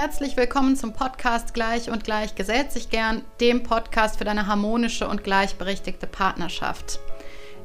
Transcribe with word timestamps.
herzlich 0.00 0.36
willkommen 0.36 0.76
zum 0.76 0.92
Podcast 0.92 1.54
Gleich 1.54 1.90
und 1.90 2.04
Gleich 2.04 2.36
gesellt 2.36 2.70
sich 2.70 2.88
gern, 2.88 3.22
dem 3.40 3.64
Podcast 3.64 4.16
für 4.18 4.24
deine 4.24 4.46
harmonische 4.46 5.08
und 5.08 5.24
gleichberechtigte 5.24 6.06
Partnerschaft. 6.06 7.00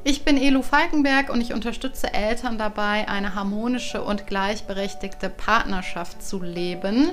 Ich 0.02 0.24
bin 0.24 0.36
Elu 0.36 0.62
Falkenberg 0.62 1.30
und 1.30 1.40
ich 1.40 1.52
unterstütze 1.54 2.12
Eltern 2.12 2.58
dabei, 2.58 3.06
eine 3.06 3.36
harmonische 3.36 4.02
und 4.02 4.26
gleichberechtigte 4.26 5.30
Partnerschaft 5.30 6.24
zu 6.24 6.42
leben. 6.42 7.12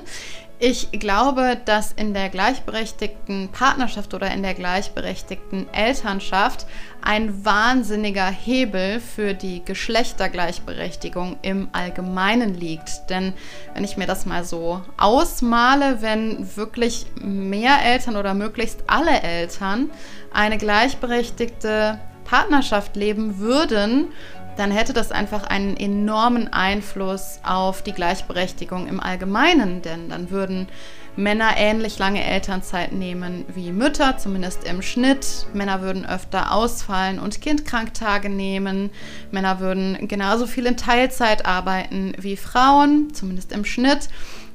Ich 0.64 0.92
glaube, 0.92 1.58
dass 1.64 1.90
in 1.90 2.14
der 2.14 2.28
gleichberechtigten 2.28 3.48
Partnerschaft 3.48 4.14
oder 4.14 4.30
in 4.30 4.44
der 4.44 4.54
gleichberechtigten 4.54 5.66
Elternschaft 5.74 6.66
ein 7.00 7.44
wahnsinniger 7.44 8.30
Hebel 8.30 9.00
für 9.00 9.34
die 9.34 9.64
Geschlechtergleichberechtigung 9.64 11.36
im 11.42 11.68
Allgemeinen 11.72 12.54
liegt. 12.54 13.10
Denn 13.10 13.32
wenn 13.74 13.82
ich 13.82 13.96
mir 13.96 14.06
das 14.06 14.24
mal 14.24 14.44
so 14.44 14.82
ausmale, 14.98 16.00
wenn 16.00 16.56
wirklich 16.56 17.06
mehr 17.20 17.82
Eltern 17.84 18.14
oder 18.14 18.32
möglichst 18.32 18.84
alle 18.86 19.20
Eltern 19.20 19.90
eine 20.32 20.58
gleichberechtigte 20.58 21.98
Partnerschaft 22.24 22.94
leben 22.94 23.38
würden, 23.38 24.12
dann 24.56 24.70
hätte 24.70 24.92
das 24.92 25.12
einfach 25.12 25.44
einen 25.44 25.76
enormen 25.76 26.52
Einfluss 26.52 27.40
auf 27.42 27.82
die 27.82 27.92
Gleichberechtigung 27.92 28.86
im 28.86 29.00
Allgemeinen, 29.00 29.82
denn 29.82 30.08
dann 30.08 30.30
würden 30.30 30.68
Männer 31.14 31.56
ähnlich 31.56 31.98
lange 31.98 32.24
Elternzeit 32.24 32.92
nehmen 32.92 33.44
wie 33.54 33.70
Mütter, 33.70 34.16
zumindest 34.16 34.64
im 34.64 34.80
Schnitt. 34.80 35.46
Männer 35.52 35.82
würden 35.82 36.06
öfter 36.06 36.52
ausfallen 36.52 37.18
und 37.18 37.42
Kindkranktage 37.42 38.30
nehmen. 38.30 38.90
Männer 39.30 39.60
würden 39.60 40.08
genauso 40.08 40.46
viel 40.46 40.64
in 40.64 40.78
Teilzeit 40.78 41.44
arbeiten 41.44 42.14
wie 42.18 42.36
Frauen, 42.38 43.12
zumindest 43.12 43.52
im 43.52 43.66
Schnitt. 43.66 44.08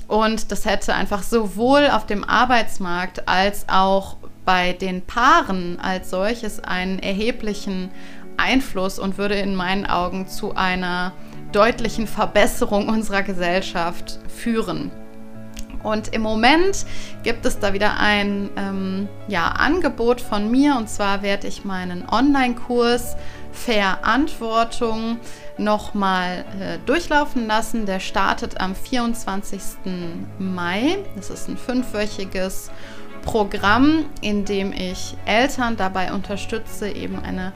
Und 0.07 0.51
das 0.51 0.65
hätte 0.65 0.95
einfach 0.95 1.21
sowohl 1.21 1.89
auf 1.91 2.07
dem 2.07 2.23
Arbeitsmarkt 2.23 3.27
als 3.27 3.65
auch 3.69 4.17
bei 4.45 4.71
den 4.71 5.01
Paaren 5.01 5.77
als 5.79 6.09
solches 6.09 6.61
einen 6.63 6.99
erheblichen 6.99 7.83
Einfluss 7.83 8.07
und 8.99 9.17
würde 9.17 9.35
in 9.35 9.55
meinen 9.55 9.85
Augen 9.85 10.27
zu 10.27 10.55
einer 10.55 11.11
deutlichen 11.51 12.07
Verbesserung 12.07 12.89
unserer 12.89 13.23
Gesellschaft 13.23 14.19
führen. 14.27 14.91
Und 15.83 16.13
im 16.13 16.21
Moment 16.21 16.85
gibt 17.23 17.45
es 17.45 17.59
da 17.59 17.73
wieder 17.73 17.97
ein 17.97 18.49
ähm, 18.57 19.07
ja, 19.27 19.47
Angebot 19.47 20.19
von 20.19 20.51
mir. 20.51 20.75
Und 20.75 20.89
zwar 20.89 21.21
werde 21.21 21.47
ich 21.47 21.63
meinen 21.63 22.07
Online-Kurs 22.09 23.15
Verantwortung 23.51 25.19
nochmal 25.57 26.45
äh, 26.59 26.77
durchlaufen 26.85 27.47
lassen. 27.47 27.85
Der 27.85 27.99
startet 27.99 28.59
am 28.59 28.75
24. 28.75 29.61
Mai. 30.39 30.97
Das 31.15 31.29
ist 31.29 31.47
ein 31.47 31.57
fünfwöchiges 31.57 32.69
Programm, 33.23 34.05
in 34.21 34.45
dem 34.45 34.73
ich 34.73 35.15
Eltern 35.25 35.77
dabei 35.77 36.13
unterstütze, 36.13 36.89
eben 36.89 37.19
eine 37.19 37.53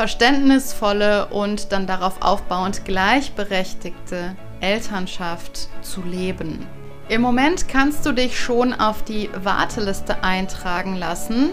verständnisvolle 0.00 1.26
und 1.26 1.72
dann 1.72 1.86
darauf 1.86 2.22
aufbauend 2.22 2.86
gleichberechtigte 2.86 4.34
Elternschaft 4.60 5.68
zu 5.82 6.00
leben. 6.00 6.66
Im 7.10 7.20
Moment 7.20 7.68
kannst 7.68 8.06
du 8.06 8.12
dich 8.12 8.40
schon 8.40 8.72
auf 8.72 9.02
die 9.02 9.28
Warteliste 9.44 10.24
eintragen 10.24 10.96
lassen 10.96 11.50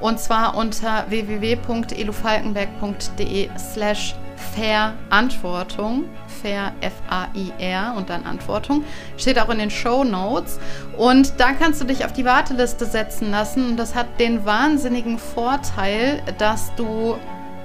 und 0.00 0.18
zwar 0.18 0.56
unter 0.56 1.10
www.elufalkenberg.de 1.10 3.50
slash 3.58 4.14
Verantwortung, 4.54 6.04
Fair, 6.40 6.72
F-A-I-R 6.80 7.92
und 7.98 8.08
dann 8.08 8.24
Antwortung, 8.24 8.82
steht 9.18 9.38
auch 9.38 9.50
in 9.50 9.58
den 9.58 9.70
Show 9.70 10.04
Notes. 10.04 10.58
Und 10.96 11.38
da 11.38 11.52
kannst 11.52 11.82
du 11.82 11.84
dich 11.84 12.06
auf 12.06 12.14
die 12.14 12.24
Warteliste 12.24 12.86
setzen 12.86 13.30
lassen 13.30 13.72
und 13.72 13.76
das 13.76 13.94
hat 13.94 14.06
den 14.18 14.46
wahnsinnigen 14.46 15.18
Vorteil, 15.18 16.22
dass 16.38 16.74
du 16.76 17.18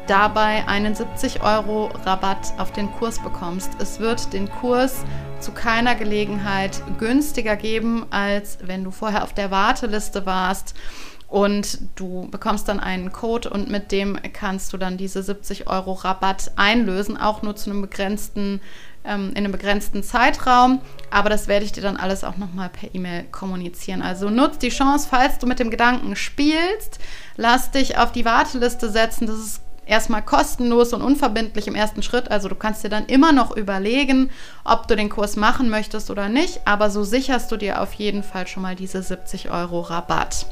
dabei 0.08 0.68
einen 0.68 0.96
70 0.96 1.42
Euro 1.42 1.88
Rabatt 2.06 2.54
auf 2.58 2.72
den 2.72 2.92
Kurs 2.92 3.20
bekommst. 3.20 3.72
Es 3.80 4.00
wird 4.00 4.34
den 4.34 4.50
Kurs 4.50 5.04
zu 5.40 5.52
keiner 5.52 5.96
Gelegenheit 5.96 6.82
günstiger 6.98 7.56
geben, 7.56 8.06
als 8.10 8.58
wenn 8.62 8.84
du 8.84 8.92
vorher 8.92 9.24
auf 9.24 9.34
der 9.34 9.52
Warteliste 9.52 10.26
warst. 10.26 10.76
Und 11.28 11.80
du 11.96 12.30
bekommst 12.30 12.68
dann 12.68 12.80
einen 12.80 13.12
Code 13.12 13.50
und 13.50 13.70
mit 13.70 13.92
dem 13.92 14.18
kannst 14.32 14.72
du 14.74 14.78
dann 14.78 14.96
diese 14.96 15.24
70 15.24 15.68
Euro 15.68 15.94
Rabatt 15.94 16.52
einlösen, 16.56 17.18
auch 17.18 17.42
nur 17.42 17.56
zu 17.56 17.70
einem 17.70 17.82
begrenzten, 17.82 18.62
ähm, 19.04 19.32
in 19.32 19.38
einem 19.38 19.52
begrenzten 19.52 20.04
Zeitraum. 20.04 20.82
Aber 21.10 21.30
das 21.30 21.48
werde 21.48 21.66
ich 21.66 21.72
dir 21.72 21.82
dann 21.82 21.98
alles 21.98 22.24
auch 22.24 22.38
nochmal 22.38 22.70
per 22.70 22.94
E-Mail 22.94 23.24
kommunizieren. 23.32 24.04
Also 24.04 24.30
nutzt 24.30 24.62
die 24.62 24.70
Chance, 24.70 25.08
falls 25.10 25.40
du 25.40 25.48
mit 25.48 25.60
dem 25.60 25.72
Gedanken 25.72 26.16
spielst, 26.16 27.00
lass 27.38 27.72
dich 27.72 27.98
auf 27.98 28.12
die 28.12 28.24
Warteliste 28.24 28.90
setzen. 28.92 29.26
Das 29.26 29.38
ist 29.38 29.65
erstmal 29.86 30.24
kostenlos 30.24 30.94
und 30.94 31.02
unverbindlich 31.02 31.68
im 31.68 31.76
ersten 31.76 32.04
Schritt. 32.04 32.32
Also 32.32 32.50
du 32.50 32.56
kannst 32.56 32.84
dir 32.84 32.90
dann 32.90 33.06
immer 33.06 33.32
noch 33.32 33.56
überlegen, 33.56 34.32
ob 34.64 34.88
du 34.88 34.96
den 34.96 35.10
Kurs 35.10 35.36
machen 35.36 35.70
möchtest 35.70 36.10
oder 36.12 36.30
nicht. 36.30 36.62
Aber 36.66 36.90
so 36.90 37.04
sicherst 37.04 37.52
du 37.52 37.58
dir 37.58 37.82
auf 37.82 37.94
jeden 37.94 38.24
Fall 38.24 38.48
schon 38.48 38.64
mal 38.64 38.76
diese 38.76 39.02
70 39.02 39.52
Euro 39.52 39.82
Rabatt. 39.82 40.46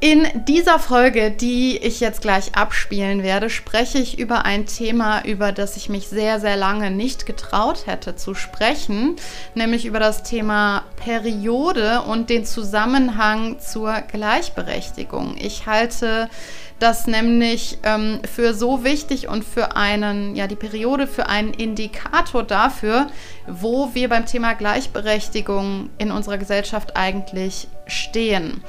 In 0.00 0.28
dieser 0.46 0.78
Folge, 0.78 1.32
die 1.32 1.76
ich 1.76 1.98
jetzt 1.98 2.20
gleich 2.20 2.54
abspielen 2.54 3.24
werde, 3.24 3.50
spreche 3.50 3.98
ich 3.98 4.16
über 4.16 4.44
ein 4.44 4.64
Thema, 4.64 5.24
über 5.24 5.50
das 5.50 5.76
ich 5.76 5.88
mich 5.88 6.06
sehr, 6.06 6.38
sehr 6.38 6.56
lange 6.56 6.92
nicht 6.92 7.26
getraut 7.26 7.88
hätte 7.88 8.14
zu 8.14 8.34
sprechen, 8.34 9.16
nämlich 9.56 9.86
über 9.86 9.98
das 9.98 10.22
Thema 10.22 10.84
Periode 10.94 12.02
und 12.02 12.30
den 12.30 12.44
Zusammenhang 12.44 13.58
zur 13.58 13.92
Gleichberechtigung. 14.02 15.36
Ich 15.36 15.66
halte 15.66 16.30
das 16.78 17.06
nämlich 17.06 17.78
ähm, 17.82 18.20
für 18.32 18.54
so 18.54 18.84
wichtig 18.84 19.28
und 19.28 19.44
für 19.44 19.76
einen, 19.76 20.36
ja, 20.36 20.46
die 20.46 20.56
Periode 20.56 21.06
für 21.06 21.28
einen 21.28 21.52
Indikator 21.52 22.42
dafür, 22.42 23.08
wo 23.46 23.94
wir 23.94 24.08
beim 24.08 24.26
Thema 24.26 24.54
Gleichberechtigung 24.54 25.90
in 25.98 26.12
unserer 26.12 26.38
Gesellschaft 26.38 26.96
eigentlich 26.96 27.68
stehen. 27.86 28.62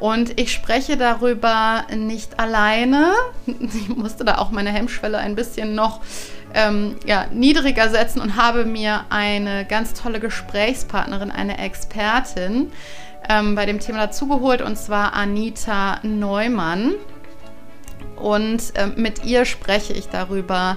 Und 0.00 0.38
ich 0.38 0.52
spreche 0.52 0.96
darüber 0.96 1.84
nicht 1.94 2.38
alleine. 2.38 3.12
Ich 3.74 3.88
musste 3.88 4.24
da 4.24 4.38
auch 4.38 4.50
meine 4.50 4.70
Hemmschwelle 4.70 5.18
ein 5.18 5.34
bisschen 5.34 5.74
noch 5.74 6.00
ähm, 6.52 6.96
ja, 7.06 7.26
niedriger 7.32 7.88
setzen 7.88 8.20
und 8.20 8.36
habe 8.36 8.64
mir 8.64 9.04
eine 9.10 9.64
ganz 9.64 9.94
tolle 9.94 10.20
Gesprächspartnerin, 10.20 11.30
eine 11.30 11.58
Expertin 11.58 12.70
ähm, 13.28 13.54
bei 13.54 13.66
dem 13.66 13.80
Thema 13.80 14.06
dazugeholt, 14.06 14.62
und 14.62 14.76
zwar 14.76 15.14
Anita 15.14 15.98
Neumann. 16.02 16.94
Und 18.16 18.72
ähm, 18.76 18.94
mit 18.96 19.24
ihr 19.24 19.44
spreche 19.44 19.92
ich 19.92 20.08
darüber, 20.08 20.76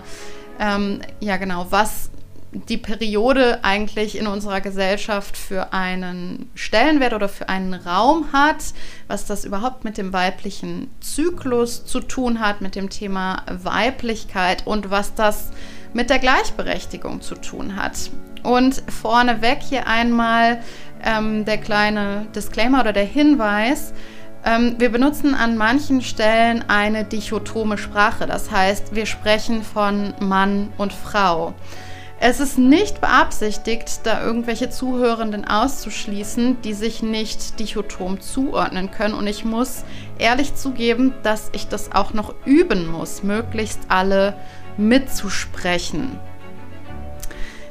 ähm, 0.60 1.02
ja 1.20 1.38
genau, 1.38 1.68
was 1.70 2.10
die 2.52 2.78
Periode 2.78 3.60
eigentlich 3.64 4.18
in 4.18 4.26
unserer 4.26 4.62
Gesellschaft 4.62 5.38
für 5.38 5.74
einen 5.74 6.50
Stellenwert 6.56 7.14
oder 7.14 7.30
für 7.30 7.50
einen 7.50 7.74
Raum 7.74 8.32
hat, 8.32 8.64
was 9.08 9.26
das 9.26 9.46
überhaupt 9.46 9.84
mit 9.84 9.98
dem 9.98 10.14
weiblichen 10.14 10.90
Zyklus 11.02 11.86
zu 11.86 12.00
tun 12.00 12.40
hat, 12.40 12.62
mit 12.62 12.76
dem 12.76 12.90
Thema 12.90 13.44
Weiblichkeit 13.52 14.66
und 14.66 14.90
was 14.90 15.14
das 15.14 15.52
mit 15.94 16.10
der 16.10 16.20
Gleichberechtigung 16.20 17.22
zu 17.22 17.36
tun 17.36 17.76
hat. 17.76 18.12
Und 18.44 18.82
vorneweg 18.88 19.60
hier 19.62 19.88
einmal 19.88 20.62
ähm, 21.04 21.44
der 21.44 21.58
kleine 21.58 22.28
Disclaimer 22.34 22.82
oder 22.82 22.94
der 22.94 23.06
Hinweis, 23.06 23.94
ähm, 24.48 24.76
wir 24.78 24.90
benutzen 24.90 25.36
an 25.36 25.58
manchen 25.58 26.02
Stellen 26.02 26.64
eine 26.70 27.04
dichotome 27.04 27.78
Sprache, 27.78 28.26
das 28.28 28.50
heißt, 28.50 28.96
wir 28.96 29.06
sprechen 29.06 29.62
von 29.62 30.14
Mann 30.22 30.72
und 30.78 30.94
Frau. 30.94 31.54
Es 32.22 32.40
ist 32.40 32.58
nicht 32.58 33.02
beabsichtigt, 33.02 34.00
da 34.06 34.24
irgendwelche 34.24 34.70
Zuhörenden 34.70 35.46
auszuschließen, 35.46 36.62
die 36.62 36.74
sich 36.74 37.04
nicht 37.04 37.60
dichotom 37.60 38.22
zuordnen 38.22 38.90
können. 38.90 39.14
Und 39.14 39.28
ich 39.28 39.46
muss 39.46 39.84
ehrlich 40.18 40.56
zugeben, 40.56 41.14
dass 41.22 41.50
ich 41.52 41.68
das 41.68 41.92
auch 41.92 42.14
noch 42.14 42.34
üben 42.46 42.88
muss, 42.88 43.22
möglichst 43.22 43.82
alle 43.90 44.34
mitzusprechen. 44.78 46.18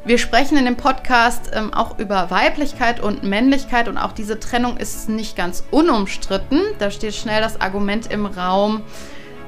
Wir 0.06 0.18
sprechen 0.18 0.56
in 0.56 0.66
dem 0.66 0.76
Podcast 0.76 1.50
ähm, 1.52 1.74
auch 1.74 1.98
über 1.98 2.30
Weiblichkeit 2.30 3.00
und 3.00 3.24
Männlichkeit 3.24 3.88
und 3.88 3.98
auch 3.98 4.12
diese 4.12 4.38
Trennung 4.38 4.76
ist 4.76 5.08
nicht 5.08 5.34
ganz 5.34 5.64
unumstritten. 5.72 6.60
Da 6.78 6.92
steht 6.92 7.16
schnell 7.16 7.40
das 7.40 7.60
Argument 7.60 8.12
im 8.12 8.24
Raum, 8.24 8.82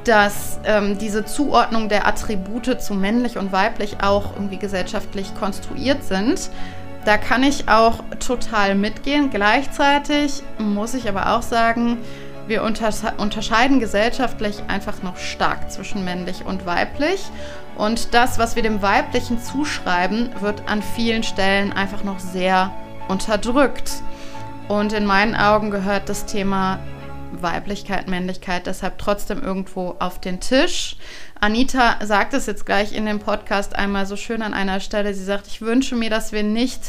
dass 0.02 0.58
ähm, 0.64 0.98
diese 0.98 1.24
Zuordnung 1.24 1.88
der 1.88 2.08
Attribute 2.08 2.82
zu 2.82 2.94
männlich 2.94 3.38
und 3.38 3.52
weiblich 3.52 3.98
auch 4.02 4.34
irgendwie 4.34 4.58
gesellschaftlich 4.58 5.32
konstruiert 5.36 6.02
sind. 6.02 6.50
Da 7.04 7.18
kann 7.18 7.44
ich 7.44 7.68
auch 7.68 8.00
total 8.18 8.74
mitgehen. 8.74 9.30
Gleichzeitig 9.30 10.42
muss 10.58 10.94
ich 10.94 11.08
aber 11.08 11.36
auch 11.36 11.42
sagen, 11.42 11.98
wir 12.48 12.64
unterscheiden 12.64 13.78
gesellschaftlich 13.78 14.64
einfach 14.66 15.04
noch 15.04 15.18
stark 15.18 15.70
zwischen 15.70 16.04
männlich 16.04 16.44
und 16.44 16.66
weiblich. 16.66 17.30
Und 17.78 18.12
das, 18.12 18.38
was 18.38 18.56
wir 18.56 18.62
dem 18.62 18.82
Weiblichen 18.82 19.40
zuschreiben, 19.40 20.30
wird 20.40 20.68
an 20.68 20.82
vielen 20.82 21.22
Stellen 21.22 21.72
einfach 21.72 22.04
noch 22.04 22.18
sehr 22.18 22.72
unterdrückt. 23.08 23.90
Und 24.68 24.92
in 24.92 25.06
meinen 25.06 25.34
Augen 25.34 25.70
gehört 25.70 26.08
das 26.08 26.26
Thema 26.26 26.80
Weiblichkeit, 27.32 28.08
Männlichkeit 28.08 28.66
deshalb 28.66 28.98
trotzdem 28.98 29.42
irgendwo 29.42 29.96
auf 29.98 30.20
den 30.20 30.40
Tisch. 30.40 30.96
Anita 31.40 32.04
sagt 32.04 32.34
es 32.34 32.46
jetzt 32.46 32.66
gleich 32.66 32.92
in 32.92 33.06
dem 33.06 33.20
Podcast 33.20 33.76
einmal 33.76 34.06
so 34.06 34.16
schön 34.16 34.42
an 34.42 34.54
einer 34.54 34.80
Stelle. 34.80 35.14
Sie 35.14 35.24
sagt, 35.24 35.46
ich 35.46 35.60
wünsche 35.60 35.94
mir, 35.94 36.10
dass 36.10 36.32
wir 36.32 36.42
nicht 36.42 36.80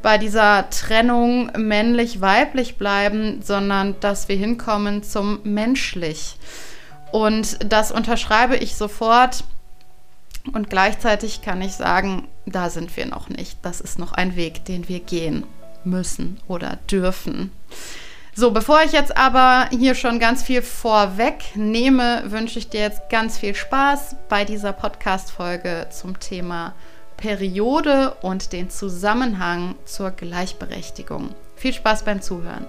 bei 0.00 0.16
dieser 0.16 0.70
Trennung 0.70 1.50
männlich-weiblich 1.56 2.76
bleiben, 2.76 3.42
sondern 3.42 3.98
dass 4.00 4.28
wir 4.28 4.36
hinkommen 4.36 5.02
zum 5.02 5.40
menschlich. 5.42 6.36
Und 7.10 7.58
das 7.68 7.90
unterschreibe 7.90 8.56
ich 8.56 8.76
sofort. 8.76 9.42
Und 10.52 10.70
gleichzeitig 10.70 11.42
kann 11.42 11.62
ich 11.62 11.72
sagen, 11.74 12.28
da 12.46 12.70
sind 12.70 12.96
wir 12.96 13.06
noch 13.06 13.28
nicht. 13.28 13.58
Das 13.62 13.80
ist 13.80 13.98
noch 13.98 14.12
ein 14.12 14.36
Weg, 14.36 14.64
den 14.64 14.88
wir 14.88 15.00
gehen 15.00 15.44
müssen 15.84 16.40
oder 16.48 16.78
dürfen. 16.90 17.52
So, 18.34 18.50
bevor 18.50 18.82
ich 18.84 18.92
jetzt 18.92 19.16
aber 19.16 19.68
hier 19.70 19.94
schon 19.94 20.18
ganz 20.18 20.42
viel 20.42 20.60
vorwegnehme, 20.60 22.24
wünsche 22.26 22.58
ich 22.58 22.68
dir 22.68 22.80
jetzt 22.80 23.08
ganz 23.08 23.38
viel 23.38 23.54
Spaß 23.54 24.16
bei 24.28 24.44
dieser 24.44 24.74
Podcast-Folge 24.74 25.86
zum 25.90 26.20
Thema 26.20 26.74
Periode 27.16 28.14
und 28.20 28.52
den 28.52 28.68
Zusammenhang 28.68 29.74
zur 29.86 30.10
Gleichberechtigung. 30.10 31.34
Viel 31.56 31.72
Spaß 31.72 32.04
beim 32.04 32.20
Zuhören. 32.20 32.66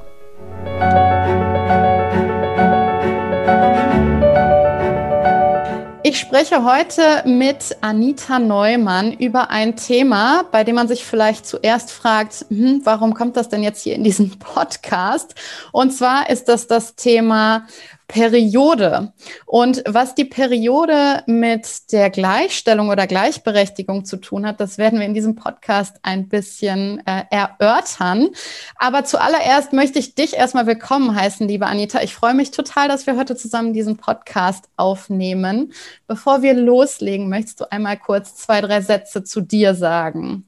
Ich 6.09 6.21
spreche 6.21 6.63
heute 6.63 7.27
mit 7.27 7.75
Anita 7.81 8.39
Neumann 8.39 9.11
über 9.11 9.49
ein 9.49 9.75
Thema, 9.75 10.45
bei 10.53 10.63
dem 10.63 10.75
man 10.75 10.87
sich 10.87 11.03
vielleicht 11.03 11.45
zuerst 11.45 11.91
fragt, 11.91 12.45
hm, 12.47 12.79
warum 12.85 13.13
kommt 13.13 13.35
das 13.35 13.49
denn 13.49 13.61
jetzt 13.61 13.83
hier 13.83 13.93
in 13.93 14.05
diesem 14.05 14.39
Podcast? 14.39 15.35
Und 15.73 15.91
zwar 15.91 16.29
ist 16.29 16.47
das 16.47 16.65
das 16.65 16.95
Thema 16.95 17.67
Periode. 18.07 19.11
Und 19.45 19.83
was 19.85 20.15
die 20.15 20.25
Periode 20.25 21.23
mit 21.25 21.91
der 21.91 22.09
Gleichstellung 22.09 22.89
oder 22.89 23.05
Gleichberechtigung 23.05 24.05
zu 24.05 24.17
tun 24.17 24.45
hat, 24.45 24.59
das 24.59 24.77
werden 24.77 24.99
wir 24.99 25.05
in 25.05 25.13
diesem 25.13 25.35
Podcast 25.35 25.97
ein 26.03 26.29
bisschen 26.29 27.05
äh, 27.05 27.23
erörtern. 27.29 28.29
Aber 28.77 29.03
zuallererst 29.03 29.73
möchte 29.73 29.99
ich 29.99 30.15
dich 30.15 30.35
erstmal 30.35 30.67
willkommen 30.67 31.15
heißen, 31.15 31.47
liebe 31.47 31.65
Anita. 31.65 32.01
Ich 32.01 32.13
freue 32.13 32.33
mich 32.33 32.51
total, 32.51 32.87
dass 32.87 33.07
wir 33.07 33.17
heute 33.17 33.35
zusammen 33.35 33.73
diesen 33.73 33.97
Podcast 33.97 34.69
aufnehmen. 34.77 35.73
Bevor 36.07 36.41
wir 36.41 36.53
loslegen, 36.53 37.29
möchtest 37.29 37.59
du 37.59 37.71
einmal 37.71 37.97
kurz 37.97 38.35
zwei, 38.35 38.61
drei 38.61 38.81
Sätze 38.81 39.23
zu 39.23 39.41
dir 39.41 39.75
sagen? 39.75 40.45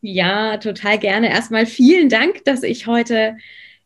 Ja, 0.00 0.56
total 0.56 0.98
gerne. 0.98 1.30
Erstmal 1.30 1.66
vielen 1.66 2.08
Dank, 2.08 2.44
dass 2.44 2.62
ich 2.62 2.86
heute 2.86 3.36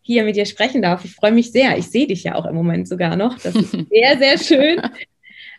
hier 0.06 0.22
mit 0.22 0.36
dir 0.36 0.46
sprechen 0.46 0.82
darf. 0.82 1.04
Ich 1.04 1.16
freue 1.16 1.32
mich 1.32 1.50
sehr. 1.50 1.76
Ich 1.76 1.90
sehe 1.90 2.06
dich 2.06 2.22
ja 2.22 2.36
auch 2.36 2.46
im 2.46 2.54
Moment 2.54 2.86
sogar 2.86 3.16
noch. 3.16 3.38
Das 3.40 3.56
ist 3.56 3.72
sehr, 3.90 4.18
sehr 4.18 4.38
schön. 4.38 4.80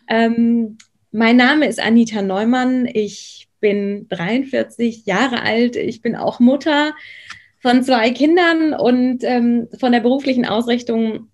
Ähm, 0.08 0.78
mein 1.12 1.36
Name 1.36 1.68
ist 1.68 1.82
Anita 1.82 2.22
Neumann. 2.22 2.88
Ich 2.92 3.50
bin 3.60 4.08
43 4.08 5.06
Jahre 5.06 5.42
alt. 5.42 5.76
Ich 5.76 6.02
bin 6.02 6.16
auch 6.16 6.40
Mutter 6.40 6.94
von 7.60 7.84
zwei 7.84 8.12
Kindern 8.12 8.74
und 8.74 9.26
ähm, 9.26 9.68
von 9.78 9.92
der 9.92 10.00
beruflichen 10.00 10.46
Ausrichtung 10.46 11.28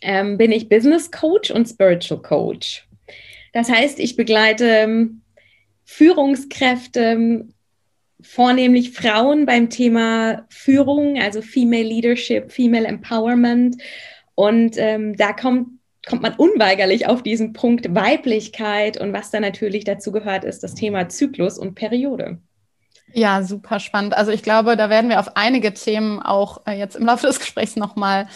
ähm, 0.00 0.38
bin 0.38 0.52
ich 0.52 0.68
Business 0.68 1.10
Coach 1.10 1.50
und 1.50 1.66
Spiritual 1.66 2.22
Coach. 2.22 2.86
Das 3.52 3.68
heißt, 3.68 3.98
ich 3.98 4.14
begleite 4.14 4.66
ähm, 4.66 5.22
Führungskräfte, 5.84 7.48
vornehmlich 8.22 8.92
Frauen 8.92 9.46
beim 9.46 9.70
Thema 9.70 10.44
Führung, 10.48 11.20
also 11.20 11.42
Female 11.42 11.82
Leadership, 11.82 12.52
Female 12.52 12.86
Empowerment. 12.86 13.76
Und 14.34 14.76
ähm, 14.78 15.16
da 15.16 15.32
kommt, 15.32 15.68
kommt 16.06 16.22
man 16.22 16.34
unweigerlich 16.34 17.06
auf 17.06 17.22
diesen 17.22 17.52
Punkt 17.52 17.94
Weiblichkeit 17.94 19.00
und 19.00 19.12
was 19.12 19.30
da 19.30 19.40
natürlich 19.40 19.84
dazu 19.84 20.12
gehört, 20.12 20.44
ist 20.44 20.62
das 20.62 20.74
Thema 20.74 21.08
Zyklus 21.08 21.58
und 21.58 21.74
Periode. 21.74 22.38
Ja, 23.12 23.42
super 23.42 23.78
spannend. 23.78 24.16
Also 24.16 24.32
ich 24.32 24.42
glaube, 24.42 24.76
da 24.76 24.88
werden 24.88 25.10
wir 25.10 25.20
auf 25.20 25.36
einige 25.36 25.74
Themen 25.74 26.20
auch 26.20 26.66
äh, 26.66 26.78
jetzt 26.78 26.96
im 26.96 27.06
Laufe 27.06 27.26
des 27.26 27.40
Gesprächs 27.40 27.76
nochmal 27.76 28.28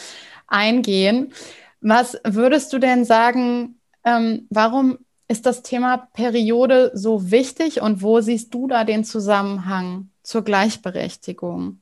eingehen. 0.46 1.32
Was 1.80 2.18
würdest 2.24 2.72
du 2.72 2.78
denn 2.78 3.04
sagen, 3.04 3.80
ähm, 4.04 4.46
warum 4.50 4.98
ist 5.28 5.46
das 5.46 5.62
Thema 5.62 6.08
Periode 6.12 6.92
so 6.94 7.30
wichtig 7.30 7.80
und 7.80 8.02
wo 8.02 8.20
siehst 8.20 8.54
du 8.54 8.68
da 8.68 8.84
den 8.84 9.04
Zusammenhang 9.04 10.10
zur 10.22 10.42
Gleichberechtigung? 10.44 11.80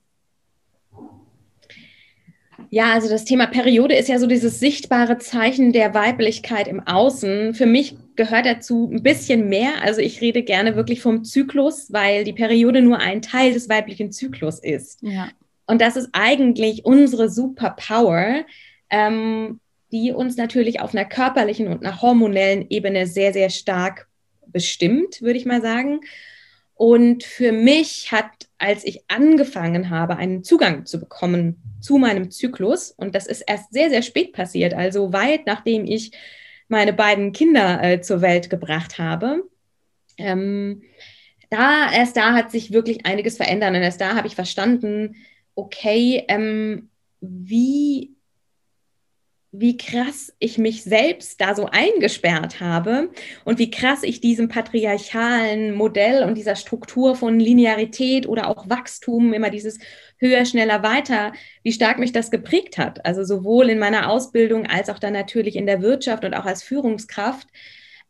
Ja, 2.70 2.92
also 2.92 3.08
das 3.08 3.24
Thema 3.24 3.46
Periode 3.46 3.94
ist 3.94 4.08
ja 4.08 4.18
so 4.18 4.26
dieses 4.26 4.58
sichtbare 4.58 5.18
Zeichen 5.18 5.72
der 5.72 5.94
Weiblichkeit 5.94 6.66
im 6.66 6.80
Außen. 6.80 7.54
Für 7.54 7.66
mich 7.66 7.96
gehört 8.16 8.46
dazu 8.46 8.90
ein 8.92 9.02
bisschen 9.02 9.48
mehr. 9.48 9.82
Also 9.82 10.00
ich 10.00 10.20
rede 10.20 10.42
gerne 10.42 10.74
wirklich 10.74 11.00
vom 11.00 11.24
Zyklus, 11.24 11.92
weil 11.92 12.24
die 12.24 12.32
Periode 12.32 12.82
nur 12.82 12.98
ein 12.98 13.22
Teil 13.22 13.52
des 13.52 13.68
weiblichen 13.68 14.10
Zyklus 14.10 14.58
ist. 14.58 15.02
Ja. 15.02 15.28
Und 15.66 15.80
das 15.80 15.96
ist 15.96 16.08
eigentlich 16.12 16.84
unsere 16.84 17.28
Superpower. 17.28 18.44
Ähm, 18.90 19.60
die 19.94 20.10
uns 20.10 20.36
natürlich 20.36 20.80
auf 20.80 20.92
einer 20.92 21.04
körperlichen 21.04 21.68
und 21.68 21.86
einer 21.86 22.02
hormonellen 22.02 22.66
Ebene 22.68 23.06
sehr, 23.06 23.32
sehr 23.32 23.48
stark 23.48 24.08
bestimmt, 24.44 25.22
würde 25.22 25.38
ich 25.38 25.46
mal 25.46 25.62
sagen. 25.62 26.00
Und 26.74 27.22
für 27.22 27.52
mich 27.52 28.10
hat, 28.10 28.48
als 28.58 28.84
ich 28.84 29.04
angefangen 29.06 29.90
habe, 29.90 30.16
einen 30.16 30.42
Zugang 30.42 30.84
zu 30.84 30.98
bekommen 30.98 31.78
zu 31.80 31.98
meinem 31.98 32.32
Zyklus, 32.32 32.90
und 32.90 33.14
das 33.14 33.28
ist 33.28 33.42
erst 33.42 33.72
sehr, 33.72 33.88
sehr 33.88 34.02
spät 34.02 34.32
passiert, 34.32 34.74
also 34.74 35.12
weit 35.12 35.46
nachdem 35.46 35.86
ich 35.86 36.10
meine 36.66 36.92
beiden 36.92 37.30
Kinder 37.30 37.80
äh, 37.80 38.00
zur 38.00 38.20
Welt 38.20 38.50
gebracht 38.50 38.98
habe, 38.98 39.48
ähm, 40.18 40.82
da, 41.50 41.92
erst 41.92 42.16
da 42.16 42.32
hat 42.32 42.50
sich 42.50 42.72
wirklich 42.72 43.06
einiges 43.06 43.36
verändert 43.36 43.70
und 43.70 43.82
erst 43.82 44.00
da 44.00 44.16
habe 44.16 44.26
ich 44.26 44.34
verstanden, 44.34 45.14
okay, 45.54 46.24
ähm, 46.26 46.88
wie 47.20 48.14
wie 49.56 49.76
krass 49.76 50.32
ich 50.40 50.58
mich 50.58 50.82
selbst 50.82 51.40
da 51.40 51.54
so 51.54 51.66
eingesperrt 51.70 52.60
habe 52.60 53.10
und 53.44 53.60
wie 53.60 53.70
krass 53.70 54.02
ich 54.02 54.20
diesem 54.20 54.48
patriarchalen 54.48 55.74
Modell 55.74 56.24
und 56.24 56.36
dieser 56.36 56.56
Struktur 56.56 57.14
von 57.14 57.38
Linearität 57.38 58.26
oder 58.26 58.48
auch 58.48 58.68
Wachstum, 58.68 59.32
immer 59.32 59.50
dieses 59.50 59.78
höher, 60.18 60.44
schneller, 60.44 60.82
weiter, 60.82 61.32
wie 61.62 61.72
stark 61.72 61.98
mich 62.00 62.10
das 62.10 62.32
geprägt 62.32 62.78
hat. 62.78 63.06
Also 63.06 63.22
sowohl 63.22 63.70
in 63.70 63.78
meiner 63.78 64.10
Ausbildung 64.10 64.66
als 64.66 64.90
auch 64.90 64.98
dann 64.98 65.12
natürlich 65.12 65.54
in 65.54 65.66
der 65.66 65.82
Wirtschaft 65.82 66.24
und 66.24 66.34
auch 66.34 66.46
als 66.46 66.62
Führungskraft. 66.62 67.46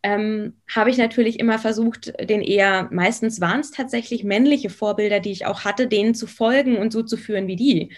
Ähm, 0.03 0.61
habe 0.75 0.91
ich 0.91 0.99
natürlich 0.99 1.41
immer 1.41 1.59
versucht, 1.59 2.13
den 2.29 2.43
eher, 2.43 2.89
meistens 2.91 3.41
waren 3.41 3.61
es 3.61 3.71
tatsächlich 3.71 4.23
männliche 4.23 4.69
Vorbilder, 4.69 5.19
die 5.19 5.33
ich 5.33 5.47
auch 5.47 5.65
hatte, 5.65 5.87
denen 5.89 6.15
zu 6.15 6.27
folgen 6.27 6.77
und 6.77 6.93
so 6.93 7.03
zu 7.03 7.17
führen 7.17 7.47
wie 7.47 7.57
die. 7.57 7.91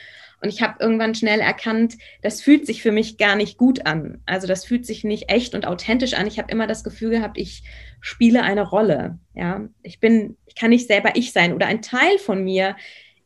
Und 0.42 0.50
ich 0.50 0.60
habe 0.62 0.76
irgendwann 0.80 1.14
schnell 1.14 1.40
erkannt, 1.40 1.96
das 2.22 2.42
fühlt 2.42 2.66
sich 2.66 2.82
für 2.82 2.92
mich 2.92 3.16
gar 3.16 3.36
nicht 3.36 3.56
gut 3.56 3.86
an. 3.86 4.20
Also 4.26 4.46
das 4.46 4.64
fühlt 4.64 4.84
sich 4.84 5.02
nicht 5.02 5.30
echt 5.30 5.54
und 5.54 5.66
authentisch 5.66 6.14
an. 6.14 6.26
Ich 6.26 6.38
habe 6.38 6.52
immer 6.52 6.66
das 6.66 6.84
Gefühl 6.84 7.10
gehabt, 7.10 7.38
ich 7.38 7.62
spiele 8.00 8.42
eine 8.42 8.62
Rolle. 8.62 9.18
Ja, 9.34 9.68
ich 9.82 9.98
bin, 9.98 10.36
ich 10.46 10.54
kann 10.54 10.70
nicht 10.70 10.86
selber 10.86 11.12
ich 11.14 11.32
sein 11.32 11.54
oder 11.54 11.66
ein 11.66 11.82
Teil 11.82 12.18
von 12.18 12.44
mir 12.44 12.76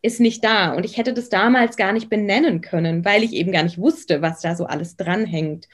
ist 0.03 0.21
nicht 0.21 0.45
da. 0.45 0.73
Und 0.73 0.85
ich 0.85 0.97
hätte 0.97 1.13
das 1.13 1.29
damals 1.29 1.77
gar 1.77 1.93
nicht 1.93 2.09
benennen 2.09 2.61
können, 2.61 3.05
weil 3.05 3.23
ich 3.23 3.33
eben 3.33 3.53
gar 3.53 3.65
nicht 3.65 3.79
wusste, 3.79 4.23
was 4.23 4.41
da 4.41 4.55
so 4.55 4.65
alles 4.65 4.97
dranhängt. 4.97 5.69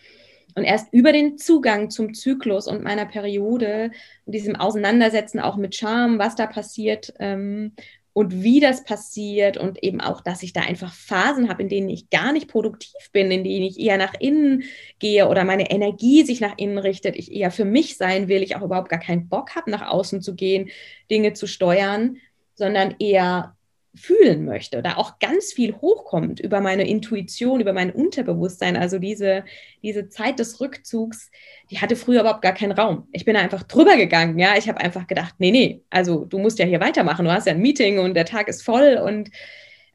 Und 0.55 0.64
erst 0.64 0.93
über 0.93 1.12
den 1.12 1.37
Zugang 1.37 1.90
zum 1.90 2.14
Zyklus 2.14 2.66
und 2.66 2.83
meiner 2.83 3.05
Periode 3.05 3.90
und 4.25 4.35
diesem 4.35 4.57
Auseinandersetzen 4.57 5.38
auch 5.38 5.57
mit 5.57 5.76
Scham, 5.76 6.19
was 6.19 6.35
da 6.35 6.47
passiert 6.47 7.12
ähm, 7.21 7.73
und 8.16 8.42
wie 8.42 8.61
das 8.61 8.82
passiert 8.82 9.58
und 9.58 9.82
eben 9.82 10.00
auch, 10.00 10.23
dass 10.23 10.42
ich 10.42 10.54
da 10.54 10.62
einfach 10.62 10.94
Phasen 10.94 11.50
habe, 11.50 11.62
in 11.62 11.68
denen 11.68 11.90
ich 11.90 12.08
gar 12.08 12.32
nicht 12.32 12.49
produktiv 12.49 13.11
bin, 13.12 13.30
in 13.30 13.44
denen 13.44 13.66
ich 13.66 13.78
eher 13.78 13.99
nach 13.99 14.14
innen 14.18 14.62
gehe 14.99 15.28
oder 15.28 15.44
meine 15.44 15.70
Energie 15.70 16.25
sich 16.25 16.40
nach 16.40 16.54
innen 16.56 16.78
richtet, 16.78 17.14
ich 17.14 17.30
eher 17.30 17.50
für 17.50 17.66
mich 17.66 17.99
sein 17.99 18.26
will, 18.28 18.42
ich 18.42 18.56
auch 18.56 18.62
überhaupt 18.62 18.88
gar 18.88 19.00
keinen 19.00 19.28
Bock 19.28 19.54
habe, 19.54 19.70
nach 19.70 19.87
außen 19.87 20.23
zu 20.23 20.35
gehen, 20.35 20.70
Dinge 21.11 21.35
zu 21.35 21.46
steuern, 21.46 22.16
sondern 22.54 22.94
eher 22.99 23.54
fühlen 23.97 24.45
möchte 24.45 24.79
oder 24.79 24.99
auch 24.99 25.19
ganz 25.19 25.53
viel 25.53 25.75
hochkommt 25.75 26.41
über 26.41 26.61
meine 26.61 26.87
Intuition, 26.88 27.61
über 27.61 27.73
mein 27.73 27.91
Unterbewusstsein. 27.91 28.76
Also 28.76 28.99
diese, 28.99 29.45
diese 29.83 30.09
Zeit 30.09 30.38
des 30.38 30.61
Rückzugs, 30.61 31.31
die 31.71 31.81
hatte 31.81 31.97
früher 31.97 32.21
überhaupt 32.21 32.43
gar 32.43 32.55
keinen 32.55 32.73
Raum. 32.73 33.09
Ich 33.12 33.25
bin 33.25 33.37
einfach 33.37 33.62
drüber 33.62 33.97
gegangen. 33.97 34.38
Ja, 34.38 34.57
ich 34.57 34.69
habe 34.69 34.81
einfach 34.81 35.07
gedacht, 35.07 35.35
nee, 35.38 35.50
nee, 35.50 35.83
also 35.91 36.25
du 36.25 36.38
musst 36.38 36.59
ja 36.59 36.67
hier 36.67 36.81
weitermachen. 36.81 37.25
Du 37.25 37.33
hast 37.33 37.47
ja 37.47 37.53
ein 37.53 37.61
Meeting 37.61 37.99
und 37.99 38.15
der 38.15 38.26
Tag 38.26 38.49
ist 38.49 38.62
voll 38.62 39.00
und 39.05 39.31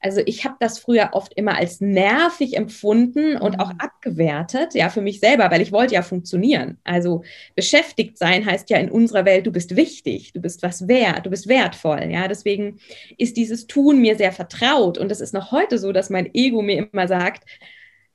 Also 0.01 0.21
ich 0.25 0.45
habe 0.45 0.55
das 0.59 0.79
früher 0.79 1.09
oft 1.13 1.33
immer 1.35 1.55
als 1.57 1.79
nervig 1.79 2.57
empfunden 2.57 3.37
und 3.37 3.59
auch 3.59 3.71
mhm. 3.71 3.79
abgewertet, 3.79 4.73
ja, 4.73 4.89
für 4.89 5.01
mich 5.01 5.19
selber, 5.19 5.51
weil 5.51 5.61
ich 5.61 5.71
wollte 5.71 5.93
ja 5.93 6.01
funktionieren. 6.01 6.77
Also 6.83 7.23
beschäftigt 7.55 8.17
sein 8.17 8.45
heißt 8.45 8.69
ja 8.71 8.77
in 8.77 8.89
unserer 8.89 9.25
Welt, 9.25 9.45
du 9.45 9.51
bist 9.51 9.75
wichtig, 9.75 10.33
du 10.33 10.41
bist 10.41 10.63
was 10.63 10.87
wert, 10.87 11.27
du 11.27 11.29
bist 11.29 11.47
wertvoll, 11.47 12.09
ja. 12.11 12.27
Deswegen 12.27 12.79
ist 13.17 13.37
dieses 13.37 13.67
Tun 13.67 14.01
mir 14.01 14.17
sehr 14.17 14.31
vertraut 14.31 14.97
und 14.97 15.11
es 15.11 15.21
ist 15.21 15.33
noch 15.33 15.51
heute 15.51 15.77
so, 15.77 15.91
dass 15.91 16.09
mein 16.09 16.33
Ego 16.33 16.63
mir 16.63 16.89
immer 16.91 17.07
sagt, 17.07 17.45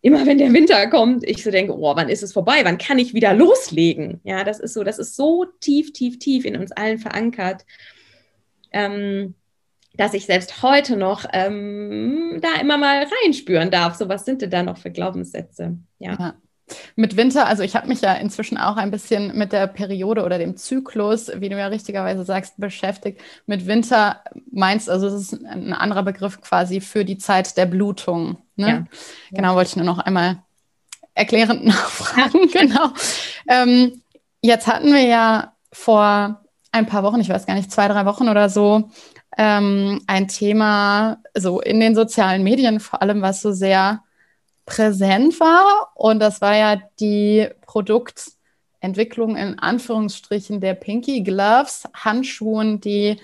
immer 0.03 0.27
wenn 0.27 0.39
der 0.39 0.53
Winter 0.53 0.89
kommt, 0.89 1.25
ich 1.25 1.43
so 1.43 1.51
denke, 1.51 1.77
oh, 1.77 1.97
wann 1.97 2.09
ist 2.09 2.23
es 2.23 2.33
vorbei? 2.33 2.61
Wann 2.65 2.79
kann 2.79 2.99
ich 2.99 3.15
wieder 3.15 3.33
loslegen? 3.33 4.21
Ja, 4.25 4.45
das 4.45 4.61
ist 4.61 4.75
so, 4.75 4.85
das 4.85 4.99
ist 4.99 5.17
so 5.17 5.47
tief, 5.61 5.93
tief, 5.93 6.19
tief 6.19 6.45
in 6.45 6.57
uns 6.57 6.73
allen 6.73 6.99
verankert, 6.99 7.65
ähm, 8.73 9.35
dass 9.97 10.15
ich 10.15 10.27
selbst 10.27 10.63
heute 10.63 10.97
noch 10.97 11.25
ähm, 11.33 12.41
da 12.43 12.61
immer 12.61 12.79
mal 12.79 13.07
reinspüren 13.23 13.71
darf. 13.71 13.95
So, 13.95 14.09
was 14.09 14.25
sind 14.25 14.43
denn 14.43 14.51
da 14.51 14.63
noch 14.63 14.79
für 14.79 14.91
Glaubenssätze? 14.91 15.79
ja. 15.99 16.17
ja. 16.19 16.35
Mit 16.97 17.17
Winter, 17.17 17.47
also 17.47 17.63
ich 17.63 17.77
habe 17.77 17.87
mich 17.87 18.01
ja 18.01 18.15
inzwischen 18.15 18.59
auch 18.59 18.77
ein 18.77 18.91
bisschen 18.91 19.37
mit 19.39 19.53
der 19.53 19.69
Periode 19.69 20.25
oder 20.25 20.37
dem 20.37 20.57
Zyklus, 20.57 21.31
wie 21.37 21.49
du 21.49 21.57
ja 21.57 21.69
richtigerweise 21.69 22.25
sagst, 22.25 22.55
beschäftigt. 22.59 23.21
Mit 23.47 23.67
Winter 23.67 24.23
meinst 24.51 24.91
also, 24.91 25.07
es 25.07 25.33
ist 25.33 25.45
ein 25.45 25.73
anderer 25.73 26.03
Begriff 26.03 26.41
quasi 26.41 26.81
für 26.81 27.05
die 27.05 27.19
Zeit 27.19 27.57
der 27.57 27.67
Blutung. 27.67 28.39
Ne? 28.57 28.69
Ja. 28.69 28.85
Genau, 29.31 29.55
wollte 29.55 29.69
ich 29.69 29.77
nur 29.77 29.85
noch 29.85 30.01
einmal 30.01 30.43
erklärend 31.15 31.65
nachfragen. 31.67 32.49
genau. 32.53 32.91
Ähm, 33.49 34.03
jetzt 34.41 34.67
hatten 34.67 34.93
wir 34.93 35.05
ja 35.05 35.53
vor 35.73 36.41
ein 36.73 36.87
paar 36.87 37.05
Wochen, 37.05 37.21
ich 37.21 37.29
weiß 37.29 37.47
gar 37.47 37.55
nicht, 37.55 37.71
zwei, 37.71 37.87
drei 37.87 38.07
Wochen 38.07 38.29
oder 38.29 38.49
so, 38.49 38.91
ähm, 39.37 40.01
ein 40.07 40.29
Thema 40.29 41.19
so 41.35 41.61
in 41.61 41.81
den 41.81 41.95
sozialen 41.95 42.43
Medien, 42.43 42.81
vor 42.81 43.03
allem 43.03 43.23
was 43.23 43.43
so 43.43 43.53
sehr 43.53 44.03
präsent 44.65 45.39
war. 45.41 45.93
Und 45.95 46.21
das 46.21 46.41
war 46.41 46.57
ja 46.57 46.81
die 47.01 47.49
Produktentwicklung 47.67 49.37
in 49.37 49.59
Anführungsstrichen 49.59 50.61
der 50.61 50.75
Pinky 50.75 51.23
Gloves, 51.23 51.85
Handschuhen, 51.95 52.81
die 52.81 53.19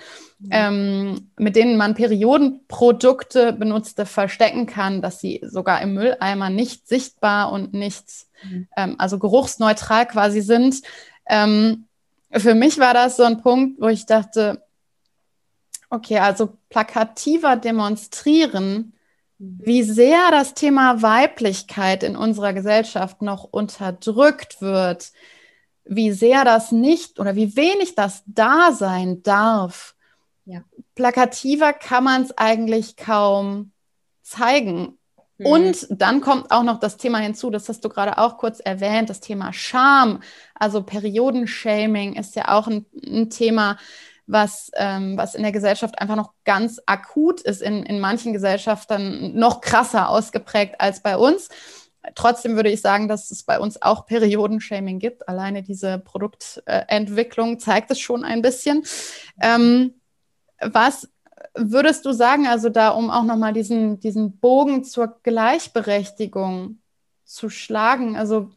ähm, 0.50 1.30
mit 1.38 1.56
denen 1.56 1.76
man 1.76 1.94
Periodenprodukte 1.94 3.52
benutzte, 3.52 4.06
verstecken 4.06 4.66
kann, 4.66 5.00
dass 5.00 5.20
sie 5.20 5.40
sogar 5.44 5.80
im 5.82 5.94
Mülleimer 5.94 6.50
nicht 6.50 6.88
sichtbar 6.88 7.52
und 7.52 7.72
nicht, 7.74 8.06
mhm. 8.42 8.68
ähm, 8.76 8.96
also 8.98 9.18
geruchsneutral 9.18 10.06
quasi 10.06 10.40
sind. 10.40 10.82
Ähm, 11.26 11.84
für 12.32 12.54
mich 12.54 12.78
war 12.78 12.94
das 12.94 13.16
so 13.16 13.24
ein 13.24 13.42
Punkt, 13.42 13.80
wo 13.80 13.88
ich 13.88 14.06
dachte, 14.06 14.62
okay, 15.92 16.18
also 16.18 16.56
plakativer 16.70 17.56
demonstrieren, 17.56 18.94
wie 19.38 19.82
sehr 19.82 20.30
das 20.30 20.54
Thema 20.54 21.02
Weiblichkeit 21.02 22.02
in 22.02 22.16
unserer 22.16 22.54
Gesellschaft 22.54 23.20
noch 23.20 23.44
unterdrückt 23.44 24.62
wird, 24.62 25.12
wie 25.84 26.12
sehr 26.12 26.44
das 26.44 26.72
nicht 26.72 27.20
oder 27.20 27.34
wie 27.34 27.56
wenig 27.56 27.94
das 27.94 28.22
da 28.24 28.72
sein 28.72 29.22
darf. 29.22 29.94
Ja. 30.46 30.62
Plakativer 30.94 31.74
kann 31.74 32.04
man 32.04 32.22
es 32.22 32.38
eigentlich 32.38 32.96
kaum 32.96 33.72
zeigen. 34.22 34.96
Mhm. 35.36 35.46
Und 35.46 35.86
dann 35.90 36.22
kommt 36.22 36.50
auch 36.52 36.62
noch 36.62 36.80
das 36.80 36.96
Thema 36.96 37.18
hinzu, 37.18 37.50
das 37.50 37.68
hast 37.68 37.84
du 37.84 37.90
gerade 37.90 38.16
auch 38.16 38.38
kurz 38.38 38.60
erwähnt, 38.60 39.10
das 39.10 39.20
Thema 39.20 39.52
Scham. 39.52 40.22
Also 40.54 40.82
Periodenshaming 40.82 42.14
ist 42.14 42.34
ja 42.34 42.48
auch 42.48 42.66
ein, 42.66 42.86
ein 43.04 43.28
Thema, 43.28 43.76
was, 44.32 44.70
ähm, 44.74 45.16
was 45.16 45.34
in 45.34 45.42
der 45.42 45.52
Gesellschaft 45.52 45.98
einfach 45.98 46.16
noch 46.16 46.32
ganz 46.44 46.80
akut 46.86 47.40
ist, 47.42 47.62
in, 47.62 47.84
in 47.84 48.00
manchen 48.00 48.32
Gesellschaften 48.32 49.38
noch 49.38 49.60
krasser 49.60 50.08
ausgeprägt 50.08 50.76
als 50.78 51.02
bei 51.02 51.16
uns. 51.16 51.48
Trotzdem 52.14 52.56
würde 52.56 52.70
ich 52.70 52.80
sagen, 52.80 53.06
dass 53.06 53.30
es 53.30 53.44
bei 53.44 53.60
uns 53.60 53.80
auch 53.80 54.06
Periodenshaming 54.06 54.98
gibt. 54.98 55.28
Alleine 55.28 55.62
diese 55.62 55.98
Produktentwicklung 55.98 57.60
zeigt 57.60 57.90
es 57.92 58.00
schon 58.00 58.24
ein 58.24 58.42
bisschen. 58.42 58.82
Ähm, 59.40 59.94
was 60.60 61.08
würdest 61.54 62.04
du 62.04 62.12
sagen, 62.12 62.46
also 62.46 62.70
da, 62.70 62.90
um 62.90 63.10
auch 63.10 63.24
nochmal 63.24 63.52
diesen, 63.52 64.00
diesen 64.00 64.38
Bogen 64.38 64.82
zur 64.82 65.20
Gleichberechtigung 65.22 66.78
zu 67.24 67.48
schlagen, 67.50 68.16
also 68.16 68.50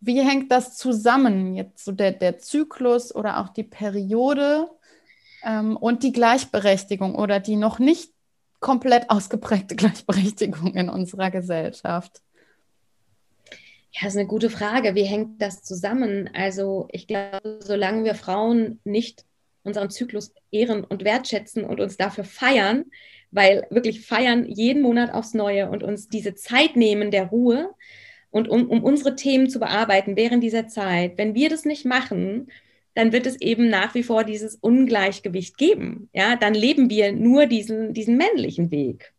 wie 0.00 0.20
hängt 0.20 0.52
das 0.52 0.76
zusammen? 0.76 1.54
Jetzt 1.54 1.84
so 1.84 1.92
der, 1.92 2.12
der 2.12 2.38
Zyklus 2.38 3.14
oder 3.14 3.40
auch 3.40 3.48
die 3.48 3.64
Periode 3.64 4.68
ähm, 5.44 5.76
und 5.76 6.02
die 6.02 6.12
Gleichberechtigung 6.12 7.14
oder 7.14 7.40
die 7.40 7.56
noch 7.56 7.78
nicht 7.78 8.10
komplett 8.60 9.10
ausgeprägte 9.10 9.76
Gleichberechtigung 9.76 10.74
in 10.74 10.88
unserer 10.88 11.30
Gesellschaft? 11.30 12.22
Ja, 13.92 14.02
das 14.04 14.14
ist 14.14 14.18
eine 14.18 14.28
gute 14.28 14.50
Frage. 14.50 14.94
Wie 14.94 15.04
hängt 15.04 15.40
das 15.40 15.62
zusammen? 15.62 16.28
Also 16.34 16.86
ich 16.92 17.06
glaube, 17.06 17.60
solange 17.60 18.04
wir 18.04 18.14
Frauen 18.14 18.78
nicht 18.84 19.24
unseren 19.62 19.90
Zyklus 19.90 20.32
ehren 20.50 20.84
und 20.84 21.04
wertschätzen 21.04 21.64
und 21.64 21.80
uns 21.80 21.96
dafür 21.96 22.24
feiern, 22.24 22.84
weil 23.30 23.66
wirklich 23.70 24.06
feiern 24.06 24.46
jeden 24.46 24.82
Monat 24.82 25.12
aufs 25.12 25.34
Neue 25.34 25.68
und 25.70 25.82
uns 25.82 26.08
diese 26.08 26.34
Zeit 26.34 26.76
nehmen 26.76 27.10
der 27.10 27.26
Ruhe 27.26 27.70
und 28.30 28.48
um, 28.48 28.68
um 28.68 28.84
unsere 28.84 29.16
Themen 29.16 29.48
zu 29.48 29.58
bearbeiten 29.58 30.16
während 30.16 30.42
dieser 30.42 30.68
Zeit. 30.68 31.16
Wenn 31.16 31.34
wir 31.34 31.48
das 31.48 31.64
nicht 31.64 31.84
machen, 31.84 32.48
dann 32.96 33.12
wird 33.12 33.26
es 33.26 33.40
eben 33.40 33.68
nach 33.68 33.94
wie 33.94 34.02
vor 34.02 34.24
dieses 34.24 34.56
Ungleichgewicht 34.56 35.58
geben. 35.58 36.08
Ja, 36.14 36.34
dann 36.34 36.54
leben 36.54 36.88
wir 36.88 37.12
nur 37.12 37.46
diesen, 37.46 37.92
diesen 37.92 38.16
männlichen 38.16 38.70
Weg. 38.70 39.12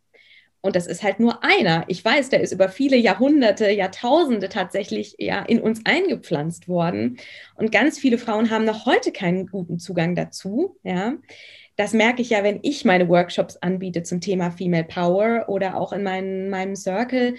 Und 0.61 0.75
das 0.75 0.87
ist 0.87 1.03
halt 1.03 1.19
nur 1.19 1.43
einer. 1.43 1.85
Ich 1.87 2.03
weiß, 2.03 2.29
der 2.29 2.41
ist 2.41 2.51
über 2.51 2.69
viele 2.69 2.97
Jahrhunderte, 2.97 3.69
Jahrtausende 3.69 4.49
tatsächlich 4.49 5.15
ja 5.19 5.43
in 5.43 5.61
uns 5.61 5.81
eingepflanzt 5.85 6.67
worden. 6.67 7.19
Und 7.55 7.71
ganz 7.71 7.99
viele 7.99 8.17
Frauen 8.17 8.49
haben 8.49 8.65
noch 8.65 8.87
heute 8.87 9.11
keinen 9.11 9.45
guten 9.45 9.77
Zugang 9.77 10.15
dazu. 10.15 10.75
Ja, 10.83 11.13
das 11.75 11.93
merke 11.93 12.23
ich 12.23 12.31
ja, 12.31 12.43
wenn 12.43 12.59
ich 12.63 12.83
meine 12.83 13.07
Workshops 13.07 13.57
anbiete 13.57 14.01
zum 14.01 14.21
Thema 14.21 14.49
Female 14.49 14.85
Power 14.85 15.45
oder 15.47 15.77
auch 15.77 15.93
in 15.93 16.01
mein, 16.01 16.49
meinem 16.49 16.75
Circle 16.75 17.35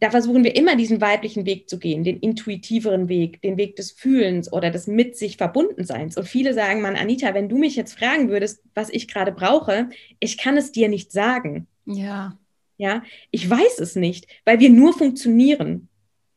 da 0.00 0.10
versuchen 0.10 0.44
wir 0.44 0.56
immer 0.56 0.76
diesen 0.76 1.00
weiblichen 1.00 1.44
Weg 1.44 1.68
zu 1.68 1.78
gehen, 1.78 2.04
den 2.04 2.18
intuitiveren 2.18 3.08
Weg, 3.08 3.42
den 3.42 3.58
Weg 3.58 3.76
des 3.76 3.92
Fühlens 3.92 4.50
oder 4.50 4.70
des 4.70 4.86
mit 4.86 5.16
sich 5.16 5.36
Verbundenseins. 5.36 6.16
Und 6.16 6.26
viele 6.26 6.54
sagen, 6.54 6.80
man, 6.80 6.96
Anita, 6.96 7.34
wenn 7.34 7.50
du 7.50 7.58
mich 7.58 7.76
jetzt 7.76 7.98
fragen 7.98 8.30
würdest, 8.30 8.62
was 8.74 8.88
ich 8.88 9.08
gerade 9.08 9.30
brauche, 9.30 9.90
ich 10.18 10.38
kann 10.38 10.56
es 10.56 10.72
dir 10.72 10.88
nicht 10.88 11.12
sagen. 11.12 11.66
Ja. 11.84 12.36
Ja, 12.78 13.02
ich 13.30 13.48
weiß 13.48 13.78
es 13.78 13.94
nicht, 13.94 14.26
weil 14.46 14.58
wir 14.58 14.70
nur 14.70 14.94
funktionieren. 14.94 15.88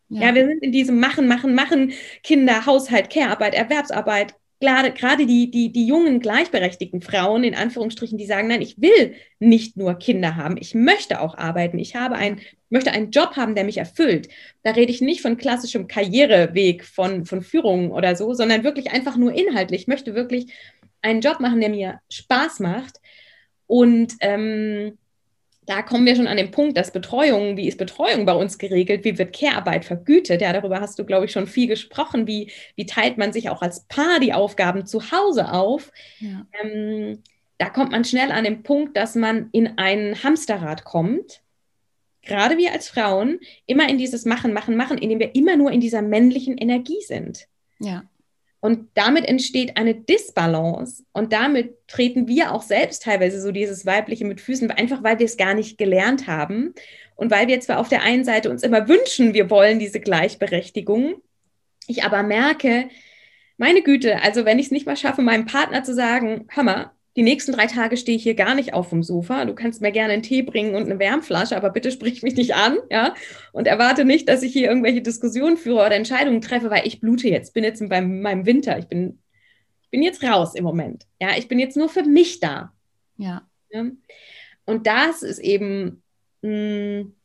Ja. 0.09 0.27
ja, 0.27 0.35
wir 0.35 0.45
sind 0.45 0.61
in 0.61 0.73
diesem 0.73 0.99
Machen, 0.99 1.25
Machen, 1.29 1.55
Machen, 1.55 1.93
Kinder, 2.21 2.65
Haushalt, 2.65 3.09
Care-Arbeit, 3.09 3.55
Erwerbsarbeit, 3.55 4.35
gerade 4.63 5.25
die, 5.25 5.51
die, 5.51 5.71
die 5.71 5.85
jungen 5.85 6.19
gleichberechtigten 6.19 7.01
Frauen, 7.01 7.43
in 7.43 7.55
Anführungsstrichen, 7.55 8.17
die 8.17 8.25
sagen, 8.25 8.47
nein, 8.47 8.61
ich 8.61 8.81
will 8.81 9.15
nicht 9.39 9.77
nur 9.77 9.95
Kinder 9.95 10.35
haben, 10.35 10.57
ich 10.59 10.73
möchte 10.73 11.21
auch 11.21 11.37
arbeiten, 11.37 11.79
ich 11.79 11.95
habe 11.95 12.15
ein, 12.15 12.39
möchte 12.69 12.91
einen 12.91 13.11
Job 13.11 13.35
haben, 13.35 13.55
der 13.55 13.63
mich 13.63 13.77
erfüllt. 13.77 14.29
Da 14.63 14.71
rede 14.71 14.91
ich 14.91 15.01
nicht 15.01 15.21
von 15.21 15.37
klassischem 15.37 15.87
Karriereweg, 15.87 16.85
von, 16.85 17.25
von 17.25 17.41
Führungen 17.41 17.91
oder 17.91 18.15
so, 18.15 18.33
sondern 18.33 18.63
wirklich 18.63 18.91
einfach 18.91 19.17
nur 19.17 19.33
inhaltlich. 19.33 19.81
Ich 19.81 19.87
möchte 19.87 20.15
wirklich 20.15 20.53
einen 21.01 21.21
Job 21.21 21.39
machen, 21.39 21.59
der 21.59 21.69
mir 21.69 21.99
Spaß 22.09 22.59
macht. 22.59 22.99
Und 23.67 24.13
ähm, 24.21 24.97
da 25.65 25.81
kommen 25.81 26.05
wir 26.05 26.15
schon 26.15 26.27
an 26.27 26.37
den 26.37 26.51
Punkt, 26.51 26.77
dass 26.77 26.91
Betreuung, 26.91 27.57
wie 27.57 27.67
ist 27.67 27.77
Betreuung 27.77 28.25
bei 28.25 28.33
uns 28.33 28.57
geregelt, 28.57 29.05
wie 29.05 29.17
wird 29.17 29.35
Care-Arbeit 29.35 29.85
vergütet? 29.85 30.41
Ja, 30.41 30.53
darüber 30.53 30.81
hast 30.81 30.99
du, 30.99 31.05
glaube 31.05 31.25
ich, 31.25 31.31
schon 31.31 31.47
viel 31.47 31.67
gesprochen. 31.67 32.27
Wie, 32.27 32.51
wie 32.75 32.85
teilt 32.85 33.17
man 33.17 33.33
sich 33.33 33.49
auch 33.49 33.61
als 33.61 33.85
Paar 33.87 34.19
die 34.19 34.33
Aufgaben 34.33 34.85
zu 34.85 35.11
Hause 35.11 35.51
auf? 35.51 35.91
Ja. 36.19 36.45
Ähm, 36.61 37.23
da 37.57 37.69
kommt 37.69 37.91
man 37.91 38.03
schnell 38.03 38.31
an 38.31 38.43
den 38.43 38.63
Punkt, 38.63 38.97
dass 38.97 39.15
man 39.15 39.49
in 39.51 39.77
ein 39.77 40.21
Hamsterrad 40.23 40.83
kommt. 40.83 41.41
Gerade 42.23 42.57
wir 42.57 42.71
als 42.71 42.89
Frauen 42.89 43.39
immer 43.65 43.87
in 43.89 43.97
dieses 43.97 44.25
Machen, 44.25 44.53
Machen, 44.53 44.75
Machen, 44.75 44.97
indem 44.97 45.19
wir 45.19 45.35
immer 45.35 45.55
nur 45.55 45.71
in 45.71 45.81
dieser 45.81 46.01
männlichen 46.01 46.57
Energie 46.57 47.01
sind. 47.01 47.47
Ja. 47.79 48.03
Und 48.63 48.87
damit 48.93 49.25
entsteht 49.25 49.75
eine 49.75 49.93
Disbalance. 49.93 51.03
Und 51.11 51.33
damit 51.33 51.85
treten 51.89 52.29
wir 52.29 52.53
auch 52.53 52.61
selbst 52.61 53.03
teilweise 53.03 53.41
so 53.41 53.51
dieses 53.51 53.85
Weibliche 53.85 54.23
mit 54.23 54.39
Füßen, 54.39 54.71
einfach 54.71 55.03
weil 55.03 55.19
wir 55.19 55.25
es 55.25 55.35
gar 55.35 55.53
nicht 55.53 55.77
gelernt 55.77 56.27
haben. 56.27 56.73
Und 57.17 57.29
weil 57.29 57.49
wir 57.49 57.59
zwar 57.59 57.77
auf 57.77 57.89
der 57.89 58.03
einen 58.03 58.23
Seite 58.23 58.49
uns 58.49 58.63
immer 58.63 58.87
wünschen, 58.87 59.33
wir 59.33 59.49
wollen 59.49 59.79
diese 59.79 59.99
Gleichberechtigung, 59.99 61.15
ich 61.87 62.05
aber 62.05 62.23
merke, 62.23 62.87
meine 63.57 63.81
Güte, 63.81 64.21
also 64.21 64.45
wenn 64.45 64.59
ich 64.59 64.67
es 64.67 64.71
nicht 64.71 64.85
mal 64.85 64.95
schaffe, 64.95 65.21
meinem 65.21 65.45
Partner 65.45 65.83
zu 65.83 65.93
sagen, 65.93 66.47
Hammer, 66.55 66.93
die 67.15 67.23
nächsten 67.23 67.51
drei 67.51 67.67
Tage 67.67 67.95
stehe 67.97 68.17
ich 68.17 68.23
hier 68.23 68.33
gar 68.33 68.55
nicht 68.55 68.73
auf 68.73 68.89
vom 68.89 69.03
Sofa. 69.03 69.45
Du 69.45 69.53
kannst 69.53 69.81
mir 69.81 69.91
gerne 69.91 70.13
einen 70.13 70.23
Tee 70.23 70.41
bringen 70.41 70.75
und 70.75 70.83
eine 70.83 70.97
Wärmflasche, 70.97 71.55
aber 71.55 71.69
bitte 71.69 71.91
sprich 71.91 72.23
mich 72.23 72.35
nicht 72.35 72.55
an, 72.55 72.77
ja. 72.89 73.13
Und 73.51 73.67
erwarte 73.67 74.03
nicht, 74.03 74.27
dass 74.27 74.41
ich 74.41 74.53
hier 74.53 74.67
irgendwelche 74.67 75.01
Diskussionen 75.01 75.57
führe 75.57 75.85
oder 75.85 75.95
Entscheidungen 75.95 76.41
treffe, 76.41 76.71
weil 76.71 76.87
ich 76.87 77.01
blute 77.01 77.27
jetzt, 77.27 77.53
bin 77.53 77.63
jetzt 77.63 77.87
bei 77.87 78.01
meinem 78.01 78.45
Winter, 78.45 78.79
ich 78.79 78.87
bin, 78.87 79.19
bin 79.91 80.01
jetzt 80.01 80.23
raus 80.23 80.55
im 80.55 80.63
Moment. 80.63 81.05
Ja, 81.21 81.37
ich 81.37 81.47
bin 81.47 81.59
jetzt 81.59 81.77
nur 81.77 81.89
für 81.89 82.03
mich 82.03 82.39
da. 82.39 82.73
Ja. 83.17 83.47
ja? 83.69 83.85
Und 84.65 84.87
das 84.87 85.21
ist 85.21 85.39
eben, 85.39 86.01
mh, 86.41 86.49
hm, 86.49 87.15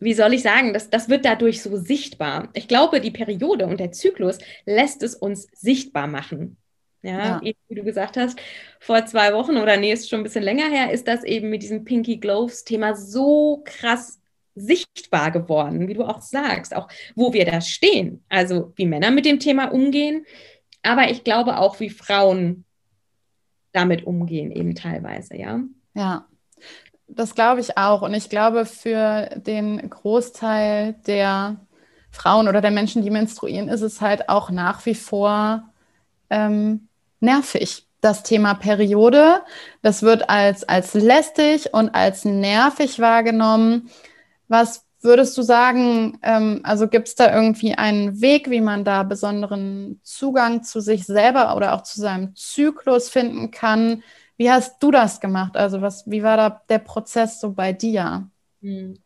wie 0.00 0.14
soll 0.14 0.34
ich 0.34 0.42
sagen, 0.42 0.72
das, 0.72 0.90
das 0.90 1.08
wird 1.08 1.24
dadurch 1.24 1.60
so 1.60 1.76
sichtbar. 1.76 2.50
Ich 2.54 2.68
glaube, 2.68 3.00
die 3.00 3.10
Periode 3.10 3.66
und 3.66 3.80
der 3.80 3.90
Zyklus 3.90 4.38
lässt 4.64 5.02
es 5.02 5.16
uns 5.16 5.48
sichtbar 5.52 6.06
machen. 6.06 6.56
Ja, 7.02 7.40
ja, 7.42 7.52
wie 7.68 7.74
du 7.74 7.84
gesagt 7.84 8.16
hast, 8.16 8.38
vor 8.80 9.04
zwei 9.06 9.32
Wochen 9.32 9.56
oder 9.56 9.76
nee, 9.76 9.92
ist 9.92 10.08
schon 10.08 10.20
ein 10.20 10.24
bisschen 10.24 10.42
länger 10.42 10.68
her, 10.68 10.90
ist 10.92 11.06
das 11.06 11.22
eben 11.24 11.48
mit 11.48 11.62
diesem 11.62 11.84
Pinky 11.84 12.16
Gloves 12.16 12.64
Thema 12.64 12.94
so 12.96 13.62
krass 13.64 14.20
sichtbar 14.56 15.30
geworden, 15.30 15.86
wie 15.86 15.94
du 15.94 16.02
auch 16.02 16.20
sagst, 16.20 16.74
auch 16.74 16.88
wo 17.14 17.32
wir 17.32 17.44
da 17.44 17.60
stehen. 17.60 18.24
Also 18.28 18.72
wie 18.76 18.86
Männer 18.86 19.12
mit 19.12 19.24
dem 19.24 19.38
Thema 19.38 19.66
umgehen, 19.66 20.26
aber 20.82 21.10
ich 21.10 21.24
glaube 21.24 21.58
auch, 21.58 21.80
wie 21.80 21.90
Frauen 21.90 22.64
damit 23.72 24.04
umgehen, 24.04 24.50
eben 24.50 24.74
teilweise, 24.74 25.36
ja. 25.36 25.60
Ja, 25.94 26.26
das 27.06 27.34
glaube 27.34 27.60
ich 27.60 27.76
auch. 27.76 28.02
Und 28.02 28.14
ich 28.14 28.28
glaube, 28.28 28.66
für 28.66 29.28
den 29.36 29.88
Großteil 29.88 30.94
der 31.06 31.60
Frauen 32.10 32.48
oder 32.48 32.60
der 32.60 32.70
Menschen, 32.70 33.02
die 33.02 33.10
menstruieren, 33.10 33.68
ist 33.68 33.82
es 33.82 34.00
halt 34.00 34.28
auch 34.28 34.50
nach 34.50 34.84
wie 34.86 34.94
vor 34.94 35.68
ähm, 36.30 36.87
nervig. 37.20 37.86
Das 38.00 38.22
Thema 38.22 38.54
Periode, 38.54 39.42
das 39.82 40.02
wird 40.02 40.30
als, 40.30 40.62
als 40.62 40.94
lästig 40.94 41.74
und 41.74 41.90
als 41.90 42.24
nervig 42.24 43.00
wahrgenommen. 43.00 43.90
Was 44.46 44.86
würdest 45.00 45.36
du 45.36 45.42
sagen, 45.42 46.18
ähm, 46.22 46.60
also 46.62 46.88
gibt 46.88 47.08
es 47.08 47.14
da 47.16 47.34
irgendwie 47.34 47.74
einen 47.74 48.20
Weg, 48.20 48.50
wie 48.50 48.60
man 48.60 48.84
da 48.84 49.02
besonderen 49.02 50.00
Zugang 50.04 50.62
zu 50.62 50.80
sich 50.80 51.06
selber 51.06 51.56
oder 51.56 51.74
auch 51.74 51.82
zu 51.82 52.00
seinem 52.00 52.36
Zyklus 52.36 53.08
finden 53.08 53.50
kann? 53.50 54.02
Wie 54.36 54.50
hast 54.50 54.80
du 54.80 54.90
das 54.90 55.20
gemacht? 55.20 55.56
Also 55.56 55.82
was, 55.82 56.08
wie 56.08 56.22
war 56.22 56.36
da 56.36 56.62
der 56.68 56.78
Prozess 56.78 57.40
so 57.40 57.52
bei 57.52 57.72
dir? 57.72 58.28
Hm. 58.62 58.98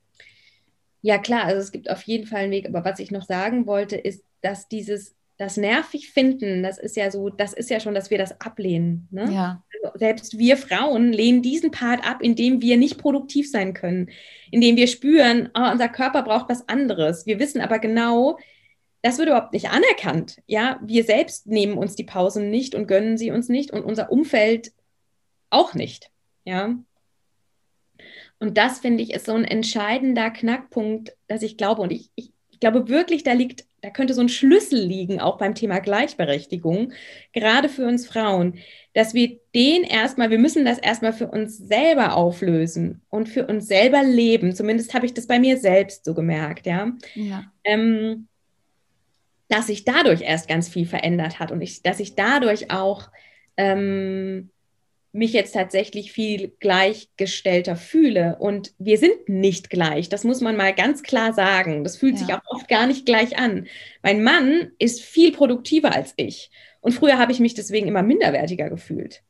Ja 1.00 1.18
klar, 1.18 1.44
also 1.44 1.60
es 1.60 1.72
gibt 1.72 1.90
auf 1.90 2.02
jeden 2.02 2.26
Fall 2.26 2.40
einen 2.40 2.52
Weg, 2.52 2.68
aber 2.68 2.84
was 2.84 3.00
ich 3.00 3.10
noch 3.10 3.24
sagen 3.24 3.66
wollte, 3.66 3.96
ist, 3.96 4.22
dass 4.40 4.68
dieses 4.68 5.14
das 5.42 5.56
nervig 5.56 6.10
finden, 6.10 6.62
das 6.62 6.78
ist 6.78 6.96
ja 6.96 7.10
so, 7.10 7.28
das 7.28 7.52
ist 7.52 7.68
ja 7.68 7.80
schon, 7.80 7.94
dass 7.94 8.10
wir 8.10 8.18
das 8.18 8.40
ablehnen. 8.40 9.08
Ne? 9.10 9.30
Ja. 9.32 9.64
Also 9.74 9.98
selbst 9.98 10.38
wir 10.38 10.56
Frauen 10.56 11.12
lehnen 11.12 11.42
diesen 11.42 11.70
Part 11.70 12.06
ab, 12.08 12.22
indem 12.22 12.62
wir 12.62 12.76
nicht 12.76 12.98
produktiv 12.98 13.50
sein 13.50 13.74
können, 13.74 14.10
indem 14.50 14.76
wir 14.76 14.86
spüren, 14.86 15.50
oh, 15.54 15.70
unser 15.70 15.88
Körper 15.88 16.22
braucht 16.22 16.48
was 16.48 16.68
anderes. 16.68 17.26
Wir 17.26 17.38
wissen 17.38 17.60
aber 17.60 17.78
genau, 17.78 18.38
das 19.02 19.18
wird 19.18 19.28
überhaupt 19.28 19.52
nicht 19.52 19.68
anerkannt. 19.70 20.40
Ja, 20.46 20.80
wir 20.84 21.02
selbst 21.04 21.48
nehmen 21.48 21.76
uns 21.76 21.96
die 21.96 22.04
Pausen 22.04 22.50
nicht 22.50 22.74
und 22.74 22.86
gönnen 22.86 23.18
sie 23.18 23.32
uns 23.32 23.48
nicht 23.48 23.72
und 23.72 23.82
unser 23.82 24.12
Umfeld 24.12 24.72
auch 25.50 25.74
nicht. 25.74 26.10
Ja. 26.44 26.76
Und 28.38 28.58
das 28.58 28.78
finde 28.78 29.02
ich 29.02 29.12
ist 29.12 29.26
so 29.26 29.34
ein 29.34 29.44
entscheidender 29.44 30.30
Knackpunkt, 30.30 31.16
dass 31.26 31.42
ich 31.42 31.56
glaube, 31.56 31.82
und 31.82 31.92
ich, 31.92 32.10
ich 32.14 32.32
glaube 32.62 32.88
wirklich, 32.88 33.24
da 33.24 33.32
liegt 33.32 33.66
da 33.82 33.90
könnte 33.90 34.14
so 34.14 34.20
ein 34.20 34.28
Schlüssel 34.28 34.78
liegen, 34.80 35.20
auch 35.20 35.38
beim 35.38 35.56
Thema 35.56 35.80
Gleichberechtigung, 35.80 36.92
gerade 37.32 37.68
für 37.68 37.84
uns 37.84 38.06
Frauen, 38.06 38.58
dass 38.94 39.12
wir 39.12 39.40
den 39.56 39.82
erstmal, 39.82 40.30
wir 40.30 40.38
müssen 40.38 40.64
das 40.64 40.78
erstmal 40.78 41.12
für 41.12 41.26
uns 41.26 41.58
selber 41.58 42.14
auflösen 42.14 43.02
und 43.10 43.28
für 43.28 43.44
uns 43.46 43.66
selber 43.66 44.04
leben. 44.04 44.54
Zumindest 44.54 44.94
habe 44.94 45.06
ich 45.06 45.14
das 45.14 45.26
bei 45.26 45.40
mir 45.40 45.58
selbst 45.58 46.04
so 46.04 46.14
gemerkt, 46.14 46.66
ja. 46.66 46.92
ja. 47.14 47.44
Ähm, 47.64 48.28
dass 49.48 49.66
sich 49.66 49.84
dadurch 49.84 50.22
erst 50.22 50.48
ganz 50.48 50.68
viel 50.68 50.86
verändert 50.86 51.40
hat 51.40 51.50
und 51.50 51.60
ich, 51.60 51.82
dass 51.82 51.98
ich 51.98 52.14
dadurch 52.14 52.70
auch 52.70 53.10
ähm, 53.56 54.51
mich 55.12 55.34
jetzt 55.34 55.52
tatsächlich 55.52 56.10
viel 56.10 56.52
gleichgestellter 56.58 57.76
fühle. 57.76 58.36
Und 58.38 58.72
wir 58.78 58.96
sind 58.96 59.28
nicht 59.28 59.68
gleich. 59.68 60.08
Das 60.08 60.24
muss 60.24 60.40
man 60.40 60.56
mal 60.56 60.74
ganz 60.74 61.02
klar 61.02 61.34
sagen. 61.34 61.84
Das 61.84 61.98
fühlt 61.98 62.14
ja. 62.14 62.20
sich 62.20 62.34
auch 62.34 62.40
oft 62.46 62.68
gar 62.68 62.86
nicht 62.86 63.04
gleich 63.04 63.38
an. 63.38 63.66
Mein 64.02 64.22
Mann 64.22 64.72
ist 64.78 65.02
viel 65.02 65.32
produktiver 65.32 65.94
als 65.94 66.14
ich. 66.16 66.50
Und 66.80 66.92
früher 66.92 67.18
habe 67.18 67.32
ich 67.32 67.40
mich 67.40 67.54
deswegen 67.54 67.88
immer 67.88 68.02
minderwertiger 68.02 68.70
gefühlt. 68.70 69.22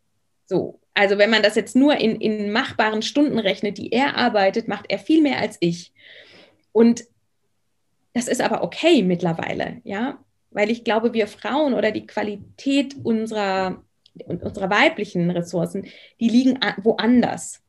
So. 0.46 0.78
Also 0.94 1.18
wenn 1.18 1.30
man 1.30 1.42
das 1.42 1.54
jetzt 1.54 1.74
nur 1.74 1.96
in, 1.96 2.20
in 2.20 2.52
machbaren 2.52 3.02
Stunden 3.02 3.38
rechnet, 3.38 3.78
die 3.78 3.92
er 3.92 4.16
arbeitet, 4.16 4.68
macht 4.68 4.86
er 4.88 4.98
viel 4.98 5.22
mehr 5.22 5.38
als 5.38 5.56
ich. 5.60 5.92
Und 6.72 7.04
das 8.12 8.28
ist 8.28 8.42
aber 8.42 8.62
okay 8.62 9.02
mittlerweile, 9.02 9.80
ja, 9.84 10.22
weil 10.50 10.70
ich 10.70 10.84
glaube, 10.84 11.14
wir 11.14 11.26
Frauen 11.28 11.72
oder 11.72 11.92
die 11.92 12.06
Qualität 12.06 12.94
unserer 13.02 13.82
und 14.26 14.42
unsere 14.42 14.70
weiblichen 14.70 15.30
Ressourcen, 15.30 15.86
die 16.20 16.28
liegen 16.28 16.58
woanders. 16.82 17.62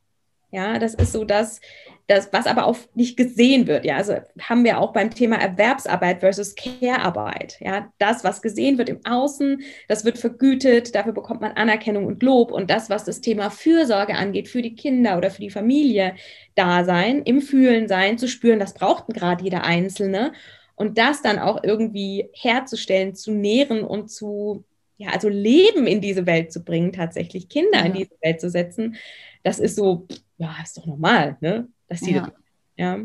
Ja, 0.54 0.78
das 0.78 0.94
ist 0.94 1.14
so 1.14 1.26
das, 1.26 1.62
das, 2.06 2.32
was 2.32 2.46
aber 2.46 2.68
auch 2.68 2.78
nicht 2.94 3.18
gesehen 3.18 3.66
wird. 3.66 3.86
Ja, 3.86 3.96
also 3.98 4.18
haben 4.40 4.64
wir 4.64 4.78
auch 4.78 4.94
beim 4.94 5.10
Thema 5.10 5.38
Erwerbsarbeit 5.38 6.20
versus 6.20 6.54
Care-Arbeit. 6.54 7.58
Ja, 7.60 7.92
das, 7.98 8.24
was 8.24 8.44
gesehen 8.44 8.78
wird 8.78 8.88
im 8.88 9.04
Außen, 9.04 9.64
das 9.88 10.06
wird 10.06 10.20
vergütet, 10.20 10.94
dafür 10.94 11.14
bekommt 11.14 11.42
man 11.42 11.54
Anerkennung 11.54 12.06
und 12.06 12.22
Lob. 12.22 12.52
Und 12.52 12.70
das, 12.70 12.92
was 12.92 13.04
das 13.04 13.20
Thema 13.20 13.50
Fürsorge 13.50 14.14
angeht, 14.14 14.48
für 14.48 14.62
die 14.62 14.76
Kinder 14.76 15.18
oder 15.18 15.32
für 15.32 15.42
die 15.42 15.50
Familie, 15.50 16.14
da 16.54 16.84
sein, 16.84 17.24
im 17.24 17.42
Fühlen 17.42 17.88
sein, 17.88 18.20
zu 18.20 18.28
spüren, 18.28 18.60
das 18.60 18.76
braucht 18.76 19.08
gerade 19.08 19.44
jeder 19.44 19.64
Einzelne. 19.64 20.34
Und 20.76 21.00
das 21.00 21.24
dann 21.24 21.40
auch 21.40 21.64
irgendwie 21.64 22.30
herzustellen, 22.34 23.16
zu 23.16 23.32
nähren 23.32 23.84
und 23.84 24.12
zu 24.12 24.66
ja, 25.04 25.12
also 25.12 25.28
Leben 25.28 25.86
in 25.86 26.02
diese 26.02 26.26
Welt 26.26 26.52
zu 26.54 26.64
bringen, 26.64 26.94
tatsächlich 26.94 27.50
Kinder 27.50 27.80
ja. 27.80 27.86
in 27.86 27.94
diese 27.94 28.16
Welt 28.22 28.40
zu 28.40 28.50
setzen, 28.50 28.96
das 29.44 29.60
ist 29.60 29.76
so, 29.76 30.08
ja, 30.38 30.56
ist 30.64 30.78
doch 30.78 30.86
normal, 30.86 31.38
ne? 31.42 31.68
Dass 31.90 32.00
die, 32.02 32.14
ja. 32.14 32.32
ja. 32.78 33.00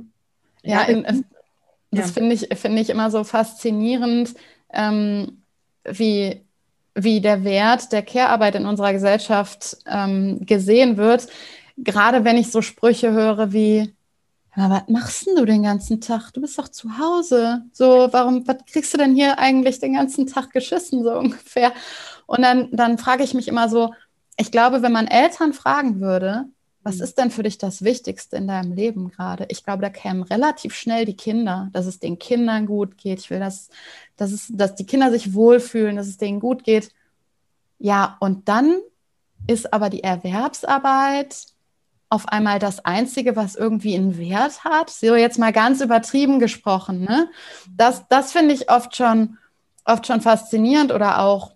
Ja, 0.62 0.82
in, 0.82 1.24
das 1.90 2.10
finde 2.10 2.34
ich, 2.34 2.48
find 2.58 2.78
ich 2.78 2.90
immer 2.90 3.10
so 3.10 3.24
faszinierend, 3.24 4.34
ähm, 4.72 5.42
wie, 5.84 6.42
wie 6.94 7.20
der 7.20 7.44
Wert 7.44 7.92
der 7.92 8.02
Care-Arbeit 8.02 8.56
in 8.56 8.66
unserer 8.66 8.92
Gesellschaft 8.92 9.78
ähm, 9.86 10.44
gesehen 10.44 10.96
wird. 10.96 11.28
Gerade 11.78 12.24
wenn 12.24 12.36
ich 12.36 12.50
so 12.50 12.60
Sprüche 12.60 13.12
höre 13.12 13.52
wie, 13.52 13.94
aber 14.58 14.74
was 14.74 14.88
machst 14.88 15.26
denn 15.26 15.36
du 15.36 15.44
den 15.44 15.62
ganzen 15.62 16.00
Tag? 16.00 16.32
Du 16.32 16.40
bist 16.40 16.58
doch 16.58 16.68
zu 16.68 16.98
Hause. 16.98 17.62
So, 17.72 18.08
warum, 18.10 18.46
was 18.46 18.58
kriegst 18.70 18.92
du 18.94 18.98
denn 18.98 19.14
hier 19.14 19.38
eigentlich 19.38 19.78
den 19.78 19.94
ganzen 19.94 20.26
Tag 20.26 20.50
geschissen, 20.50 21.02
so 21.02 21.12
ungefähr? 21.18 21.72
Und 22.26 22.42
dann, 22.42 22.68
dann 22.72 22.98
frage 22.98 23.24
ich 23.24 23.34
mich 23.34 23.48
immer 23.48 23.68
so, 23.68 23.94
ich 24.36 24.50
glaube, 24.50 24.82
wenn 24.82 24.92
man 24.92 25.06
Eltern 25.06 25.52
fragen 25.52 26.00
würde, 26.00 26.46
was 26.82 26.96
mhm. 26.96 27.02
ist 27.02 27.18
denn 27.18 27.30
für 27.30 27.42
dich 27.42 27.58
das 27.58 27.82
Wichtigste 27.82 28.36
in 28.36 28.48
deinem 28.48 28.72
Leben 28.72 29.10
gerade? 29.10 29.46
Ich 29.48 29.64
glaube, 29.64 29.82
da 29.82 29.90
kämen 29.90 30.22
relativ 30.22 30.74
schnell 30.74 31.04
die 31.04 31.16
Kinder, 31.16 31.68
dass 31.72 31.86
es 31.86 31.98
den 31.98 32.18
Kindern 32.18 32.66
gut 32.66 32.96
geht. 32.96 33.18
Ich 33.20 33.30
will, 33.30 33.40
dass, 33.40 33.68
dass, 34.16 34.32
es, 34.32 34.46
dass 34.50 34.74
die 34.74 34.86
Kinder 34.86 35.10
sich 35.10 35.34
wohlfühlen, 35.34 35.96
dass 35.96 36.06
es 36.06 36.18
denen 36.18 36.40
gut 36.40 36.64
geht. 36.64 36.90
Ja, 37.78 38.16
und 38.20 38.48
dann 38.48 38.78
ist 39.46 39.72
aber 39.72 39.90
die 39.90 40.02
Erwerbsarbeit 40.02 41.46
auf 42.10 42.28
einmal 42.28 42.58
das 42.58 42.84
Einzige, 42.84 43.36
was 43.36 43.54
irgendwie 43.54 43.94
einen 43.94 44.18
Wert 44.18 44.64
hat. 44.64 44.90
So 44.90 45.14
jetzt 45.14 45.38
mal 45.38 45.52
ganz 45.52 45.80
übertrieben 45.80 46.38
gesprochen. 46.38 47.02
Ne? 47.02 47.28
Das, 47.70 48.08
das 48.08 48.32
finde 48.32 48.54
ich 48.54 48.70
oft 48.70 48.96
schon, 48.96 49.38
oft 49.84 50.06
schon 50.06 50.20
faszinierend 50.20 50.92
oder 50.92 51.20
auch, 51.20 51.52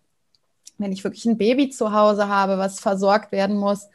wenn 0.78 0.92
ich 0.92 1.04
wirklich 1.04 1.24
ein 1.24 1.38
Baby 1.38 1.70
zu 1.70 1.92
Hause 1.92 2.28
habe, 2.28 2.58
was 2.58 2.80
versorgt 2.80 3.32
werden 3.32 3.56
muss. 3.56 3.88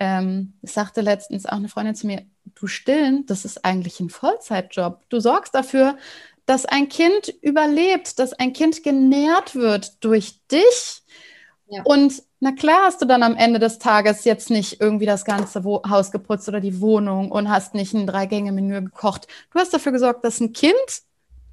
Ähm, 0.00 0.54
sagte 0.62 1.02
letztens 1.02 1.46
auch 1.46 1.56
eine 1.56 1.68
Freundin 1.68 1.94
zu 1.94 2.06
mir, 2.06 2.24
du 2.54 2.66
stillen, 2.66 3.26
das 3.26 3.44
ist 3.44 3.64
eigentlich 3.64 4.00
ein 4.00 4.10
Vollzeitjob. 4.10 5.02
Du 5.10 5.20
sorgst 5.20 5.54
dafür, 5.54 5.96
dass 6.46 6.66
ein 6.66 6.88
Kind 6.88 7.28
überlebt, 7.42 8.18
dass 8.18 8.32
ein 8.32 8.52
Kind 8.52 8.82
genährt 8.82 9.54
wird 9.54 10.02
durch 10.02 10.40
dich. 10.48 11.02
Ja. 11.68 11.82
Und 11.84 12.22
na 12.40 12.52
klar 12.52 12.84
hast 12.84 13.02
du 13.02 13.06
dann 13.06 13.22
am 13.22 13.36
Ende 13.36 13.58
des 13.58 13.78
Tages 13.78 14.24
jetzt 14.24 14.48
nicht 14.48 14.80
irgendwie 14.80 15.04
das 15.04 15.26
ganze 15.26 15.62
Haus 15.62 16.10
geputzt 16.10 16.48
oder 16.48 16.60
die 16.60 16.80
Wohnung 16.80 17.30
und 17.30 17.50
hast 17.50 17.74
nicht 17.74 17.92
ein 17.92 18.06
Drei-Gänge-Menü 18.06 18.80
gekocht. 18.82 19.28
Du 19.52 19.58
hast 19.58 19.74
dafür 19.74 19.92
gesorgt, 19.92 20.24
dass 20.24 20.40
ein 20.40 20.54
Kind 20.54 20.74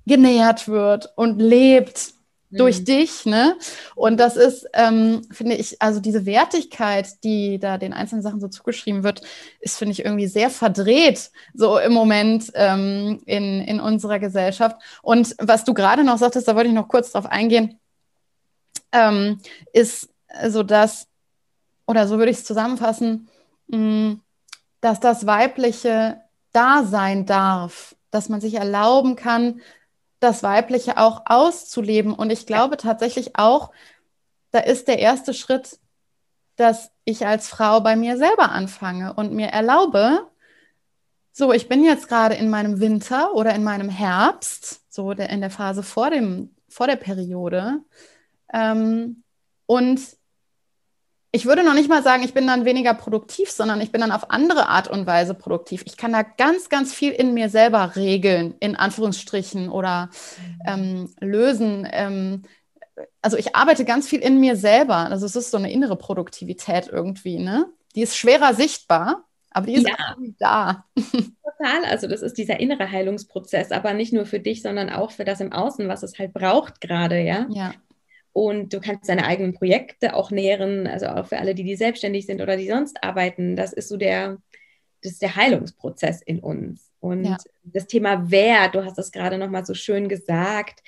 genährt 0.06 0.70
wird 0.70 1.12
und 1.18 1.40
lebt 1.40 2.14
mhm. 2.50 2.58
durch 2.58 2.86
dich. 2.86 3.26
Ne? 3.26 3.58
Und 3.96 4.18
das 4.18 4.38
ist, 4.38 4.66
ähm, 4.74 5.24
finde 5.30 5.56
ich, 5.56 5.82
also 5.82 6.00
diese 6.00 6.26
Wertigkeit, 6.26 7.22
die 7.26 7.60
da 7.60 7.78
den 7.78 7.92
einzelnen 7.92 8.22
Sachen 8.22 8.40
so 8.40 8.48
zugeschrieben 8.48 9.04
wird, 9.04 9.22
ist, 9.60 9.78
finde 9.78 9.92
ich, 9.92 10.06
irgendwie 10.06 10.28
sehr 10.28 10.50
verdreht, 10.50 11.32
so 11.54 11.78
im 11.80 11.92
Moment 11.92 12.50
ähm, 12.56 13.22
in, 13.26 13.62
in 13.62 13.82
unserer 13.82 14.20
Gesellschaft. 14.20 14.78
Und 15.02 15.36
was 15.38 15.66
du 15.66 15.74
gerade 15.74 16.06
noch 16.06 16.18
sagtest, 16.18 16.48
da 16.48 16.56
wollte 16.56 16.70
ich 16.70 16.76
noch 16.76 16.88
kurz 16.88 17.12
drauf 17.12 17.26
eingehen, 17.26 17.78
ähm, 18.94 19.42
ist, 19.74 20.10
so 20.48 20.64
dass, 20.64 21.08
oder 21.86 22.08
so 22.08 22.18
würde 22.18 22.32
ich 22.32 22.38
es 22.38 22.46
zusammenfassen, 22.46 23.30
mm, 23.68 24.14
dass 24.82 25.00
das 25.00 25.26
Weibliche 25.26 26.22
da 26.52 26.84
sein 26.84 27.26
darf, 27.26 27.96
dass 28.12 28.30
man 28.30 28.42
sich 28.42 28.56
erlauben 28.56 29.16
kann, 29.16 29.62
das 30.20 30.44
Weibliche 30.44 30.98
auch 30.98 31.24
auszuleben. 31.26 32.14
Und 32.14 32.32
ich 32.32 32.46
glaube 32.46 32.78
tatsächlich 32.78 33.38
auch, 33.38 33.72
da 34.52 34.60
ist 34.60 34.88
der 34.88 35.00
erste 35.00 35.34
Schritt 35.34 35.80
dass 36.58 36.92
ich 37.06 37.26
als 37.26 37.48
Frau 37.48 37.80
bei 37.80 37.96
mir 37.96 38.18
selber 38.18 38.52
anfange 38.52 39.14
und 39.14 39.32
mir 39.32 39.48
erlaube, 39.48 40.28
so, 41.32 41.54
ich 41.54 41.70
bin 41.70 41.84
jetzt 41.84 42.10
gerade 42.10 42.34
in 42.34 42.50
meinem 42.50 42.80
Winter 42.80 43.34
oder 43.36 43.54
in 43.54 43.64
meinem 43.64 43.90
Herbst, 43.90 44.82
so 44.90 45.14
der, 45.14 45.30
in 45.30 45.40
der 45.40 45.52
Phase 45.52 45.84
vor, 45.84 46.10
dem, 46.10 46.56
vor 46.68 46.88
der 46.88 46.96
Periode. 46.96 47.82
Ähm, 48.52 49.24
und 49.68 50.02
ich 51.32 51.46
würde 51.46 51.64
noch 51.64 51.74
nicht 51.74 51.90
mal 51.90 52.04
sagen, 52.04 52.24
ich 52.24 52.34
bin 52.34 52.48
dann 52.48 52.66
weniger 52.66 52.94
produktiv, 52.94 53.52
sondern 53.52 53.82
ich 53.82 53.92
bin 53.92 54.02
dann 54.02 54.12
auf 54.12 54.32
andere 54.32 54.70
Art 54.70 54.88
und 54.88 55.06
Weise 55.06 55.34
produktiv. 55.34 55.84
Ich 55.86 55.98
kann 55.98 56.14
da 56.14 56.24
ganz, 56.24 56.70
ganz 56.70 56.94
viel 56.94 57.12
in 57.12 57.34
mir 57.34 57.50
selber 57.50 57.96
regeln, 57.96 58.56
in 58.60 58.76
Anführungsstrichen 58.76 59.70
oder 59.70 60.10
ähm, 60.66 61.14
lösen. 61.20 61.88
Ähm, 61.92 62.44
also 63.22 63.38
ich 63.38 63.56
arbeite 63.56 63.84
ganz 63.84 64.08
viel 64.08 64.20
in 64.20 64.40
mir 64.40 64.56
selber. 64.56 64.96
Also 64.96 65.26
es 65.26 65.36
ist 65.36 65.52
so 65.52 65.58
eine 65.58 65.72
innere 65.72 65.98
Produktivität 65.98 66.88
irgendwie, 66.88 67.40
ne? 67.40 67.68
Die 67.96 68.02
ist 68.04 68.16
schwerer 68.16 68.54
sichtbar, 68.54 69.26
aber 69.52 69.66
die 69.68 69.76
ist 69.76 69.88
ja. 69.88 70.16
da. 70.40 70.86
Total. 70.96 71.86
Also 71.90 72.08
das 72.08 72.22
ist 72.22 72.38
dieser 72.38 72.60
innere 72.60 72.90
Heilungsprozess, 72.90 73.72
aber 73.72 73.94
nicht 73.94 74.14
nur 74.14 74.26
für 74.26 74.40
dich, 74.40 74.62
sondern 74.62 74.90
auch 74.90 75.12
für 75.12 75.26
das 75.26 75.42
im 75.42 75.52
Außen, 75.52 75.88
was 75.88 76.04
es 76.04 76.18
halt 76.18 76.34
braucht 76.34 76.80
gerade, 76.80 77.20
ja. 77.20 77.48
Ja. 77.50 77.74
Und 78.38 78.72
du 78.72 78.80
kannst 78.80 79.10
deine 79.10 79.26
eigenen 79.26 79.56
Projekte 79.56 80.16
auch 80.16 80.30
nähren, 80.30 80.86
also 80.86 81.08
auch 81.08 81.26
für 81.26 81.40
alle, 81.40 81.56
die, 81.56 81.64
die 81.64 81.76
selbstständig 81.76 82.28
sind 82.28 82.40
oder 82.40 82.56
die 82.56 82.68
sonst 82.68 83.04
arbeiten. 83.04 83.56
Das 83.56 83.74
ist 83.74 83.90
so 83.90 83.98
der, 83.98 84.38
das 85.02 85.14
ist 85.14 85.24
der 85.24 85.36
Heilungsprozess 85.36 86.22
in 86.22 86.40
uns. 86.40 86.92
Und 87.00 87.26
ja. 87.26 87.38
das 87.64 87.88
Thema 87.88 88.30
Wert, 88.30 88.76
du 88.76 88.86
hast 88.86 88.96
das 88.96 89.12
gerade 89.12 89.40
nochmal 89.40 89.66
so 89.66 89.74
schön 89.74 90.08
gesagt, 90.08 90.84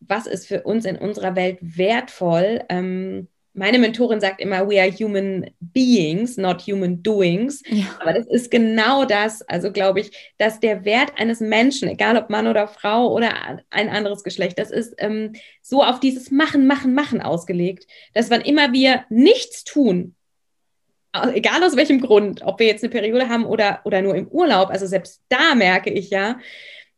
was 0.00 0.26
ist 0.26 0.48
für 0.48 0.64
uns 0.64 0.84
in 0.84 0.96
unserer 0.96 1.36
Welt 1.36 1.58
wertvoll? 1.60 2.64
Ähm, 2.68 3.28
meine 3.54 3.78
Mentorin 3.78 4.20
sagt 4.20 4.40
immer, 4.40 4.68
we 4.68 4.80
are 4.80 4.90
human 4.90 5.50
beings, 5.60 6.36
not 6.38 6.62
human 6.62 7.02
doings. 7.02 7.62
Ja. 7.68 7.84
Aber 8.00 8.14
das 8.14 8.26
ist 8.26 8.50
genau 8.50 9.04
das, 9.04 9.42
also 9.42 9.70
glaube 9.70 10.00
ich, 10.00 10.32
dass 10.38 10.60
der 10.60 10.84
Wert 10.84 11.12
eines 11.16 11.40
Menschen, 11.40 11.88
egal 11.88 12.16
ob 12.16 12.30
Mann 12.30 12.46
oder 12.46 12.66
Frau 12.66 13.12
oder 13.12 13.60
ein 13.70 13.88
anderes 13.88 14.24
Geschlecht, 14.24 14.58
das 14.58 14.70
ist 14.70 14.94
ähm, 14.98 15.34
so 15.60 15.82
auf 15.82 16.00
dieses 16.00 16.30
Machen, 16.30 16.66
Machen, 16.66 16.94
Machen 16.94 17.20
ausgelegt, 17.20 17.86
dass 18.14 18.30
wann 18.30 18.40
immer 18.40 18.72
wir 18.72 19.04
nichts 19.10 19.64
tun, 19.64 20.14
egal 21.34 21.62
aus 21.62 21.76
welchem 21.76 22.00
Grund, 22.00 22.42
ob 22.42 22.58
wir 22.58 22.66
jetzt 22.66 22.82
eine 22.82 22.90
Periode 22.90 23.28
haben 23.28 23.44
oder, 23.44 23.80
oder 23.84 24.00
nur 24.00 24.14
im 24.14 24.28
Urlaub, 24.28 24.70
also 24.70 24.86
selbst 24.86 25.22
da 25.28 25.54
merke 25.54 25.90
ich 25.90 26.10
ja, 26.10 26.38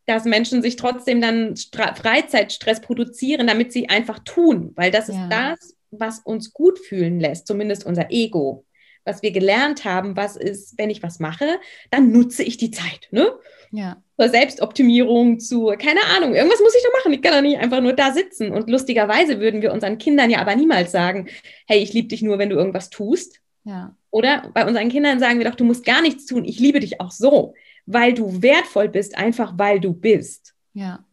dass 0.07 0.25
Menschen 0.25 0.63
sich 0.63 0.77
trotzdem 0.77 1.21
dann 1.21 1.57
Stra 1.57 1.95
Freizeitstress 1.95 2.81
produzieren, 2.81 3.47
damit 3.47 3.73
sie 3.73 3.89
einfach 3.89 4.21
tun, 4.21 4.73
weil 4.77 4.91
das 4.91 5.09
ja. 5.09 5.15
ist 5.15 5.33
das, 5.33 5.77
was 5.99 6.21
uns 6.21 6.53
gut 6.53 6.79
fühlen 6.79 7.21
lässt, 7.21 7.47
zumindest 7.47 7.85
unser 7.87 8.11
Ego. 8.11 8.65
Was 9.05 9.23
wir 9.23 9.33
gelernt 9.33 9.85
haben, 9.85 10.17
was 10.17 10.37
ist, 10.37 10.79
wenn 10.79 10.89
ich 10.89 11.03
was 11.03 11.19
mache, 11.21 11.59
dann 11.91 12.11
nutze 12.11 12.43
ich 12.43 12.57
die 12.57 12.71
Zeit. 12.71 13.09
Ne? 13.11 13.33
Ja. 13.71 14.03
Zur 14.19 14.31
Selbstoptimierung, 14.31 15.41
zu, 15.41 15.67
keine 15.79 16.01
Ahnung, 16.17 16.35
irgendwas 16.35 16.61
muss 16.61 16.75
ich 16.75 16.83
doch 16.83 16.93
machen. 16.93 17.13
Ich 17.13 17.21
kann 17.21 17.35
doch 17.35 17.43
nicht 17.43 17.59
einfach 17.59 17.81
nur 17.81 17.93
da 17.93 18.13
sitzen. 18.13 18.51
Und 18.51 18.71
lustigerweise 18.71 19.41
würden 19.41 19.61
wir 19.61 19.73
unseren 19.73 19.99
Kindern 19.99 20.31
ja 20.31 20.39
aber 20.39 20.57
niemals 20.57 20.93
sagen, 20.93 21.29
hey, 21.67 21.81
ich 21.81 21.93
liebe 21.93 22.09
dich 22.09 22.23
nur, 22.23 22.39
wenn 22.39 22.51
du 22.51 22.57
irgendwas 22.57 22.89
tust. 22.89 23.41
Ja. 23.65 23.97
Oder 24.11 24.51
bei 24.55 24.67
unseren 24.67 24.89
Kindern 24.89 25.19
sagen 25.19 25.39
wir 25.39 25.51
doch, 25.51 25.57
du 25.57 25.65
musst 25.65 25.85
gar 25.85 26.01
nichts 26.01 26.27
tun, 26.27 26.45
ich 26.45 26.61
liebe 26.61 26.81
dich 26.81 27.01
auch 27.01 27.11
so, 27.11 27.55
weil 27.85 28.15
du 28.15 28.43
wertvoll 28.43 28.89
bist, 28.89 29.19
einfach 29.19 29.55
weil 29.57 29.81
du 29.81 29.93
bist. 29.93 30.55
Ja. 30.73 31.05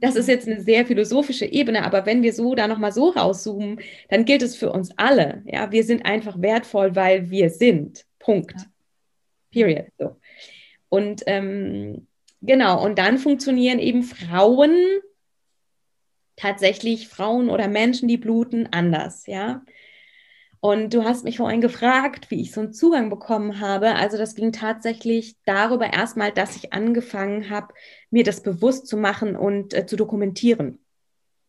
Das 0.00 0.16
ist 0.16 0.28
jetzt 0.28 0.48
eine 0.48 0.60
sehr 0.60 0.86
philosophische 0.86 1.44
Ebene, 1.44 1.84
aber 1.84 2.06
wenn 2.06 2.22
wir 2.22 2.32
so 2.32 2.54
da 2.54 2.66
nochmal 2.66 2.92
so 2.92 3.10
rauszoomen, 3.10 3.80
dann 4.08 4.24
gilt 4.24 4.42
es 4.42 4.56
für 4.56 4.72
uns 4.72 4.90
alle. 4.96 5.42
Ja, 5.46 5.70
wir 5.72 5.84
sind 5.84 6.06
einfach 6.06 6.40
wertvoll, 6.40 6.96
weil 6.96 7.30
wir 7.30 7.50
sind. 7.50 8.06
Punkt. 8.18 8.54
Ja. 8.56 8.66
Period. 9.50 9.86
So. 9.98 10.16
Und 10.88 11.22
ähm, 11.26 12.06
genau, 12.40 12.84
und 12.84 12.98
dann 12.98 13.18
funktionieren 13.18 13.78
eben 13.78 14.02
Frauen, 14.02 14.74
tatsächlich 16.36 17.08
Frauen 17.08 17.50
oder 17.50 17.68
Menschen, 17.68 18.08
die 18.08 18.16
bluten, 18.16 18.68
anders. 18.70 19.26
Ja. 19.26 19.62
Und 20.60 20.92
du 20.92 21.04
hast 21.04 21.24
mich 21.24 21.38
vorhin 21.38 21.62
gefragt, 21.62 22.30
wie 22.30 22.42
ich 22.42 22.52
so 22.52 22.60
einen 22.60 22.72
Zugang 22.72 23.08
bekommen 23.08 23.60
habe. 23.60 23.94
Also 23.94 24.18
das 24.18 24.34
ging 24.34 24.52
tatsächlich 24.52 25.36
darüber 25.46 25.90
erstmal, 25.92 26.32
dass 26.32 26.56
ich 26.56 26.72
angefangen 26.72 27.48
habe, 27.48 27.72
mir 28.10 28.24
das 28.24 28.42
bewusst 28.42 28.86
zu 28.86 28.96
machen 28.96 29.36
und 29.36 29.74
äh, 29.74 29.86
zu 29.86 29.96
dokumentieren. 29.96 30.78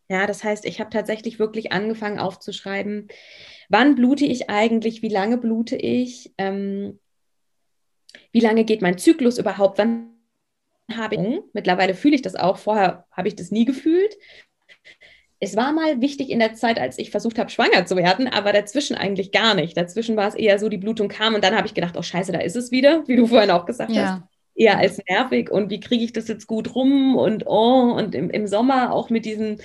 Ja, 0.08 0.26
das 0.26 0.44
heißt, 0.44 0.64
ich 0.64 0.80
habe 0.80 0.90
tatsächlich 0.90 1.38
wirklich 1.38 1.72
angefangen 1.72 2.18
aufzuschreiben, 2.18 3.08
wann 3.68 3.94
blute 3.94 4.26
ich 4.26 4.50
eigentlich, 4.50 5.02
wie 5.02 5.08
lange 5.08 5.38
blute 5.38 5.76
ich, 5.76 6.32
ähm, 6.38 6.98
wie 8.30 8.40
lange 8.40 8.64
geht 8.64 8.82
mein 8.82 8.98
Zyklus 8.98 9.38
überhaupt, 9.38 9.78
wann 9.78 10.10
habe 10.92 11.14
ich, 11.14 11.40
mittlerweile 11.54 11.94
fühle 11.94 12.14
ich 12.14 12.22
das 12.22 12.34
auch, 12.34 12.58
vorher 12.58 13.06
habe 13.10 13.28
ich 13.28 13.36
das 13.36 13.50
nie 13.50 13.64
gefühlt 13.64 14.16
es 15.42 15.56
war 15.56 15.72
mal 15.72 16.00
wichtig 16.00 16.30
in 16.30 16.38
der 16.38 16.54
Zeit, 16.54 16.78
als 16.78 16.98
ich 16.98 17.10
versucht 17.10 17.36
habe, 17.36 17.50
schwanger 17.50 17.84
zu 17.84 17.96
werden, 17.96 18.28
aber 18.28 18.52
dazwischen 18.52 18.94
eigentlich 18.94 19.32
gar 19.32 19.54
nicht. 19.54 19.76
Dazwischen 19.76 20.16
war 20.16 20.28
es 20.28 20.36
eher 20.36 20.60
so, 20.60 20.68
die 20.68 20.78
Blutung 20.78 21.08
kam 21.08 21.34
und 21.34 21.42
dann 21.42 21.56
habe 21.56 21.66
ich 21.66 21.74
gedacht, 21.74 21.96
oh 21.96 22.02
scheiße, 22.02 22.30
da 22.30 22.38
ist 22.38 22.54
es 22.54 22.70
wieder, 22.70 23.02
wie 23.08 23.16
du 23.16 23.26
vorhin 23.26 23.50
auch 23.50 23.66
gesagt 23.66 23.90
ja. 23.90 24.02
hast. 24.02 24.22
Eher 24.54 24.78
als 24.78 25.00
nervig 25.08 25.50
und 25.50 25.70
wie 25.70 25.80
kriege 25.80 26.04
ich 26.04 26.12
das 26.12 26.28
jetzt 26.28 26.46
gut 26.46 26.74
rum 26.74 27.16
und 27.16 27.46
oh, 27.46 27.94
und 27.96 28.14
im, 28.14 28.30
im 28.30 28.46
Sommer 28.46 28.92
auch 28.92 29.08
mit 29.08 29.24
diesen 29.24 29.60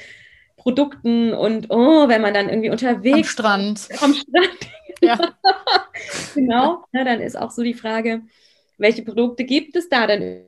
Produkten 0.56 1.34
und 1.34 1.67
oh, 1.69 2.08
wenn 2.08 2.21
man 2.21 2.34
dann 2.34 2.50
irgendwie 2.50 2.69
unterwegs 2.69 3.17
am 3.17 3.23
Strand. 3.23 3.89
Am 4.02 4.13
Strand. 4.13 4.58
Ja. 5.02 5.17
genau. 6.36 6.86
Ja, 6.93 7.04
dann 7.04 7.21
ist 7.21 7.38
auch 7.38 7.52
so 7.52 7.63
die 7.63 7.73
Frage, 7.73 8.23
welche 8.78 9.04
Produkte 9.04 9.43
gibt 9.43 9.76
es 9.76 9.89
da 9.89 10.08
denn 10.08 10.45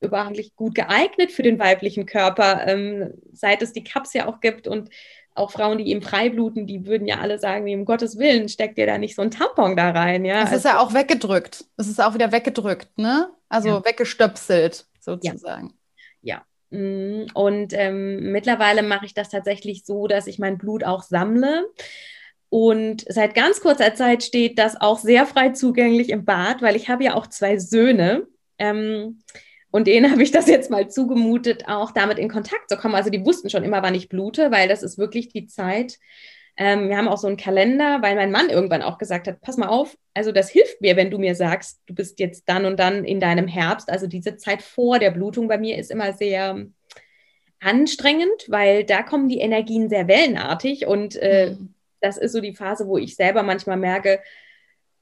überhaupt 0.00 0.56
gut 0.56 0.74
geeignet 0.74 1.32
für 1.32 1.42
den 1.42 1.58
weiblichen 1.58 2.06
Körper, 2.06 2.66
ähm, 2.66 3.14
seit 3.32 3.62
es 3.62 3.72
die 3.72 3.84
Cups 3.84 4.12
ja 4.12 4.26
auch 4.26 4.40
gibt 4.40 4.68
und 4.68 4.90
auch 5.34 5.50
Frauen, 5.50 5.78
die 5.78 5.88
eben 5.88 6.00
freibluten, 6.00 6.66
die 6.66 6.86
würden 6.86 7.06
ja 7.06 7.18
alle 7.18 7.38
sagen, 7.38 7.72
um 7.74 7.84
Gottes 7.84 8.18
Willen, 8.18 8.48
steckt 8.48 8.78
ihr 8.78 8.86
da 8.86 8.98
nicht 8.98 9.16
so 9.16 9.22
ein 9.22 9.32
Tampon 9.32 9.76
da 9.76 9.90
rein, 9.90 10.24
ja? 10.24 10.42
Es 10.42 10.52
ist 10.52 10.64
ja 10.64 10.78
auch 10.78 10.94
weggedrückt. 10.94 11.64
Es 11.76 11.88
ist 11.88 12.00
auch 12.00 12.14
wieder 12.14 12.30
weggedrückt, 12.30 12.96
ne? 12.96 13.30
Also 13.48 13.68
ja. 13.68 13.84
weggestöpselt 13.84 14.86
sozusagen. 15.00 15.74
Ja. 16.22 16.44
ja. 16.70 16.78
Mm, 16.78 17.26
und 17.34 17.72
ähm, 17.72 18.32
mittlerweile 18.32 18.82
mache 18.82 19.06
ich 19.06 19.14
das 19.14 19.28
tatsächlich 19.28 19.84
so, 19.84 20.06
dass 20.06 20.28
ich 20.28 20.38
mein 20.38 20.56
Blut 20.56 20.84
auch 20.84 21.02
sammle. 21.02 21.66
Und 22.48 23.04
seit 23.08 23.34
ganz 23.34 23.60
kurzer 23.60 23.94
Zeit 23.96 24.22
steht 24.22 24.60
das 24.60 24.80
auch 24.80 24.98
sehr 24.98 25.26
frei 25.26 25.50
zugänglich 25.50 26.10
im 26.10 26.24
Bad, 26.24 26.62
weil 26.62 26.76
ich 26.76 26.88
habe 26.88 27.02
ja 27.02 27.14
auch 27.14 27.26
zwei 27.26 27.58
Söhne. 27.58 28.28
Ähm, 28.58 29.20
und 29.74 29.88
denen 29.88 30.08
habe 30.12 30.22
ich 30.22 30.30
das 30.30 30.46
jetzt 30.46 30.70
mal 30.70 30.88
zugemutet, 30.88 31.64
auch 31.66 31.90
damit 31.90 32.20
in 32.20 32.28
Kontakt 32.28 32.68
zu 32.68 32.76
kommen. 32.76 32.94
Also 32.94 33.10
die 33.10 33.26
wussten 33.26 33.50
schon 33.50 33.64
immer, 33.64 33.82
wann 33.82 33.96
ich 33.96 34.08
blute, 34.08 34.52
weil 34.52 34.68
das 34.68 34.84
ist 34.84 34.98
wirklich 34.98 35.30
die 35.30 35.48
Zeit. 35.48 35.98
Ähm, 36.56 36.88
wir 36.88 36.96
haben 36.96 37.08
auch 37.08 37.18
so 37.18 37.26
einen 37.26 37.36
Kalender, 37.36 38.00
weil 38.00 38.14
mein 38.14 38.30
Mann 38.30 38.50
irgendwann 38.50 38.82
auch 38.82 38.98
gesagt 38.98 39.26
hat, 39.26 39.40
pass 39.40 39.56
mal 39.56 39.66
auf, 39.66 39.98
also 40.14 40.30
das 40.30 40.48
hilft 40.48 40.80
mir, 40.80 40.94
wenn 40.94 41.10
du 41.10 41.18
mir 41.18 41.34
sagst, 41.34 41.80
du 41.86 41.94
bist 41.96 42.20
jetzt 42.20 42.48
dann 42.48 42.66
und 42.66 42.78
dann 42.78 43.04
in 43.04 43.18
deinem 43.18 43.48
Herbst. 43.48 43.90
Also 43.90 44.06
diese 44.06 44.36
Zeit 44.36 44.62
vor 44.62 45.00
der 45.00 45.10
Blutung 45.10 45.48
bei 45.48 45.58
mir 45.58 45.76
ist 45.76 45.90
immer 45.90 46.12
sehr 46.12 46.66
anstrengend, 47.58 48.46
weil 48.46 48.84
da 48.84 49.02
kommen 49.02 49.28
die 49.28 49.40
Energien 49.40 49.88
sehr 49.88 50.06
wellenartig 50.06 50.86
und 50.86 51.16
äh, 51.16 51.56
mhm. 51.58 51.74
das 52.00 52.16
ist 52.16 52.30
so 52.30 52.40
die 52.40 52.54
Phase, 52.54 52.86
wo 52.86 52.96
ich 52.96 53.16
selber 53.16 53.42
manchmal 53.42 53.78
merke, 53.78 54.20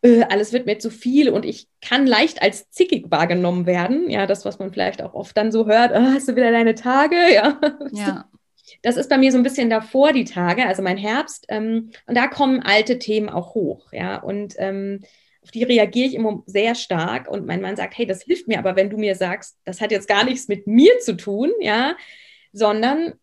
äh, 0.02 0.24
alles 0.24 0.52
wird 0.52 0.66
mir 0.66 0.78
zu 0.78 0.90
viel 0.90 1.30
und 1.30 1.44
ich 1.44 1.68
kann 1.80 2.06
leicht 2.06 2.42
als 2.42 2.70
zickig 2.70 3.10
wahrgenommen 3.10 3.66
werden. 3.66 4.10
Ja, 4.10 4.26
das, 4.26 4.44
was 4.44 4.58
man 4.58 4.72
vielleicht 4.72 5.00
auch 5.00 5.14
oft 5.14 5.36
dann 5.36 5.52
so 5.52 5.66
hört, 5.66 5.92
oh, 5.92 6.14
hast 6.14 6.28
du 6.28 6.36
wieder 6.36 6.50
deine 6.50 6.74
Tage? 6.74 7.16
Ja. 7.32 7.60
ja. 7.92 8.24
Das 8.82 8.96
ist 8.96 9.08
bei 9.08 9.18
mir 9.18 9.30
so 9.30 9.38
ein 9.38 9.44
bisschen 9.44 9.70
davor 9.70 10.12
die 10.12 10.24
Tage, 10.24 10.66
also 10.66 10.82
mein 10.82 10.96
Herbst. 10.96 11.46
Ähm, 11.48 11.90
und 12.06 12.16
da 12.16 12.26
kommen 12.26 12.60
alte 12.60 12.98
Themen 12.98 13.28
auch 13.28 13.54
hoch. 13.54 13.92
Ja, 13.92 14.16
und 14.16 14.54
ähm, 14.58 15.00
auf 15.42 15.50
die 15.50 15.62
reagiere 15.62 16.08
ich 16.08 16.14
immer 16.14 16.42
sehr 16.46 16.74
stark. 16.74 17.28
Und 17.28 17.46
mein 17.46 17.60
Mann 17.60 17.76
sagt, 17.76 17.96
hey, 17.96 18.06
das 18.06 18.22
hilft 18.22 18.48
mir, 18.48 18.58
aber 18.58 18.76
wenn 18.76 18.90
du 18.90 18.96
mir 18.96 19.14
sagst, 19.14 19.58
das 19.64 19.80
hat 19.80 19.92
jetzt 19.92 20.08
gar 20.08 20.24
nichts 20.24 20.48
mit 20.48 20.66
mir 20.66 20.98
zu 21.00 21.16
tun, 21.16 21.52
ja, 21.60 21.96
sondern 22.52 23.14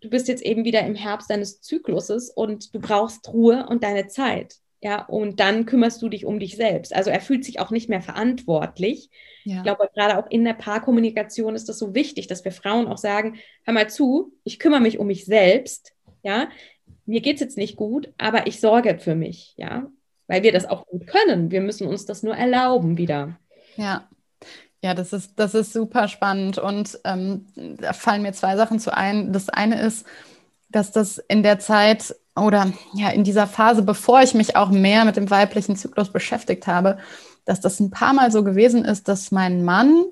du 0.00 0.10
bist 0.10 0.28
jetzt 0.28 0.42
eben 0.42 0.64
wieder 0.64 0.80
im 0.80 0.94
Herbst 0.94 1.30
deines 1.30 1.60
Zykluses 1.60 2.30
und 2.30 2.74
du 2.74 2.80
brauchst 2.80 3.28
Ruhe 3.32 3.66
und 3.68 3.82
deine 3.82 4.08
Zeit. 4.08 4.56
Ja, 4.82 5.04
und 5.06 5.40
dann 5.40 5.64
kümmerst 5.64 6.02
du 6.02 6.08
dich 6.08 6.26
um 6.26 6.38
dich 6.38 6.56
selbst. 6.56 6.94
Also 6.94 7.10
er 7.10 7.20
fühlt 7.20 7.44
sich 7.44 7.60
auch 7.60 7.70
nicht 7.70 7.88
mehr 7.88 8.02
verantwortlich. 8.02 9.10
Ja. 9.44 9.56
Ich 9.56 9.62
glaube, 9.62 9.88
gerade 9.94 10.18
auch 10.18 10.30
in 10.30 10.44
der 10.44 10.54
Paarkommunikation 10.54 11.54
ist 11.54 11.68
das 11.68 11.78
so 11.78 11.94
wichtig, 11.94 12.26
dass 12.26 12.44
wir 12.44 12.52
Frauen 12.52 12.86
auch 12.86 12.98
sagen, 12.98 13.36
hör 13.64 13.74
mal 13.74 13.88
zu, 13.88 14.32
ich 14.44 14.58
kümmere 14.58 14.80
mich 14.80 14.98
um 14.98 15.06
mich 15.06 15.24
selbst. 15.24 15.92
Ja, 16.22 16.48
mir 17.06 17.20
geht 17.20 17.36
es 17.36 17.40
jetzt 17.40 17.56
nicht 17.56 17.76
gut, 17.76 18.12
aber 18.18 18.46
ich 18.46 18.60
sorge 18.60 18.98
für 18.98 19.14
mich. 19.14 19.54
Ja, 19.56 19.90
weil 20.26 20.42
wir 20.42 20.52
das 20.52 20.66
auch 20.66 20.86
gut 20.86 21.06
können. 21.06 21.50
Wir 21.50 21.60
müssen 21.60 21.86
uns 21.86 22.04
das 22.04 22.22
nur 22.22 22.36
erlauben 22.36 22.98
wieder. 22.98 23.38
Ja. 23.76 24.08
Ja, 24.82 24.94
das 24.94 25.12
ist, 25.12 25.32
das 25.36 25.54
ist 25.54 25.72
super 25.72 26.06
spannend. 26.06 26.58
Und 26.58 27.00
ähm, 27.04 27.46
da 27.56 27.92
fallen 27.92 28.22
mir 28.22 28.32
zwei 28.32 28.56
Sachen 28.56 28.78
zu 28.78 28.94
ein. 28.94 29.32
Das 29.32 29.48
eine 29.48 29.80
ist, 29.80 30.06
dass 30.68 30.92
das 30.92 31.18
in 31.18 31.42
der 31.42 31.58
Zeit 31.58 32.14
oder 32.36 32.72
ja, 32.92 33.10
in 33.10 33.24
dieser 33.24 33.46
Phase, 33.46 33.82
bevor 33.82 34.22
ich 34.22 34.34
mich 34.34 34.56
auch 34.56 34.70
mehr 34.70 35.04
mit 35.04 35.16
dem 35.16 35.30
weiblichen 35.30 35.76
Zyklus 35.76 36.12
beschäftigt 36.12 36.66
habe, 36.66 36.98
dass 37.44 37.60
das 37.60 37.80
ein 37.80 37.90
paar 37.90 38.12
Mal 38.12 38.30
so 38.30 38.44
gewesen 38.44 38.84
ist, 38.84 39.08
dass 39.08 39.30
mein 39.30 39.64
Mann 39.64 40.04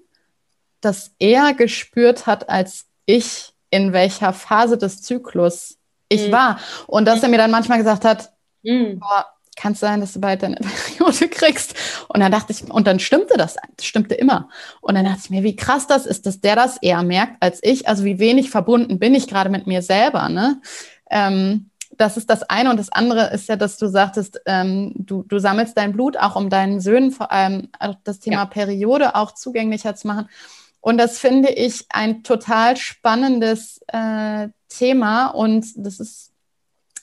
das 0.80 1.12
eher 1.18 1.54
gespürt 1.54 2.26
hat 2.26 2.48
als 2.48 2.87
ich, 3.06 3.52
in 3.70 3.92
welcher 3.92 4.32
Phase 4.32 4.78
des 4.78 5.02
Zyklus 5.02 5.78
ich 6.08 6.28
mhm. 6.28 6.32
war. 6.32 6.60
Und 6.87 7.06
dass 7.06 7.22
er 7.22 7.28
mir 7.28 7.38
dann 7.38 7.50
manchmal 7.50 7.78
gesagt 7.78 8.04
hat, 8.04 8.32
mhm. 8.62 9.00
boah, 9.00 9.26
kann 9.56 9.72
es 9.72 9.80
sein, 9.80 10.00
dass 10.00 10.12
du 10.12 10.20
bald 10.20 10.42
deine 10.42 10.56
Periode 10.96 11.28
kriegst? 11.28 11.74
Und 12.08 12.20
dann 12.20 12.32
dachte 12.32 12.52
ich, 12.52 12.70
und 12.70 12.87
dann 12.87 13.00
stimmte 13.00 13.37
das, 13.37 13.56
das 13.76 13.87
stimmte 13.87 14.14
immer. 14.14 14.48
Und 14.80 14.94
dann 14.94 15.04
dachte 15.04 15.20
ich 15.24 15.30
mir, 15.30 15.42
wie 15.42 15.56
krass 15.56 15.87
das 15.87 16.06
ist, 16.06 16.26
dass 16.26 16.40
der 16.40 16.56
das 16.56 16.76
eher 16.78 17.02
merkt 17.02 17.42
als 17.42 17.60
ich. 17.62 17.88
Also 17.88 18.04
wie 18.04 18.18
wenig 18.18 18.50
verbunden 18.50 18.98
bin 18.98 19.14
ich 19.14 19.26
gerade 19.26 19.50
mit 19.50 19.66
mir 19.66 19.82
selber, 19.82 20.28
ne? 20.28 20.60
Ähm, 21.10 21.70
das 21.96 22.16
ist 22.16 22.30
das 22.30 22.42
eine. 22.44 22.70
Und 22.70 22.78
das 22.78 22.90
andere 22.90 23.33
ist 23.33 23.48
ja, 23.48 23.57
dass 23.57 23.76
du 23.78 23.88
sagtest, 23.88 24.40
ähm, 24.46 24.92
du, 24.94 25.22
du 25.22 25.38
sammelst 25.38 25.76
dein 25.76 25.92
Blut 25.92 26.16
auch, 26.16 26.37
um 26.37 26.50
deinen 26.50 26.80
Söhnen 26.80 27.11
vor 27.11 27.33
allem 27.33 27.68
das 28.04 28.20
Thema 28.20 28.37
ja. 28.37 28.46
Periode 28.46 29.14
auch 29.14 29.33
zugänglicher 29.33 29.94
zu 29.94 30.07
machen. 30.07 30.28
Und 30.80 30.98
das 30.98 31.18
finde 31.18 31.50
ich 31.50 31.87
ein 31.88 32.22
total 32.22 32.76
spannendes 32.76 33.80
äh, 33.88 34.48
Thema. 34.68 35.28
Und 35.28 35.66
das 35.76 36.00
ist 36.00 36.33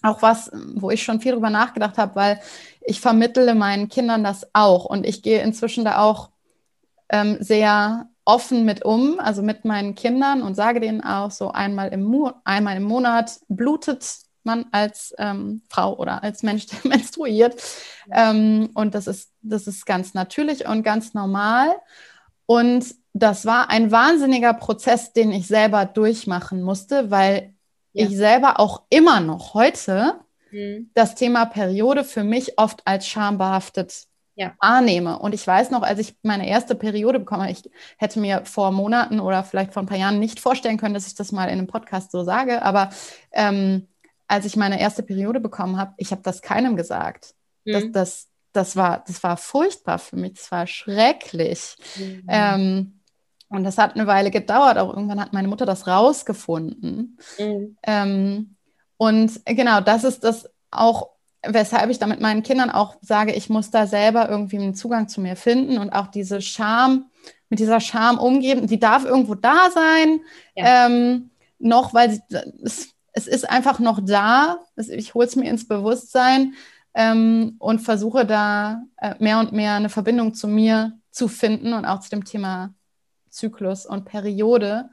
auch 0.04 0.22
was, 0.22 0.52
wo 0.76 0.92
ich 0.92 1.04
schon 1.04 1.22
viel 1.22 1.34
drüber 1.34 1.50
nachgedacht 1.50 1.98
habe, 1.98 2.16
weil 2.16 2.42
ich 2.82 3.02
vermittle 3.02 3.56
meinen 3.56 3.88
Kindern 3.90 4.24
das 4.24 4.48
auch. 4.54 4.86
Und 4.86 5.06
ich 5.06 5.24
gehe 5.24 5.42
inzwischen 5.42 5.86
da 5.86 6.00
auch 6.00 6.30
ähm, 7.10 7.38
sehr 7.40 8.08
offen 8.26 8.66
mit 8.66 8.86
um, 8.86 9.20
also 9.20 9.42
mit 9.42 9.66
meinen 9.66 9.96
Kindern 9.96 10.44
und 10.44 10.56
sage 10.56 10.80
denen 10.80 11.04
auch 11.04 11.32
so 11.32 11.52
einmal 11.52 11.90
im, 11.90 12.04
Mo 12.04 12.34
einmal 12.44 12.78
im 12.78 12.84
Monat 12.84 13.40
blutet 13.50 14.06
man 14.46 14.66
als 14.72 15.14
ähm, 15.18 15.62
Frau 15.70 15.98
oder 15.98 16.24
als 16.24 16.44
Mensch, 16.44 16.66
der 16.68 16.80
menstruiert. 16.84 17.62
Ähm, 18.12 18.70
und 18.74 18.96
das 18.96 19.08
ist, 19.08 19.32
das 19.42 19.68
ist 19.68 19.86
ganz 19.86 20.14
natürlich 20.14 20.68
und 20.68 20.84
ganz 20.84 21.14
normal. 21.14 21.76
Und 22.46 22.96
das 23.14 23.46
war 23.46 23.70
ein 23.70 23.92
wahnsinniger 23.92 24.54
Prozess, 24.54 25.14
den 25.14 25.32
ich 25.32 25.48
selber 25.48 25.86
durchmachen 25.86 26.62
musste, 26.62 27.12
weil 27.12 27.54
ja. 27.94 28.06
ich 28.06 28.16
selber 28.16 28.60
auch 28.60 28.84
immer 28.90 29.20
noch 29.20 29.54
heute 29.54 30.20
mhm. 30.52 30.90
das 30.94 31.16
Thema 31.16 31.46
Periode 31.46 32.04
für 32.04 32.24
mich 32.24 32.58
oft 32.58 32.82
als 32.86 33.08
schambehaftet 33.08 34.08
ja. 34.36 34.54
wahrnehme. 34.60 35.20
Und 35.20 35.34
ich 35.34 35.46
weiß 35.46 35.72
noch, 35.72 35.84
als 35.84 36.00
ich 36.00 36.16
meine 36.24 36.48
erste 36.48 36.76
Periode 36.76 37.20
bekomme, 37.20 37.52
ich 37.52 37.70
hätte 37.98 38.20
mir 38.20 38.46
vor 38.46 38.72
Monaten 38.72 39.20
oder 39.20 39.44
vielleicht 39.44 39.74
vor 39.74 39.84
ein 39.84 39.88
paar 39.88 39.98
Jahren 39.98 40.20
nicht 40.20 40.40
vorstellen 40.40 40.78
können, 40.78 40.94
dass 40.94 41.08
ich 41.08 41.16
das 41.16 41.32
mal 41.32 41.46
in 41.46 41.60
einem 41.60 41.68
Podcast 41.68 42.12
so 42.12 42.24
sage, 42.24 42.62
aber 42.62 42.90
ähm, 43.32 43.88
als 44.32 44.46
ich 44.46 44.56
meine 44.56 44.80
erste 44.80 45.04
Periode 45.04 45.42
bekommen 45.42 45.78
habe, 45.78 45.94
ich 45.98 46.12
habe 46.12 46.22
das 46.24 46.42
keinem 46.42 46.78
gesagt. 46.78 47.36
Mhm. 47.66 47.74
Das, 47.74 47.92
das, 47.92 48.28
das, 48.54 48.76
war, 48.78 49.04
das 49.06 49.22
war 49.24 49.36
furchtbar 49.36 50.00
für 50.00 50.16
mich, 50.16 50.36
das 50.36 50.52
war 50.52 50.68
schrecklich. 50.68 51.76
Mhm. 51.98 52.26
Ähm, 52.30 53.00
und 53.50 53.66
das 53.66 53.78
hat 53.78 53.96
eine 53.96 54.08
Weile 54.08 54.32
gedauert. 54.32 54.78
Auch 54.78 54.94
irgendwann 54.94 55.20
hat 55.20 55.34
meine 55.34 55.50
Mutter 55.50 55.66
das 55.66 55.86
rausgefunden. 55.86 57.18
Mhm. 57.38 57.78
Ähm, 57.84 58.56
und 58.96 59.42
genau, 59.46 59.82
das 59.82 60.06
ist 60.06 60.24
das 60.24 60.50
auch, 60.70 61.10
weshalb 61.46 61.90
ich 61.90 62.00
da 62.00 62.08
mit 62.08 62.22
meinen 62.22 62.42
Kindern 62.42 62.70
auch 62.70 62.96
sage, 63.02 63.34
ich 63.34 63.50
muss 63.50 63.70
da 63.70 63.86
selber 63.86 64.30
irgendwie 64.30 64.60
einen 64.60 64.76
Zugang 64.76 65.10
zu 65.10 65.20
mir 65.20 65.36
finden 65.36 65.78
und 65.78 65.90
auch 65.90 66.08
diese 66.08 66.42
Scham, 66.42 67.10
mit 67.50 67.60
dieser 67.60 67.82
Scham 67.82 68.18
umgeben. 68.18 68.68
Die 68.68 68.80
darf 68.80 69.04
irgendwo 69.04 69.36
da 69.36 69.70
sein. 69.72 70.22
Ja. 70.56 70.86
Ähm, 70.86 71.32
noch, 71.60 71.94
weil 71.94 72.12
sie, 72.12 72.22
es, 72.64 72.94
es, 73.12 73.28
ist 73.28 73.50
einfach 73.50 73.80
noch 73.80 74.00
da. 74.04 74.60
Ich 74.76 75.14
hole 75.14 75.28
es 75.28 75.36
mir 75.36 75.50
ins 75.50 75.68
Bewusstsein 75.68 76.54
ähm, 76.94 77.56
und 77.60 77.80
versuche 77.80 78.26
da 78.26 78.84
äh, 78.98 79.16
mehr 79.20 79.40
und 79.40 79.54
mehr 79.54 79.74
eine 79.76 79.90
Verbindung 79.90 80.34
zu 80.34 80.48
mir 80.48 80.98
zu 81.12 81.28
finden 81.28 81.74
und 81.74 81.86
auch 81.86 82.00
zu 82.00 82.10
dem 82.10 82.26
Thema 82.26 82.74
Zyklus 83.30 83.86
und 83.86 84.06
Periode 84.06 84.90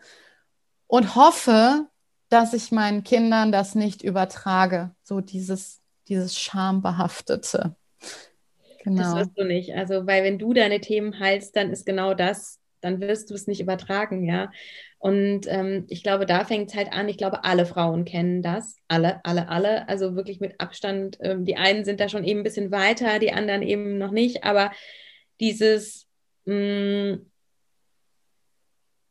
und 0.87 1.15
hoffe, 1.15 1.87
dass 2.29 2.55
ich 2.55 2.73
meinen 2.73 3.05
Kindern 3.05 3.53
das 3.53 3.75
nicht 3.75 4.03
übertrage, 4.03 4.91
so 5.03 5.21
dieses, 5.21 5.81
dieses 6.09 6.39
Schambehaftete. 6.39 7.75
Genau. 8.85 9.03
Das 9.03 9.17
wirst 9.17 9.39
du 9.39 9.45
nicht. 9.45 9.75
Also, 9.75 10.07
weil 10.07 10.25
wenn 10.25 10.39
du 10.39 10.53
deine 10.53 10.81
Themen 10.81 11.19
heilst, 11.19 11.57
dann 11.57 11.71
ist 11.71 11.87
genau 11.87 12.15
das, 12.15 12.59
dann 12.81 13.01
wirst 13.01 13.31
du 13.31 13.35
es 13.35 13.47
nicht 13.47 13.61
übertragen, 13.61 14.25
ja. 14.25 14.51
Und 14.99 15.43
ähm, 15.47 15.85
ich 15.89 16.03
glaube, 16.03 16.27
da 16.27 16.45
fängt 16.45 16.71
es 16.71 16.77
halt 16.77 16.93
an. 16.93 17.09
Ich 17.09 17.19
glaube, 17.19 17.45
alle 17.45 17.67
Frauen 17.67 18.05
kennen 18.05 18.43
das. 18.43 18.79
Alle, 18.89 19.25
alle, 19.25 19.49
alle. 19.49 19.89
Also 19.89 20.17
wirklich 20.17 20.41
mit 20.41 20.61
Abstand. 20.61 21.19
Ähm, 21.21 21.45
die 21.45 21.57
einen 21.57 21.85
sind 21.85 22.01
da 22.01 22.09
schon 22.09 22.25
eben 22.25 22.41
ein 22.41 22.45
bisschen 22.45 22.73
weiter, 22.73 23.21
die 23.21 23.33
anderen 23.33 23.63
eben 23.63 23.99
noch 23.99 24.11
nicht. 24.11 24.43
Aber 24.43 24.73
dieses, 25.41 26.09
mh, 26.47 26.55
mm, 27.15 27.31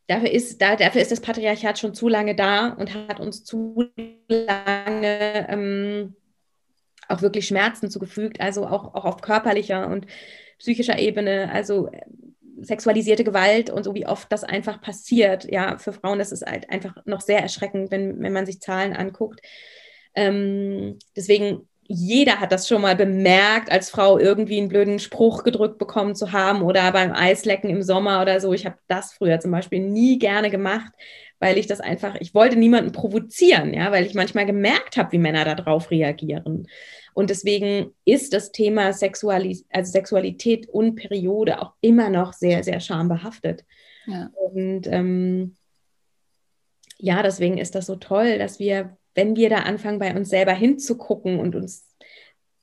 dafür 0.07 0.31
ist, 0.31 0.61
da, 0.61 0.75
dafür 0.75 1.01
ist 1.01 1.11
das 1.11 1.21
Patriarchat 1.21 1.79
schon 1.79 1.93
zu 1.93 2.09
lange 2.09 2.35
da 2.35 2.69
und 2.69 2.93
hat 2.93 3.19
uns 3.19 3.43
zu 3.45 3.89
lange 4.27 5.47
ähm, 5.49 6.15
auch 7.07 7.21
wirklich 7.21 7.47
Schmerzen 7.47 7.89
zugefügt, 7.89 8.41
also 8.41 8.65
auch, 8.65 8.93
auch 8.93 9.05
auf 9.05 9.21
körperlicher 9.21 9.87
und 9.87 10.07
psychischer 10.59 10.97
Ebene, 10.99 11.49
also 11.51 11.87
äh, 11.87 12.01
sexualisierte 12.61 13.23
Gewalt 13.23 13.69
und 13.69 13.83
so, 13.83 13.93
wie 13.95 14.07
oft 14.07 14.31
das 14.31 14.43
einfach 14.43 14.81
passiert. 14.81 15.49
Ja, 15.51 15.77
für 15.77 15.93
Frauen 15.93 16.19
das 16.19 16.31
ist 16.31 16.45
halt 16.45 16.69
einfach 16.69 16.95
noch 17.05 17.21
sehr 17.21 17.39
erschreckend, 17.39 17.91
wenn, 17.91 18.21
wenn 18.21 18.33
man 18.33 18.45
sich 18.45 18.59
Zahlen 18.59 18.93
anguckt. 18.93 19.41
Ähm, 20.15 20.97
deswegen 21.15 21.67
jeder 21.89 22.39
hat 22.39 22.51
das 22.51 22.67
schon 22.67 22.81
mal 22.81 22.95
bemerkt, 22.95 23.71
als 23.71 23.89
Frau 23.89 24.19
irgendwie 24.19 24.57
einen 24.57 24.67
blöden 24.67 24.99
Spruch 24.99 25.43
gedrückt 25.43 25.77
bekommen 25.77 26.15
zu 26.15 26.33
haben 26.33 26.61
oder 26.61 26.91
beim 26.91 27.13
Eislecken 27.13 27.69
im 27.69 27.81
Sommer 27.81 28.21
oder 28.21 28.39
so. 28.41 28.53
Ich 28.53 28.65
habe 28.65 28.77
das 28.87 29.13
früher 29.13 29.39
zum 29.39 29.51
Beispiel 29.51 29.79
nie 29.79 30.19
gerne 30.19 30.49
gemacht, 30.49 30.91
weil 31.39 31.57
ich 31.57 31.67
das 31.67 31.79
einfach, 31.79 32.15
ich 32.19 32.33
wollte 32.33 32.57
niemanden 32.57 32.91
provozieren, 32.91 33.73
ja, 33.73 33.91
weil 33.91 34.05
ich 34.05 34.15
manchmal 34.15 34.45
gemerkt 34.45 34.97
habe, 34.97 35.13
wie 35.13 35.17
Männer 35.17 35.45
darauf 35.45 35.89
reagieren. 35.89 36.67
Und 37.17 37.29
deswegen 37.29 37.93
ist 38.05 38.33
das 38.33 38.51
Thema 38.51 38.93
Sexualis 38.93 39.65
also 39.71 39.91
Sexualität 39.91 40.69
und 40.69 40.95
Periode 40.95 41.61
auch 41.61 41.73
immer 41.81 42.09
noch 42.09 42.33
sehr, 42.33 42.63
sehr 42.63 42.79
schambehaftet. 42.79 43.65
Ja. 44.05 44.29
Und 44.35 44.87
ähm, 44.87 45.55
ja, 46.99 47.23
deswegen 47.23 47.57
ist 47.57 47.75
das 47.75 47.87
so 47.87 47.95
toll, 47.95 48.37
dass 48.37 48.59
wir 48.59 48.97
wenn 49.17 49.35
wir 49.35 49.49
da 49.49 49.57
anfangen, 49.57 49.99
bei 49.99 50.15
uns 50.15 50.29
selber 50.29 50.53
hinzugucken 50.53 51.39
und 51.39 51.55
uns 51.55 51.87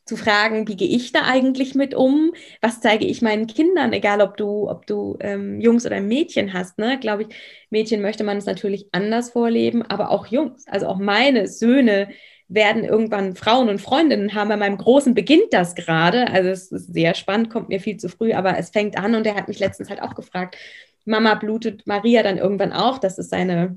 zu 0.07 0.17
fragen, 0.17 0.69
wie 0.69 0.77
gehe 0.77 0.89
ich 0.89 1.13
da 1.13 1.23
eigentlich 1.25 1.75
mit 1.75 1.95
um? 1.95 2.33
Was 2.61 2.81
zeige 2.81 3.07
ich 3.07 3.23
meinen 3.23 3.49
Kindern, 3.49 3.93
egal 3.93 4.21
ob 4.21 4.37
du, 4.37 4.71
ob 4.71 4.87
du 4.87 5.17
ähm, 5.21 5.61
Jungs 5.61 5.85
oder 5.85 6.01
Mädchen 6.01 6.53
hast, 6.53 6.79
ne? 6.79 6.99
Glaube 7.01 7.23
ich, 7.23 7.29
Mädchen 7.71 8.03
möchte 8.03 8.23
man 8.23 8.37
es 8.37 8.47
natürlich 8.47 8.87
anders 8.93 9.31
vorleben, 9.31 9.83
aber 9.83 10.11
auch 10.11 10.27
Jungs, 10.27 10.65
also 10.69 10.87
auch 10.87 10.99
meine 10.99 11.49
Söhne 11.49 12.09
werden 12.49 12.85
irgendwann 12.85 13.35
Frauen 13.35 13.69
und 13.69 13.81
Freundinnen 13.81 14.35
haben. 14.35 14.49
Bei 14.49 14.57
meinem 14.57 14.77
Großen 14.77 15.15
beginnt 15.15 15.53
das 15.53 15.75
gerade. 15.75 16.29
Also 16.29 16.51
es 16.51 16.71
ist 16.71 16.93
sehr 16.93 17.15
spannend, 17.15 17.51
kommt 17.51 17.69
mir 17.69 17.81
viel 17.81 17.97
zu 17.97 18.09
früh, 18.09 18.33
aber 18.33 18.59
es 18.59 18.71
fängt 18.71 18.99
an 18.99 19.15
und 19.15 19.27
er 19.27 19.35
hat 19.35 19.49
mich 19.49 19.59
letztens 19.59 19.89
halt 19.89 20.03
auch 20.03 20.15
gefragt, 20.15 20.57
Mama 21.05 21.35
blutet 21.35 21.87
Maria 21.87 22.23
dann 22.23 22.39
irgendwann 22.39 22.73
auch. 22.73 22.99
Das 22.99 23.19
ist 23.19 23.31
seine, 23.31 23.77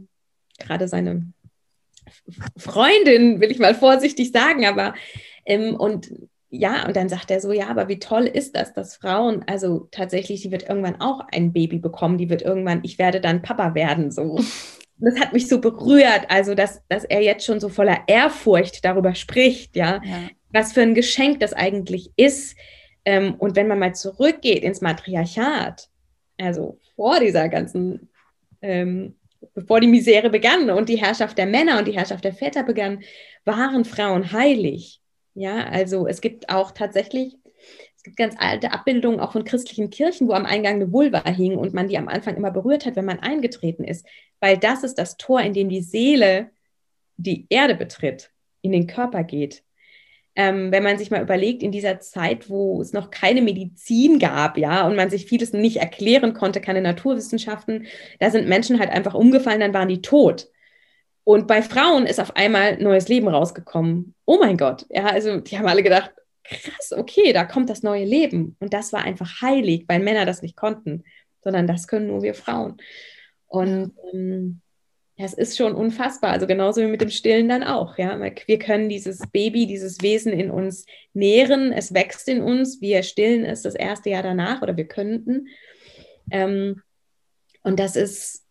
gerade 0.59 0.87
seine 0.87 1.33
Freundin, 2.57 3.41
will 3.41 3.51
ich 3.51 3.59
mal 3.59 3.75
vorsichtig 3.75 4.31
sagen, 4.31 4.65
aber 4.65 4.93
ähm, 5.45 5.75
und 5.75 6.11
ja, 6.49 6.85
und 6.87 6.95
dann 6.95 7.09
sagt 7.09 7.29
er 7.29 7.41
so, 7.41 7.51
ja, 7.51 7.67
aber 7.67 7.89
wie 7.89 7.99
toll 7.99 8.25
ist 8.25 8.55
das, 8.55 8.73
dass 8.73 8.95
Frauen, 8.95 9.43
also 9.47 9.89
tatsächlich, 9.91 10.41
die 10.41 10.51
wird 10.51 10.69
irgendwann 10.69 11.01
auch 11.01 11.19
ein 11.31 11.51
Baby 11.51 11.79
bekommen, 11.79 12.17
die 12.17 12.29
wird 12.29 12.41
irgendwann, 12.41 12.81
ich 12.83 12.97
werde 12.97 13.19
dann 13.19 13.41
Papa 13.41 13.75
werden, 13.75 14.11
so. 14.11 14.39
Das 14.99 15.19
hat 15.19 15.33
mich 15.33 15.47
so 15.47 15.61
berührt, 15.61 16.25
also 16.29 16.55
dass, 16.55 16.81
dass 16.89 17.03
er 17.03 17.21
jetzt 17.21 17.45
schon 17.45 17.59
so 17.59 17.69
voller 17.69 17.99
Ehrfurcht 18.07 18.83
darüber 18.83 19.13
spricht, 19.13 19.75
ja, 19.75 20.01
ja. 20.03 20.29
was 20.49 20.73
für 20.73 20.81
ein 20.81 20.95
Geschenk 20.95 21.39
das 21.39 21.53
eigentlich 21.53 22.11
ist. 22.15 22.55
Ähm, 23.05 23.35
und 23.35 23.55
wenn 23.55 23.67
man 23.67 23.79
mal 23.79 23.93
zurückgeht 23.93 24.63
ins 24.63 24.81
Matriarchat, 24.81 25.89
also 26.39 26.79
vor 26.95 27.19
dieser 27.19 27.47
ganzen 27.47 28.09
ähm, 28.61 29.15
bevor 29.53 29.79
die 29.79 29.87
Misere 29.87 30.29
begann 30.29 30.69
und 30.69 30.89
die 30.89 30.97
Herrschaft 30.97 31.37
der 31.37 31.45
Männer 31.45 31.77
und 31.79 31.87
die 31.87 31.97
Herrschaft 31.97 32.23
der 32.23 32.33
Väter 32.33 32.63
begann, 32.63 33.03
waren 33.45 33.85
Frauen 33.85 34.31
heilig. 34.31 35.01
Ja, 35.33 35.67
also 35.67 36.07
es 36.07 36.21
gibt 36.21 36.49
auch 36.49 36.71
tatsächlich, 36.71 37.37
gibt 38.07 38.17
ganz 38.17 38.35
alte 38.37 38.71
Abbildungen 38.73 39.19
auch 39.19 39.31
von 39.31 39.43
christlichen 39.43 39.89
Kirchen, 39.89 40.27
wo 40.27 40.33
am 40.33 40.45
Eingang 40.45 40.75
eine 40.75 40.91
Vulva 40.91 41.23
hing 41.29 41.57
und 41.57 41.73
man 41.73 41.87
die 41.87 41.97
am 41.97 42.07
Anfang 42.07 42.35
immer 42.35 42.51
berührt 42.51 42.85
hat, 42.85 42.95
wenn 42.95 43.05
man 43.05 43.19
eingetreten 43.19 43.83
ist, 43.83 44.05
weil 44.39 44.57
das 44.57 44.83
ist 44.83 44.95
das 44.95 45.17
Tor, 45.17 45.41
in 45.41 45.53
dem 45.53 45.69
die 45.69 45.81
Seele 45.81 46.49
die 47.17 47.45
Erde 47.49 47.75
betritt, 47.75 48.31
in 48.61 48.71
den 48.71 48.87
Körper 48.87 49.23
geht 49.23 49.63
ähm, 50.37 50.71
wenn 50.71 50.83
man 50.83 50.99
sich 50.99 51.09
mal 51.09 51.23
überlegt, 51.23 51.63
in 51.63 51.71
dieser 51.71 51.99
Zeit, 51.99 52.47
wo 52.47 52.79
es 52.79 52.93
noch 52.93 53.09
keine 53.09 53.41
Medizin 53.41 54.19
gab, 54.19 54.55
ja, 54.59 54.85
und 54.85 54.95
man 54.95 55.09
sich 55.09 55.25
vieles 55.25 55.51
nicht 55.51 55.77
erklären 55.77 56.35
konnte, 56.35 56.61
keine 56.61 56.81
Naturwissenschaften, 56.81 57.87
da 58.19 58.29
sind 58.29 58.47
Menschen 58.47 58.79
halt 58.79 58.91
einfach 58.91 59.15
umgefallen, 59.15 59.59
dann 59.59 59.73
waren 59.73 59.89
die 59.89 60.03
tot. 60.03 60.47
Und 61.23 61.47
bei 61.47 61.63
Frauen 61.63 62.05
ist 62.05 62.19
auf 62.19 62.35
einmal 62.35 62.77
neues 62.77 63.07
Leben 63.09 63.27
rausgekommen. 63.27 64.13
Oh 64.25 64.37
mein 64.39 64.57
Gott. 64.57 64.85
Ja, 64.89 65.07
also 65.07 65.39
die 65.39 65.57
haben 65.57 65.67
alle 65.67 65.83
gedacht, 65.83 66.11
krass, 66.49 66.93
okay, 66.95 67.33
da 67.33 67.45
kommt 67.45 67.69
das 67.69 67.83
neue 67.83 68.05
Leben. 68.05 68.55
Und 68.59 68.73
das 68.73 68.93
war 68.93 69.03
einfach 69.03 69.41
heilig, 69.41 69.85
weil 69.87 69.99
Männer 69.99 70.25
das 70.25 70.41
nicht 70.41 70.55
konnten, 70.55 71.03
sondern 71.43 71.67
das 71.67 71.87
können 71.87 72.07
nur 72.07 72.21
wir 72.21 72.33
Frauen. 72.33 72.77
Und 73.47 73.93
ähm, 74.13 74.61
das 75.17 75.33
ist 75.33 75.57
schon 75.57 75.73
unfassbar. 75.73 76.31
Also 76.31 76.45
genauso 76.45 76.81
wie 76.81 76.87
mit 76.87 77.01
dem 77.01 77.09
Stillen 77.09 77.49
dann 77.49 77.63
auch. 77.63 77.97
Ja, 77.97 78.19
wir 78.19 78.59
können 78.59 78.87
dieses 78.87 79.19
Baby, 79.31 79.65
dieses 79.65 80.01
Wesen 80.01 80.31
in 80.31 80.51
uns 80.51 80.85
nähren. 81.13 81.73
Es 81.73 81.93
wächst 81.93 82.27
in 82.27 82.41
uns. 82.41 82.81
Wir 82.81 83.01
stillen 83.01 83.43
es 83.43 83.63
das 83.63 83.73
erste 83.73 84.11
Jahr 84.11 84.23
danach 84.23 84.61
oder 84.61 84.77
wir 84.77 84.87
könnten. 84.87 85.47
Ähm, 86.29 86.83
und 87.63 87.79
das 87.79 87.95
ist 87.95 88.46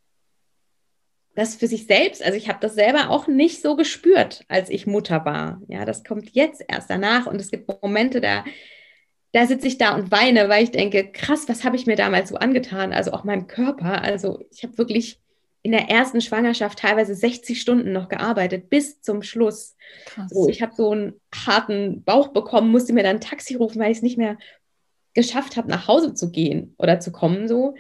das 1.37 1.55
für 1.55 1.67
sich 1.67 1.87
selbst, 1.87 2.25
also 2.25 2.37
ich 2.37 2.49
habe 2.49 2.59
das 2.61 2.75
selber 2.75 3.11
auch 3.11 3.29
nicht 3.29 3.61
so 3.61 3.77
gespürt, 3.77 4.45
als 4.49 4.71
ich 4.71 4.87
Mutter 4.87 5.25
war. 5.27 5.61
Ja, 5.69 5.85
das 5.85 6.03
kommt 6.03 6.31
jetzt 6.35 6.65
erst 6.67 6.89
danach 6.89 7.27
und 7.27 7.39
es 7.39 7.51
gibt 7.51 7.71
Momente, 7.83 8.23
da, 8.23 8.43
da 9.33 9.47
sitze 9.47 9.69
ich 9.69 9.77
da 9.77 9.95
und 9.95 10.11
weine, 10.11 10.49
weil 10.49 10.65
ich 10.65 10.71
denke, 10.71 11.13
krass, 11.13 11.47
was 11.47 11.63
habe 11.63 11.77
ich 11.77 11.87
mir 11.87 11.95
damals 11.95 12.31
so 12.31 12.37
angetan? 12.37 12.95
Also 12.95 13.13
auch 13.13 13.23
meinem 13.23 13.47
Körper. 13.47 14.03
Also 14.03 14.43
ich 14.51 14.63
habe 14.63 14.79
wirklich 14.79 15.21
in 15.61 15.73
der 15.73 15.91
ersten 15.91 16.23
Schwangerschaft 16.23 16.79
teilweise 16.79 17.15
60 17.15 17.61
Stunden 17.61 17.93
noch 17.93 18.09
gearbeitet, 18.09 18.71
bis 18.71 19.03
zum 19.03 19.23
Schluss. 19.23 19.77
Krass. 20.07 20.31
So, 20.31 20.49
ich 20.49 20.63
habe 20.63 20.75
so 20.75 20.93
einen 20.93 21.21
harten 21.35 22.03
Bauch 22.03 22.29
bekommen, 22.29 22.71
musste 22.71 22.95
mir 22.95 23.03
dann 23.03 23.17
ein 23.17 23.21
Taxi 23.21 23.57
rufen, 23.57 23.79
weil 23.79 23.91
ich 23.91 23.99
es 23.99 24.03
nicht 24.03 24.17
mehr 24.17 24.39
geschafft 25.13 25.59
habe, 25.59 25.69
nach 25.69 25.87
Hause 25.87 26.15
zu 26.15 26.31
gehen 26.31 26.75
oder 26.79 26.99
zu 26.99 27.13
kommen. 27.13 27.47
So. 27.47 27.75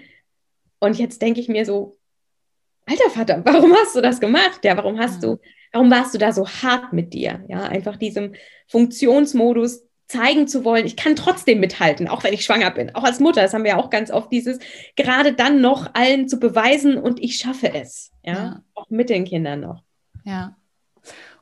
Und 0.78 0.98
jetzt 0.98 1.22
denke 1.22 1.40
ich 1.40 1.48
mir 1.48 1.64
so, 1.64 1.96
alter 2.86 3.10
Vater, 3.10 3.42
warum 3.44 3.72
hast 3.74 3.94
du 3.94 4.00
das 4.00 4.20
gemacht? 4.20 4.64
Ja, 4.64 4.76
warum 4.76 4.98
hast 4.98 5.22
du, 5.22 5.38
warum 5.72 5.90
warst 5.90 6.14
du 6.14 6.18
da 6.18 6.32
so 6.32 6.48
hart 6.48 6.92
mit 6.92 7.12
dir? 7.12 7.44
Ja, 7.48 7.64
einfach 7.64 7.96
diesem 7.96 8.34
Funktionsmodus 8.68 9.82
zeigen 10.08 10.46
zu 10.46 10.64
wollen, 10.64 10.86
ich 10.86 10.96
kann 10.96 11.16
trotzdem 11.16 11.58
mithalten, 11.58 12.06
auch 12.08 12.22
wenn 12.22 12.32
ich 12.32 12.44
schwanger 12.44 12.70
bin. 12.70 12.94
Auch 12.94 13.02
als 13.02 13.18
Mutter, 13.18 13.42
das 13.42 13.54
haben 13.54 13.64
wir 13.64 13.72
ja 13.72 13.76
auch 13.76 13.90
ganz 13.90 14.10
oft 14.10 14.30
dieses, 14.30 14.58
gerade 14.94 15.32
dann 15.32 15.60
noch 15.60 15.90
allen 15.94 16.28
zu 16.28 16.38
beweisen 16.38 16.96
und 16.96 17.20
ich 17.20 17.38
schaffe 17.38 17.74
es. 17.74 18.12
Ja, 18.22 18.32
ja. 18.32 18.62
auch 18.74 18.88
mit 18.88 19.10
den 19.10 19.24
Kindern 19.24 19.60
noch. 19.60 19.82
Ja. 20.24 20.56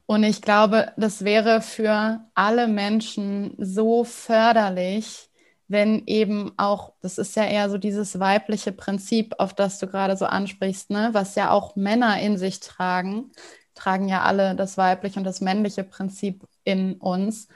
Und 0.06 0.22
ich 0.22 0.42
glaube, 0.42 0.92
das 0.96 1.24
wäre 1.24 1.60
für 1.60 2.20
alle 2.34 2.68
Menschen 2.68 3.54
so 3.58 4.04
förderlich, 4.04 5.28
wenn 5.74 6.04
eben 6.06 6.52
auch, 6.56 6.94
das 7.02 7.18
ist 7.18 7.36
ja 7.36 7.44
eher 7.44 7.68
so 7.68 7.76
dieses 7.76 8.18
weibliche 8.20 8.72
Prinzip, 8.72 9.34
auf 9.38 9.52
das 9.52 9.78
du 9.78 9.88
gerade 9.88 10.16
so 10.16 10.24
ansprichst, 10.24 10.90
ne? 10.90 11.10
was 11.12 11.34
ja 11.34 11.50
auch 11.50 11.76
Männer 11.76 12.18
in 12.20 12.38
sich 12.38 12.60
tragen, 12.60 13.32
tragen 13.74 14.08
ja 14.08 14.22
alle 14.22 14.54
das 14.54 14.78
weibliche 14.78 15.18
und 15.18 15.24
das 15.24 15.40
männliche 15.42 15.84
Prinzip 15.84 16.46
in 16.62 16.94
uns. 16.94 17.48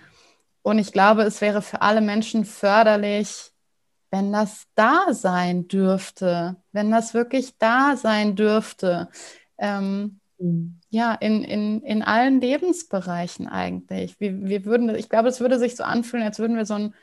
Und 0.62 0.78
ich 0.78 0.92
glaube, 0.92 1.22
es 1.22 1.40
wäre 1.40 1.62
für 1.62 1.80
alle 1.80 2.00
Menschen 2.00 2.44
förderlich, 2.44 3.52
wenn 4.10 4.32
das 4.32 4.64
da 4.74 5.12
sein 5.12 5.68
dürfte, 5.68 6.56
wenn 6.72 6.90
das 6.90 7.14
wirklich 7.14 7.56
da 7.58 7.96
sein 7.96 8.34
dürfte. 8.34 9.10
Ähm, 9.58 10.18
mhm. 10.38 10.80
Ja, 10.90 11.14
in, 11.14 11.44
in, 11.44 11.82
in 11.82 12.02
allen 12.02 12.40
Lebensbereichen 12.40 13.46
eigentlich. 13.46 14.18
Wir, 14.18 14.42
wir 14.42 14.64
würden, 14.64 14.92
ich 14.96 15.08
glaube, 15.08 15.28
es 15.28 15.40
würde 15.40 15.58
sich 15.58 15.76
so 15.76 15.84
anfühlen, 15.84 16.24
als 16.24 16.40
würden 16.40 16.56
wir 16.56 16.66
so 16.66 16.74
ein 16.74 16.94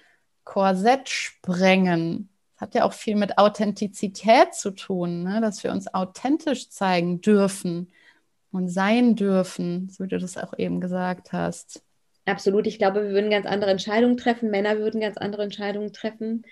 Korsett 0.45 1.09
sprengen. 1.09 2.29
Hat 2.55 2.73
ja 2.73 2.85
auch 2.85 2.93
viel 2.93 3.15
mit 3.15 3.37
Authentizität 3.37 4.53
zu 4.53 4.71
tun, 4.71 5.23
ne? 5.23 5.41
dass 5.41 5.63
wir 5.63 5.71
uns 5.71 5.93
authentisch 5.93 6.69
zeigen 6.69 7.19
dürfen 7.19 7.91
und 8.51 8.69
sein 8.69 9.17
dürfen, 9.17 9.89
so 9.89 10.05
wie 10.05 10.07
du 10.07 10.17
das 10.17 10.37
auch 10.37 10.57
eben 10.57 10.79
gesagt 10.79 11.33
hast. 11.33 11.83
Absolut. 12.25 12.65
Ich 12.65 12.77
glaube, 12.77 13.03
wir 13.03 13.09
würden 13.09 13.29
ganz 13.29 13.45
andere 13.45 13.71
Entscheidungen 13.71 14.15
treffen. 14.15 14.49
Männer 14.49 14.79
würden 14.79 15.01
ganz 15.01 15.17
andere 15.17 15.43
Entscheidungen 15.43 15.91
treffen. 15.91 16.43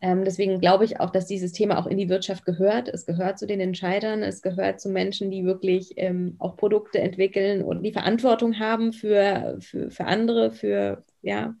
Ähm, 0.00 0.24
deswegen 0.24 0.60
glaube 0.60 0.84
ich 0.84 1.00
auch, 1.00 1.10
dass 1.10 1.26
dieses 1.26 1.52
Thema 1.52 1.78
auch 1.78 1.86
in 1.86 1.96
die 1.96 2.10
Wirtschaft 2.10 2.44
gehört. 2.44 2.88
Es 2.88 3.06
gehört 3.06 3.38
zu 3.38 3.46
den 3.46 3.60
Entscheidern, 3.60 4.22
es 4.22 4.42
gehört 4.42 4.80
zu 4.80 4.90
Menschen, 4.90 5.30
die 5.30 5.44
wirklich 5.44 5.94
ähm, 5.96 6.36
auch 6.38 6.56
Produkte 6.56 6.98
entwickeln 6.98 7.62
und 7.62 7.82
die 7.82 7.92
Verantwortung 7.92 8.58
haben 8.58 8.92
für, 8.92 9.56
für, 9.60 9.90
für 9.90 10.04
andere, 10.04 10.50
für, 10.50 11.02
ja, 11.22 11.54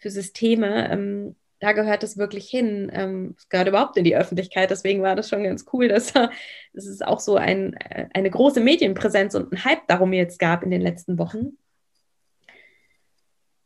für 0.00 0.10
Systeme, 0.10 0.90
ähm, 0.90 1.36
da 1.60 1.72
gehört 1.72 2.02
es 2.02 2.16
wirklich 2.16 2.48
hin. 2.48 2.90
Ähm, 2.92 3.34
es 3.38 3.48
gehört 3.48 3.68
überhaupt 3.68 3.96
in 3.96 4.04
die 4.04 4.16
Öffentlichkeit. 4.16 4.70
Deswegen 4.70 5.02
war 5.02 5.14
das 5.14 5.28
schon 5.28 5.44
ganz 5.44 5.66
cool, 5.72 5.88
dass, 5.88 6.12
dass 6.12 6.32
es 6.74 7.02
auch 7.02 7.20
so 7.20 7.36
ein, 7.36 7.74
äh, 7.74 8.06
eine 8.14 8.30
große 8.30 8.60
Medienpräsenz 8.60 9.34
und 9.34 9.52
ein 9.52 9.64
Hype 9.64 9.86
darum 9.86 10.12
jetzt 10.12 10.38
gab 10.38 10.64
in 10.64 10.70
den 10.70 10.80
letzten 10.80 11.18
Wochen. 11.18 11.58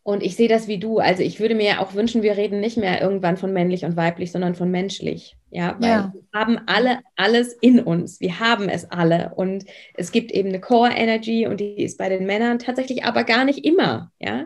Und 0.03 0.23
ich 0.23 0.37
sehe 0.37 0.49
das 0.49 0.69
wie 0.69 0.77
du. 0.79 0.99
Also 0.99 1.23
ich 1.23 1.41
würde 1.41 1.55
mir 1.55 1.81
auch 1.81 1.95
wünschen, 1.95 2.23
wir 2.23 2.37
reden 2.37 2.61
nicht 2.61 2.77
mehr 2.77 3.01
irgendwann 3.01 3.39
von 3.39 3.55
männlich 3.55 3.87
und 3.87 3.97
weiblich, 3.97 4.33
sondern 4.33 4.55
von 4.55 4.71
menschlich. 4.71 5.39
Ja, 5.51 5.77
weil 5.79 5.89
ja. 5.89 6.13
wir 6.13 6.39
haben 6.39 6.61
alle 6.67 6.99
alles 7.17 7.55
in 7.55 7.81
uns. 7.81 8.21
Wir 8.21 8.39
haben 8.39 8.69
es 8.69 8.91
alle. 8.91 9.33
Und 9.35 9.65
es 9.95 10.13
gibt 10.13 10.31
eben 10.31 10.51
eine 10.51 10.61
Core 10.61 10.91
Energy 10.91 11.47
und 11.47 11.59
die 11.59 11.83
ist 11.83 11.97
bei 11.97 12.11
den 12.11 12.27
Männern 12.27 12.59
tatsächlich 12.59 13.05
aber 13.05 13.25
gar 13.25 13.47
nicht 13.47 13.65
immer. 13.65 14.13
Ja, 14.19 14.45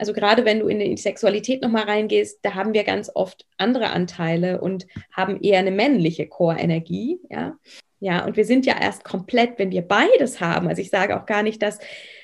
also 0.00 0.14
gerade 0.14 0.46
wenn 0.46 0.60
du 0.60 0.68
in 0.68 0.80
die 0.80 0.96
Sexualität 0.96 1.60
nochmal 1.60 1.84
reingehst, 1.84 2.38
da 2.42 2.54
haben 2.54 2.72
wir 2.72 2.84
ganz 2.84 3.10
oft 3.14 3.46
andere 3.58 3.90
Anteile 3.90 4.60
und 4.60 4.86
haben 5.12 5.40
eher 5.42 5.58
eine 5.58 5.70
männliche 5.70 6.26
Core-Energie, 6.26 7.20
ja. 7.28 7.56
Ja, 8.02 8.24
und 8.24 8.38
wir 8.38 8.46
sind 8.46 8.64
ja 8.64 8.80
erst 8.80 9.04
komplett, 9.04 9.58
wenn 9.58 9.70
wir 9.70 9.82
beides 9.82 10.40
haben. 10.40 10.68
Also 10.68 10.80
ich 10.80 10.88
sage 10.88 11.20
auch 11.20 11.26
gar 11.26 11.42
nicht, 11.42 11.60
dass 11.60 11.80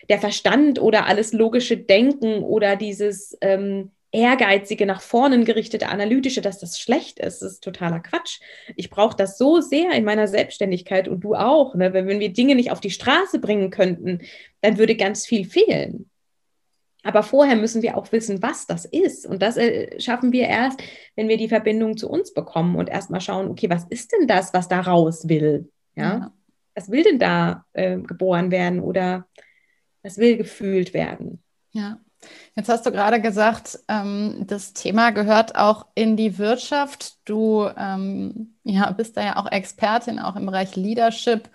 der 0.08 0.18
Verstand 0.18 0.80
oder 0.80 1.04
alles 1.04 1.34
logische 1.34 1.76
Denken 1.76 2.42
oder 2.42 2.76
dieses 2.76 3.36
ähm, 3.42 3.90
ehrgeizige, 4.10 4.86
nach 4.86 5.02
vorne 5.02 5.44
gerichtete, 5.44 5.90
analytische, 5.90 6.40
dass 6.40 6.58
das 6.58 6.80
schlecht 6.80 7.18
ist. 7.18 7.42
Das 7.42 7.52
ist 7.52 7.60
totaler 7.62 8.00
Quatsch. 8.00 8.40
Ich 8.74 8.88
brauche 8.88 9.16
das 9.16 9.36
so 9.36 9.60
sehr 9.60 9.92
in 9.92 10.04
meiner 10.04 10.28
Selbstständigkeit 10.28 11.08
und 11.08 11.20
du 11.20 11.34
auch. 11.34 11.74
Ne? 11.74 11.92
Wenn, 11.92 12.06
wenn 12.06 12.20
wir 12.20 12.32
Dinge 12.32 12.54
nicht 12.54 12.70
auf 12.70 12.80
die 12.80 12.90
Straße 12.90 13.38
bringen 13.38 13.68
könnten, 13.68 14.22
dann 14.62 14.78
würde 14.78 14.96
ganz 14.96 15.26
viel 15.26 15.44
fehlen. 15.44 16.08
Aber 17.06 17.22
vorher 17.22 17.56
müssen 17.56 17.82
wir 17.82 17.96
auch 17.96 18.10
wissen, 18.12 18.42
was 18.42 18.66
das 18.66 18.84
ist. 18.84 19.26
Und 19.26 19.40
das 19.40 19.56
äh, 19.56 20.00
schaffen 20.00 20.32
wir 20.32 20.48
erst, 20.48 20.82
wenn 21.14 21.28
wir 21.28 21.36
die 21.36 21.48
Verbindung 21.48 21.96
zu 21.96 22.10
uns 22.10 22.34
bekommen 22.34 22.76
und 22.76 22.88
erstmal 22.88 23.20
schauen, 23.20 23.48
okay, 23.48 23.70
was 23.70 23.84
ist 23.84 24.12
denn 24.12 24.26
das, 24.26 24.52
was 24.52 24.68
da 24.68 24.80
raus 24.80 25.28
will? 25.28 25.70
Ja. 25.94 26.02
ja. 26.02 26.32
Was 26.74 26.90
will 26.90 27.04
denn 27.04 27.18
da 27.18 27.64
äh, 27.72 27.98
geboren 27.98 28.50
werden 28.50 28.80
oder 28.80 29.26
was 30.02 30.18
will 30.18 30.36
gefühlt 30.36 30.92
werden? 30.94 31.42
Ja. 31.72 32.00
Jetzt 32.56 32.68
hast 32.68 32.84
du 32.86 32.90
gerade 32.90 33.20
gesagt, 33.20 33.78
ähm, 33.88 34.44
das 34.46 34.72
Thema 34.72 35.10
gehört 35.10 35.54
auch 35.54 35.86
in 35.94 36.16
die 36.16 36.38
Wirtschaft. 36.38 37.16
Du 37.24 37.68
ähm, 37.76 38.56
ja, 38.64 38.90
bist 38.90 39.16
da 39.16 39.24
ja 39.24 39.36
auch 39.36 39.50
Expertin, 39.50 40.18
auch 40.18 40.34
im 40.34 40.46
Bereich 40.46 40.74
Leadership. 40.74 41.48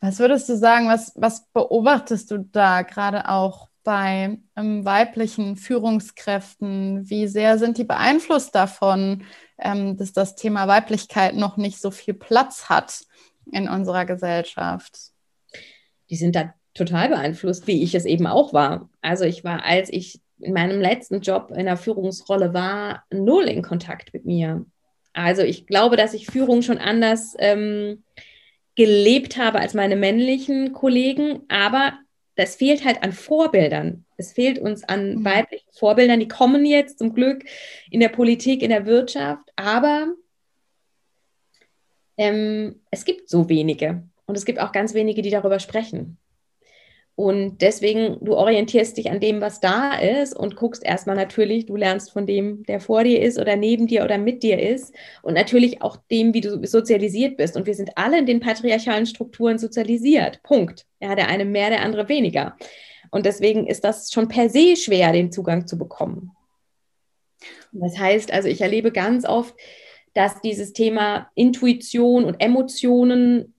Was 0.00 0.18
würdest 0.18 0.48
du 0.48 0.56
sagen, 0.56 0.88
was, 0.88 1.12
was 1.16 1.46
beobachtest 1.52 2.30
du 2.30 2.38
da 2.38 2.82
gerade 2.82 3.28
auch 3.28 3.67
bei 3.88 4.36
ähm, 4.54 4.84
weiblichen 4.84 5.56
Führungskräften? 5.56 7.08
Wie 7.08 7.26
sehr 7.26 7.56
sind 7.56 7.78
die 7.78 7.84
beeinflusst 7.84 8.54
davon, 8.54 9.24
ähm, 9.58 9.96
dass 9.96 10.12
das 10.12 10.36
Thema 10.36 10.68
Weiblichkeit 10.68 11.34
noch 11.34 11.56
nicht 11.56 11.80
so 11.80 11.90
viel 11.90 12.12
Platz 12.12 12.68
hat 12.68 13.00
in 13.50 13.66
unserer 13.66 14.04
Gesellschaft? 14.04 14.94
Die 16.10 16.16
sind 16.16 16.36
da 16.36 16.52
total 16.74 17.08
beeinflusst, 17.08 17.66
wie 17.66 17.82
ich 17.82 17.94
es 17.94 18.04
eben 18.04 18.26
auch 18.26 18.52
war. 18.52 18.90
Also 19.00 19.24
ich 19.24 19.42
war, 19.42 19.64
als 19.64 19.88
ich 19.88 20.20
in 20.38 20.52
meinem 20.52 20.82
letzten 20.82 21.22
Job 21.22 21.50
in 21.56 21.64
der 21.64 21.78
Führungsrolle 21.78 22.52
war, 22.52 23.04
null 23.10 23.44
in 23.44 23.62
Kontakt 23.62 24.12
mit 24.12 24.26
mir. 24.26 24.66
Also 25.14 25.40
ich 25.40 25.66
glaube, 25.66 25.96
dass 25.96 26.12
ich 26.12 26.26
Führung 26.26 26.60
schon 26.60 26.76
anders 26.76 27.34
ähm, 27.38 28.04
gelebt 28.74 29.38
habe 29.38 29.60
als 29.60 29.72
meine 29.72 29.96
männlichen 29.96 30.74
Kollegen, 30.74 31.40
aber 31.48 31.94
das 32.38 32.54
fehlt 32.54 32.84
halt 32.84 33.02
an 33.02 33.12
Vorbildern. 33.12 34.04
Es 34.16 34.32
fehlt 34.32 34.60
uns 34.60 34.84
an 34.84 35.16
mhm. 35.16 35.24
weiblichen 35.24 35.72
Vorbildern. 35.72 36.20
Die 36.20 36.28
kommen 36.28 36.64
jetzt 36.64 37.00
zum 37.00 37.12
Glück 37.12 37.44
in 37.90 37.98
der 37.98 38.10
Politik, 38.10 38.62
in 38.62 38.70
der 38.70 38.86
Wirtschaft, 38.86 39.50
aber 39.56 40.14
ähm, 42.16 42.76
es 42.92 43.04
gibt 43.04 43.28
so 43.28 43.48
wenige. 43.48 44.04
Und 44.26 44.36
es 44.36 44.44
gibt 44.44 44.60
auch 44.60 44.70
ganz 44.70 44.94
wenige, 44.94 45.20
die 45.20 45.30
darüber 45.30 45.58
sprechen. 45.58 46.16
Und 47.18 47.62
deswegen, 47.62 48.16
du 48.20 48.36
orientierst 48.36 48.96
dich 48.96 49.10
an 49.10 49.18
dem, 49.18 49.40
was 49.40 49.58
da 49.58 49.98
ist 49.98 50.36
und 50.36 50.54
guckst 50.54 50.84
erstmal 50.84 51.16
natürlich, 51.16 51.66
du 51.66 51.74
lernst 51.74 52.12
von 52.12 52.28
dem, 52.28 52.62
der 52.62 52.78
vor 52.78 53.02
dir 53.02 53.20
ist 53.20 53.40
oder 53.40 53.56
neben 53.56 53.88
dir 53.88 54.04
oder 54.04 54.18
mit 54.18 54.44
dir 54.44 54.62
ist 54.62 54.94
und 55.22 55.34
natürlich 55.34 55.82
auch 55.82 55.96
dem, 56.12 56.32
wie 56.32 56.42
du 56.42 56.64
sozialisiert 56.64 57.36
bist. 57.36 57.56
Und 57.56 57.66
wir 57.66 57.74
sind 57.74 57.90
alle 57.96 58.20
in 58.20 58.26
den 58.26 58.38
patriarchalen 58.38 59.04
Strukturen 59.04 59.58
sozialisiert. 59.58 60.40
Punkt. 60.44 60.86
Ja, 61.00 61.16
der 61.16 61.26
eine 61.26 61.44
mehr, 61.44 61.70
der 61.70 61.82
andere 61.82 62.08
weniger. 62.08 62.56
Und 63.10 63.26
deswegen 63.26 63.66
ist 63.66 63.82
das 63.82 64.12
schon 64.12 64.28
per 64.28 64.48
se 64.48 64.76
schwer, 64.76 65.10
den 65.10 65.32
Zugang 65.32 65.66
zu 65.66 65.76
bekommen. 65.76 66.30
Das 67.72 67.98
heißt, 67.98 68.32
also 68.32 68.46
ich 68.46 68.60
erlebe 68.60 68.92
ganz 68.92 69.26
oft, 69.26 69.56
dass 70.14 70.40
dieses 70.40 70.72
Thema 70.72 71.28
Intuition 71.34 72.24
und 72.24 72.36
Emotionen 72.40 73.54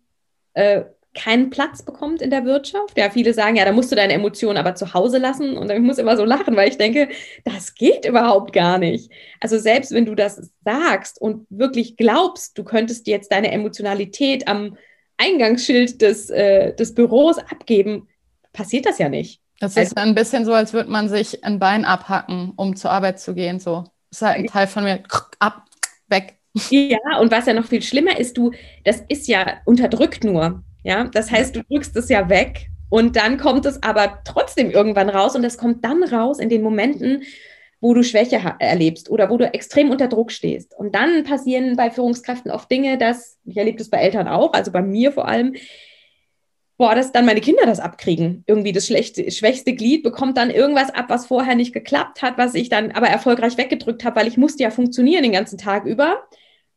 äh, 0.53 0.83
keinen 1.15 1.49
Platz 1.49 1.81
bekommt 1.81 2.21
in 2.21 2.29
der 2.29 2.45
Wirtschaft. 2.45 2.97
Ja, 2.97 3.09
viele 3.09 3.33
sagen, 3.33 3.55
ja, 3.55 3.65
da 3.65 3.71
musst 3.71 3.91
du 3.91 3.95
deine 3.95 4.13
Emotionen 4.13 4.57
aber 4.57 4.75
zu 4.75 4.93
Hause 4.93 5.17
lassen. 5.17 5.57
Und 5.57 5.71
ich 5.71 5.79
muss 5.79 5.97
immer 5.97 6.15
so 6.15 6.23
lachen, 6.23 6.55
weil 6.55 6.69
ich 6.69 6.77
denke, 6.77 7.09
das 7.43 7.73
geht 7.73 8.05
überhaupt 8.05 8.53
gar 8.53 8.77
nicht. 8.77 9.11
Also 9.39 9.57
selbst 9.57 9.91
wenn 9.91 10.05
du 10.05 10.15
das 10.15 10.51
sagst 10.63 11.19
und 11.19 11.45
wirklich 11.49 11.97
glaubst, 11.97 12.57
du 12.57 12.63
könntest 12.63 13.07
jetzt 13.07 13.31
deine 13.31 13.51
Emotionalität 13.51 14.47
am 14.47 14.77
Eingangsschild 15.17 16.01
des, 16.01 16.29
äh, 16.29 16.75
des 16.75 16.93
Büros 16.93 17.37
abgeben, 17.39 18.07
passiert 18.53 18.85
das 18.85 18.99
ja 18.99 19.09
nicht. 19.09 19.41
Das 19.59 19.71
ist 19.71 19.97
also, 19.97 20.07
ein 20.07 20.15
bisschen 20.15 20.45
so, 20.45 20.53
als 20.53 20.73
würde 20.73 20.89
man 20.89 21.09
sich 21.09 21.43
ein 21.43 21.59
Bein 21.59 21.85
abhacken, 21.85 22.53
um 22.55 22.75
zur 22.75 22.91
Arbeit 22.91 23.19
zu 23.19 23.33
gehen. 23.33 23.59
So 23.59 23.83
das 24.11 24.21
ist 24.21 24.27
halt 24.27 24.37
ein 24.37 24.47
Teil 24.47 24.67
von 24.67 24.83
mir 24.83 25.03
ab, 25.39 25.65
weg. 26.07 26.37
Ja, 26.69 27.19
und 27.19 27.31
was 27.31 27.45
ja 27.45 27.53
noch 27.53 27.65
viel 27.65 27.81
schlimmer 27.81 28.17
ist, 28.17 28.37
du, 28.37 28.51
das 28.83 29.03
ist 29.07 29.27
ja 29.27 29.59
unterdrückt 29.65 30.23
nur. 30.23 30.63
Ja, 30.83 31.05
das 31.05 31.29
heißt, 31.31 31.55
du 31.55 31.63
drückst 31.63 31.95
es 31.97 32.09
ja 32.09 32.29
weg 32.29 32.69
und 32.89 33.15
dann 33.15 33.37
kommt 33.37 33.65
es 33.65 33.81
aber 33.83 34.19
trotzdem 34.23 34.71
irgendwann 34.71 35.09
raus 35.09 35.35
und 35.35 35.43
das 35.43 35.57
kommt 35.57 35.83
dann 35.83 36.03
raus 36.03 36.39
in 36.39 36.49
den 36.49 36.61
Momenten, 36.61 37.23
wo 37.81 37.93
du 37.93 38.03
Schwäche 38.03 38.41
erlebst 38.59 39.09
oder 39.09 39.29
wo 39.29 39.37
du 39.37 39.53
extrem 39.53 39.89
unter 39.89 40.07
Druck 40.07 40.31
stehst. 40.31 40.73
Und 40.77 40.95
dann 40.95 41.23
passieren 41.23 41.75
bei 41.75 41.91
Führungskräften 41.91 42.51
oft 42.51 42.69
Dinge, 42.69 42.97
dass, 42.97 43.37
ich 43.45 43.57
erlebe 43.57 43.77
das 43.77 43.89
bei 43.89 43.99
Eltern 43.99 44.27
auch, 44.27 44.53
also 44.53 44.71
bei 44.71 44.81
mir 44.81 45.11
vor 45.11 45.27
allem, 45.27 45.55
boah, 46.77 46.95
dass 46.95 47.11
dann 47.11 47.25
meine 47.25 47.41
Kinder 47.41 47.65
das 47.65 47.79
abkriegen. 47.79 48.43
Irgendwie 48.47 48.71
das 48.71 48.87
schlechte, 48.87 49.29
schwächste 49.31 49.73
Glied 49.73 50.03
bekommt 50.03 50.37
dann 50.37 50.49
irgendwas 50.49 50.89
ab, 50.89 51.05
was 51.09 51.27
vorher 51.27 51.55
nicht 51.55 51.73
geklappt 51.73 52.21
hat, 52.21 52.37
was 52.37 52.55
ich 52.55 52.69
dann 52.69 52.91
aber 52.91 53.07
erfolgreich 53.07 53.57
weggedrückt 53.57 54.03
habe, 54.03 54.17
weil 54.17 54.27
ich 54.27 54.37
musste 54.37 54.63
ja 54.63 54.71
funktionieren 54.71 55.23
den 55.23 55.33
ganzen 55.33 55.57
Tag 55.57 55.85
über. 55.85 56.23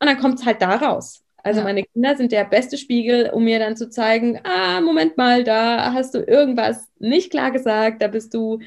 Und 0.01 0.09
dann 0.09 0.19
kommt 0.19 0.41
es 0.41 0.45
halt 0.45 0.61
da 0.61 0.75
raus. 0.75 1.22
Also 1.43 1.61
ja. 1.61 1.65
meine 1.65 1.83
Kinder 1.83 2.17
sind 2.17 2.33
der 2.33 2.45
beste 2.45 2.79
Spiegel, 2.79 3.31
um 3.31 3.45
mir 3.45 3.59
dann 3.59 3.77
zu 3.77 3.91
zeigen, 3.91 4.41
ah, 4.45 4.81
Moment 4.81 5.17
mal, 5.17 5.45
da 5.45 5.93
hast 5.93 6.15
du 6.15 6.19
irgendwas 6.21 6.89
nicht 6.99 7.31
klar 7.31 7.51
gesagt, 7.51 8.03
da 8.03 8.09
bist 8.09 8.33
du, 8.35 8.61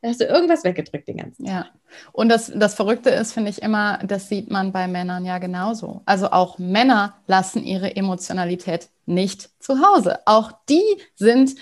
da 0.00 0.08
hast 0.08 0.20
du 0.20 0.24
irgendwas 0.24 0.64
weggedrückt 0.64 1.08
den 1.08 1.16
ganzen 1.18 1.44
Tag. 1.44 1.54
Ja. 1.54 1.66
Und 2.12 2.28
das, 2.28 2.52
das 2.54 2.74
Verrückte 2.74 3.10
ist, 3.10 3.32
finde 3.32 3.50
ich 3.50 3.62
immer, 3.62 3.98
das 4.06 4.28
sieht 4.28 4.50
man 4.50 4.72
bei 4.72 4.88
Männern 4.88 5.24
ja 5.24 5.38
genauso. 5.38 6.02
Also 6.04 6.30
auch 6.30 6.58
Männer 6.58 7.14
lassen 7.26 7.64
ihre 7.64 7.96
Emotionalität 7.96 8.88
nicht 9.06 9.50
zu 9.60 9.80
Hause. 9.80 10.20
Auch 10.26 10.52
die 10.68 10.82
sind 11.14 11.56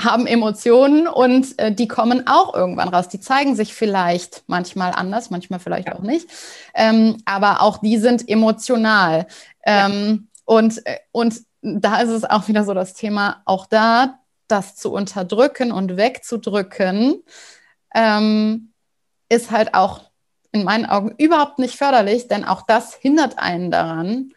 haben 0.00 0.26
Emotionen 0.26 1.08
und 1.08 1.58
äh, 1.58 1.72
die 1.72 1.88
kommen 1.88 2.26
auch 2.26 2.54
irgendwann 2.54 2.88
raus. 2.88 3.08
Die 3.08 3.20
zeigen 3.20 3.56
sich 3.56 3.72
vielleicht 3.72 4.44
manchmal 4.46 4.92
anders, 4.92 5.30
manchmal 5.30 5.58
vielleicht 5.58 5.90
auch 5.90 6.00
nicht. 6.00 6.28
Ähm, 6.74 7.16
aber 7.24 7.62
auch 7.62 7.78
die 7.78 7.96
sind 7.96 8.28
emotional. 8.28 9.26
Ähm, 9.66 10.28
ja. 10.30 10.42
und, 10.46 10.86
äh, 10.86 10.98
und 11.12 11.42
da 11.60 12.00
ist 12.00 12.10
es 12.10 12.24
auch 12.24 12.48
wieder 12.48 12.64
so 12.64 12.72
das 12.72 12.94
Thema, 12.94 13.42
auch 13.44 13.66
da 13.66 14.20
das 14.48 14.76
zu 14.76 14.92
unterdrücken 14.92 15.72
und 15.72 15.96
wegzudrücken, 15.96 17.22
ähm, 17.94 18.72
ist 19.28 19.50
halt 19.50 19.74
auch 19.74 20.10
in 20.52 20.64
meinen 20.64 20.86
Augen 20.86 21.14
überhaupt 21.18 21.58
nicht 21.58 21.76
förderlich, 21.76 22.28
denn 22.28 22.44
auch 22.44 22.62
das 22.62 22.94
hindert 22.94 23.38
einen 23.38 23.70
daran, 23.70 24.32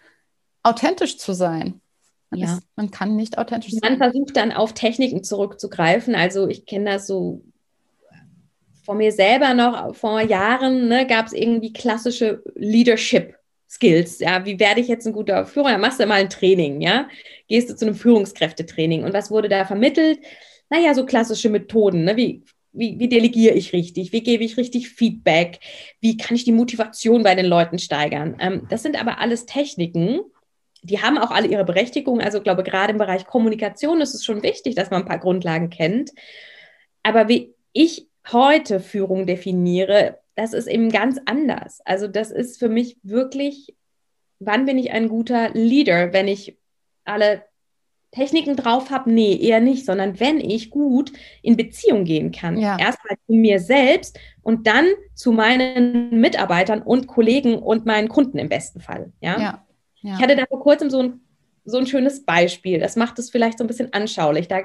authentisch 0.64 1.18
zu 1.18 1.34
sein. 1.34 1.80
Man, 2.32 2.40
ja. 2.42 2.54
ist, 2.54 2.64
man 2.76 2.92
kann 2.92 3.16
nicht 3.16 3.38
authentisch 3.38 3.74
sein. 3.74 3.82
Man 3.84 3.98
versucht 3.98 4.36
dann 4.36 4.52
auf 4.52 4.74
Techniken 4.74 5.24
zurückzugreifen. 5.24 6.16
Also 6.16 6.48
ich 6.48 6.66
kenne 6.66 6.92
das 6.92 7.08
so 7.08 7.44
von 8.84 8.98
mir 8.98 9.12
selber 9.12 9.54
noch 9.54 9.96
vor 9.96 10.22
Jahren, 10.22 10.88
ne, 10.88 11.06
gab 11.06 11.28
es 11.28 11.34
irgendwie 11.34 11.74
klassische 11.74 12.44
Leadership. 12.56 13.39
Skills, 13.70 14.20
ja, 14.20 14.46
wie 14.46 14.60
werde 14.60 14.82
ich 14.82 14.88
jetzt 14.88 15.06
ein 15.06 15.14
guter 15.14 15.46
Führer? 15.46 15.72
Dann 15.72 15.82
machst 15.82 16.00
du 16.00 16.06
mal 16.06 16.16
ein 16.16 16.30
Training, 16.30 16.82
ja, 16.82 17.08
gehst 17.48 17.70
du 17.70 17.76
zu 17.76 17.86
einem 17.86 17.96
Führungskräftetraining 17.96 19.04
und 19.04 19.14
was 19.14 19.30
wurde 19.30 19.50
da 19.50 19.66
vermittelt? 19.66 20.20
Naja, 20.70 20.94
so 20.94 21.06
klassische 21.06 21.50
Methoden, 21.50 22.04
ne? 22.04 22.18
wie, 22.18 22.44
wie, 22.72 23.00
wie 23.00 23.10
delegiere 23.10 23.56
ich 23.56 23.74
richtig, 23.74 24.12
wie 24.12 24.22
gebe 24.22 24.44
ich 24.44 24.58
richtig 24.58 24.90
Feedback, 24.90 25.60
wie 26.00 26.18
kann 26.18 26.36
ich 26.36 26.46
die 26.46 26.52
Motivation 26.52 27.24
bei 27.24 27.36
den 27.36 27.46
Leuten 27.46 27.80
steigern. 27.80 28.38
Ähm, 28.40 28.68
das 28.70 28.84
sind 28.84 29.00
aber 29.00 29.20
alles 29.20 29.46
Techniken, 29.46 30.22
die 30.82 31.02
haben 31.02 31.18
auch 31.18 31.32
alle 31.32 31.48
ihre 31.48 31.66
Berechtigung. 31.66 32.22
Also 32.22 32.38
ich 32.38 32.44
glaube, 32.44 32.64
gerade 32.64 32.92
im 32.92 32.98
Bereich 32.98 33.26
Kommunikation 33.26 34.02
ist 34.02 34.14
es 34.14 34.24
schon 34.24 34.44
wichtig, 34.44 34.76
dass 34.76 34.90
man 34.90 35.02
ein 35.02 35.08
paar 35.08 35.20
Grundlagen 35.20 35.70
kennt. 35.70 36.12
Aber 37.04 37.28
wie 37.28 37.54
ich 37.74 38.08
heute 38.32 38.80
Führung 38.80 39.26
definiere, 39.26 40.19
das 40.40 40.54
ist 40.54 40.68
eben 40.68 40.90
ganz 40.90 41.20
anders. 41.26 41.82
Also 41.84 42.08
das 42.08 42.32
ist 42.32 42.60
für 42.60 42.70
mich 42.70 42.98
wirklich, 43.04 43.76
wann 44.40 44.66
bin 44.66 44.78
ich 44.78 44.92
ein 44.92 45.10
guter 45.10 45.50
Leader, 45.50 46.14
wenn 46.14 46.30
ich 46.30 46.58
alle 47.04 47.44
Techniken 48.12 48.56
drauf 48.56 48.90
habe? 48.90 49.12
Nee, 49.12 49.36
eher 49.36 49.60
nicht, 49.60 49.86
sondern 49.86 50.18
wenn 50.22 50.40
ich 50.40 50.70
gut 50.70 51.12
in 51.42 51.58
Beziehung 51.58 52.06
gehen 52.06 52.32
kann. 52.32 52.58
Ja. 52.58 52.80
Erstmal 52.80 53.18
zu 53.28 53.34
mir 53.34 53.60
selbst 53.60 54.18
und 54.42 54.66
dann 54.66 54.86
zu 55.14 55.34
meinen 55.34 56.22
Mitarbeitern 56.22 56.82
und 56.84 57.08
Kollegen 57.08 57.60
und 57.60 57.86
meinen 57.86 58.08
Kunden 58.08 58.38
im 58.38 58.48
besten 58.48 58.80
Fall. 58.80 59.12
Ja. 59.20 59.40
ja. 59.40 59.66
Ja. 60.02 60.14
Ich 60.16 60.22
hatte 60.22 60.38
da 60.38 60.46
vor 60.46 60.62
kurzem 60.62 60.90
so 60.90 61.04
ein, 61.04 61.20
so 61.66 61.78
ein 61.78 61.86
schönes 61.86 62.24
Beispiel. 62.24 62.80
Das 62.80 62.96
macht 62.96 63.20
es 63.20 63.30
vielleicht 63.30 63.58
so 63.58 63.66
ein 63.66 63.68
bisschen 63.68 63.92
anschaulich. 63.92 64.48
Da, 64.48 64.62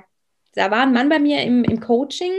da 0.55 0.71
war 0.71 0.83
ein 0.83 0.93
Mann 0.93 1.09
bei 1.09 1.19
mir 1.19 1.43
im, 1.43 1.65
im 1.65 1.81
Coaching 1.81 2.31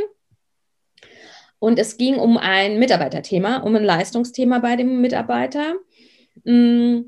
und 1.66 1.80
es 1.80 1.97
ging 1.97 2.18
um 2.18 2.38
ein 2.38 2.78
Mitarbeiterthema, 2.78 3.57
um 3.57 3.76
ein 3.76 3.84
Leistungsthema 3.84 4.59
bei 4.59 4.76
dem 4.76 5.01
Mitarbeiter. 5.01 5.74
Mm, 6.43 6.99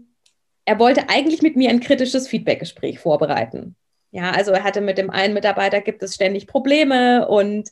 er 0.66 0.80
wollte 0.80 1.10
eigentlich 1.10 1.44
mit 1.44 1.56
mir 1.56 1.70
ein 1.70 1.80
kritisches 1.80 2.28
Feedbackgespräch 2.28 2.98
vorbereiten. 2.98 3.76
Ja, 4.10 4.32
also 4.32 4.52
er 4.54 4.64
hatte 4.64 4.82
mit 4.82 4.98
dem 4.98 5.12
einen 5.12 5.36
Mitarbeiter 5.36 5.80
gibt 5.82 6.02
es 6.02 6.16
ständig 6.16 6.48
Probleme 6.48 7.28
und 7.28 7.70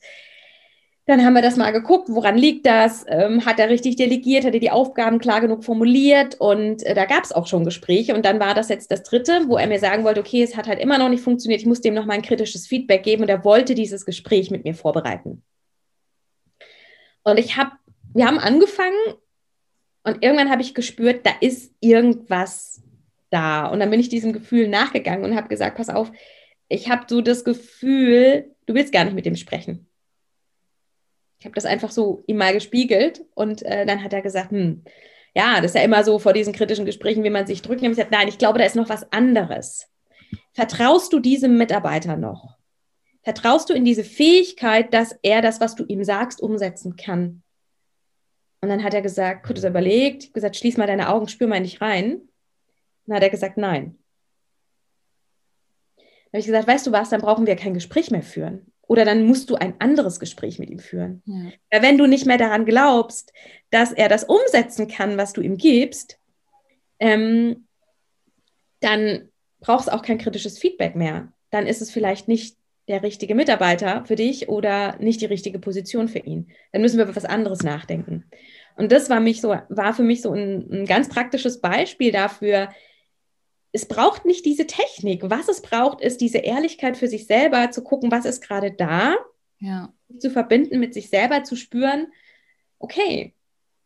dann 1.07 1.25
haben 1.25 1.33
wir 1.33 1.41
das 1.41 1.57
mal 1.57 1.71
geguckt, 1.71 2.07
woran 2.09 2.37
liegt 2.37 2.67
das? 2.67 3.03
Ähm, 3.07 3.47
hat 3.47 3.59
er 3.59 3.69
richtig 3.69 3.95
delegiert? 3.95 4.45
Hat 4.45 4.53
er 4.53 4.59
die 4.59 4.69
Aufgaben 4.69 5.17
klar 5.17 5.41
genug 5.41 5.63
formuliert? 5.63 6.35
Und 6.35 6.83
äh, 6.83 6.93
da 6.93 7.05
gab 7.05 7.23
es 7.23 7.31
auch 7.31 7.47
schon 7.47 7.65
Gespräche. 7.65 8.13
Und 8.13 8.25
dann 8.25 8.39
war 8.39 8.53
das 8.53 8.69
jetzt 8.69 8.91
das 8.91 9.01
dritte, 9.01 9.45
wo 9.47 9.57
er 9.57 9.67
mir 9.67 9.79
sagen 9.79 10.03
wollte, 10.03 10.19
okay, 10.19 10.43
es 10.43 10.55
hat 10.55 10.67
halt 10.67 10.79
immer 10.79 10.99
noch 10.99 11.09
nicht 11.09 11.23
funktioniert. 11.23 11.61
Ich 11.61 11.67
muss 11.67 11.81
dem 11.81 11.95
noch 11.95 12.05
mal 12.05 12.13
ein 12.13 12.23
kritisches 12.23 12.65
Feedback 12.67 13.03
geben. 13.03 13.23
Und 13.23 13.29
er 13.29 13.43
wollte 13.43 13.75
dieses 13.75 14.05
Gespräch 14.05 14.49
mit 14.49 14.63
mir 14.63 14.73
vorbereiten. 14.73 15.43
Und 17.25 17.37
ich 17.37 17.57
habe, 17.57 17.71
wir 18.13 18.25
haben 18.25 18.39
angefangen 18.39 19.15
und 20.03 20.23
irgendwann 20.23 20.49
habe 20.49 20.61
ich 20.61 20.73
gespürt, 20.73 21.25
da 21.25 21.31
ist 21.41 21.73
irgendwas 21.81 22.81
da. 23.29 23.67
Und 23.67 23.81
dann 23.81 23.89
bin 23.89 23.99
ich 23.99 24.07
diesem 24.07 24.31
Gefühl 24.31 24.69
nachgegangen 24.69 25.25
und 25.25 25.35
habe 25.35 25.49
gesagt, 25.49 25.75
pass 25.75 25.89
auf, 25.89 26.11
ich 26.69 26.89
habe 26.89 27.05
so 27.09 27.19
das 27.19 27.43
Gefühl, 27.43 28.55
du 28.65 28.73
willst 28.73 28.93
gar 28.93 29.03
nicht 29.03 29.15
mit 29.15 29.25
dem 29.25 29.35
sprechen 29.35 29.87
ich 31.45 31.47
habe 31.47 31.55
das 31.55 31.65
einfach 31.65 31.91
so 31.91 32.23
ihm 32.25 32.37
mal 32.37 32.53
gespiegelt 32.53 33.23
und 33.35 33.61
äh, 33.61 33.85
dann 33.85 34.03
hat 34.03 34.13
er 34.13 34.23
gesagt, 34.23 34.49
hm, 34.49 34.83
ja, 35.35 35.57
das 35.57 35.71
ist 35.71 35.75
ja 35.75 35.83
immer 35.83 36.03
so 36.03 36.17
vor 36.17 36.33
diesen 36.33 36.53
kritischen 36.53 36.85
Gesprächen, 36.85 37.23
wie 37.23 37.29
man 37.29 37.45
sich 37.45 37.61
drückt. 37.61 37.83
Ich 37.83 37.87
gesagt, 37.87 38.09
nein, 38.09 38.27
ich 38.27 38.39
glaube, 38.39 38.57
da 38.57 38.65
ist 38.65 38.75
noch 38.75 38.89
was 38.89 39.11
anderes. 39.11 39.87
Vertraust 40.53 41.13
du 41.13 41.19
diesem 41.19 41.57
Mitarbeiter 41.57 42.17
noch? 42.17 42.54
Vertraust 43.25 43.71
du 43.71 43.73
in 43.73 43.83
diese 43.83 44.03
Fähigkeit, 44.03 44.93
dass 44.93 45.17
er 45.23 45.41
das, 45.41 45.59
was 45.59 45.73
du 45.73 45.83
ihm 45.85 46.03
sagst, 46.03 46.39
umsetzen 46.41 46.95
kann? 46.95 47.41
Und 48.61 48.69
dann 48.69 48.83
hat 48.83 48.93
er 48.93 49.01
gesagt, 49.01 49.47
kurz 49.47 49.63
überlegt, 49.63 50.31
gesagt, 50.35 50.55
schließ 50.55 50.77
mal 50.77 50.85
deine 50.85 51.09
Augen, 51.09 51.27
spür 51.27 51.47
mal 51.47 51.57
in 51.57 51.63
dich 51.63 51.81
rein. 51.81 52.13
Und 52.13 52.29
dann 53.07 53.15
hat 53.15 53.23
er 53.23 53.31
gesagt, 53.31 53.57
nein. 53.57 53.97
Dann 55.95 56.05
habe 56.33 56.39
ich 56.39 56.45
gesagt, 56.45 56.67
weißt 56.67 56.85
du 56.85 56.91
was, 56.91 57.09
dann 57.09 57.21
brauchen 57.21 57.47
wir 57.47 57.55
kein 57.55 57.73
Gespräch 57.73 58.11
mehr 58.11 58.21
führen. 58.21 58.71
Oder 58.83 59.05
dann 59.05 59.25
musst 59.25 59.49
du 59.49 59.55
ein 59.55 59.81
anderes 59.81 60.19
Gespräch 60.19 60.59
mit 60.59 60.69
ihm 60.69 60.77
führen. 60.77 61.23
Ja. 61.25 61.81
Wenn 61.81 61.97
du 61.97 62.05
nicht 62.05 62.27
mehr 62.27 62.37
daran 62.37 62.65
glaubst, 62.65 63.33
dass 63.71 63.91
er 63.91 64.07
das 64.07 64.25
umsetzen 64.25 64.87
kann, 64.87 65.17
was 65.17 65.33
du 65.33 65.41
ihm 65.41 65.57
gibst, 65.57 66.19
ähm, 66.99 67.65
dann 68.81 69.29
brauchst 69.61 69.87
du 69.87 69.93
auch 69.93 70.03
kein 70.03 70.19
kritisches 70.19 70.59
Feedback 70.59 70.95
mehr. 70.95 71.33
Dann 71.49 71.65
ist 71.65 71.81
es 71.81 71.89
vielleicht 71.89 72.27
nicht 72.27 72.55
der 72.87 73.03
richtige 73.03 73.35
Mitarbeiter 73.35 74.05
für 74.05 74.15
dich 74.15 74.47
oder 74.49 74.95
nicht 74.99 75.21
die 75.21 75.25
richtige 75.25 75.59
Position 75.59 76.07
für 76.07 76.19
ihn. 76.19 76.51
Dann 76.71 76.81
müssen 76.81 76.97
wir 76.97 77.05
über 77.05 77.15
was 77.15 77.25
anderes 77.25 77.63
nachdenken. 77.63 78.25
Und 78.77 78.91
das 78.91 79.09
war, 79.09 79.19
mich 79.19 79.41
so, 79.41 79.55
war 79.69 79.93
für 79.93 80.03
mich 80.03 80.21
so 80.21 80.31
ein, 80.33 80.69
ein 80.71 80.85
ganz 80.85 81.09
praktisches 81.09 81.61
Beispiel 81.61 82.11
dafür, 82.11 82.69
es 83.71 83.87
braucht 83.87 84.23
nicht 84.23 84.45
diese 84.45 84.67
Technik. 84.67 85.21
Was 85.23 85.49
es 85.49 85.61
braucht, 85.61 85.99
ist 85.99 86.21
diese 86.21 86.37
Ehrlichkeit 86.37 86.95
für 86.95 87.07
sich 87.09 87.27
selber, 87.27 87.71
zu 87.71 87.83
gucken, 87.83 88.09
was 88.09 88.23
ist 88.23 88.41
gerade 88.41 88.71
da, 88.71 89.15
ja. 89.59 89.93
zu 90.17 90.29
verbinden 90.29 90.79
mit 90.79 90.93
sich 90.93 91.09
selber, 91.09 91.43
zu 91.43 91.57
spüren, 91.57 92.07
okay, 92.79 93.33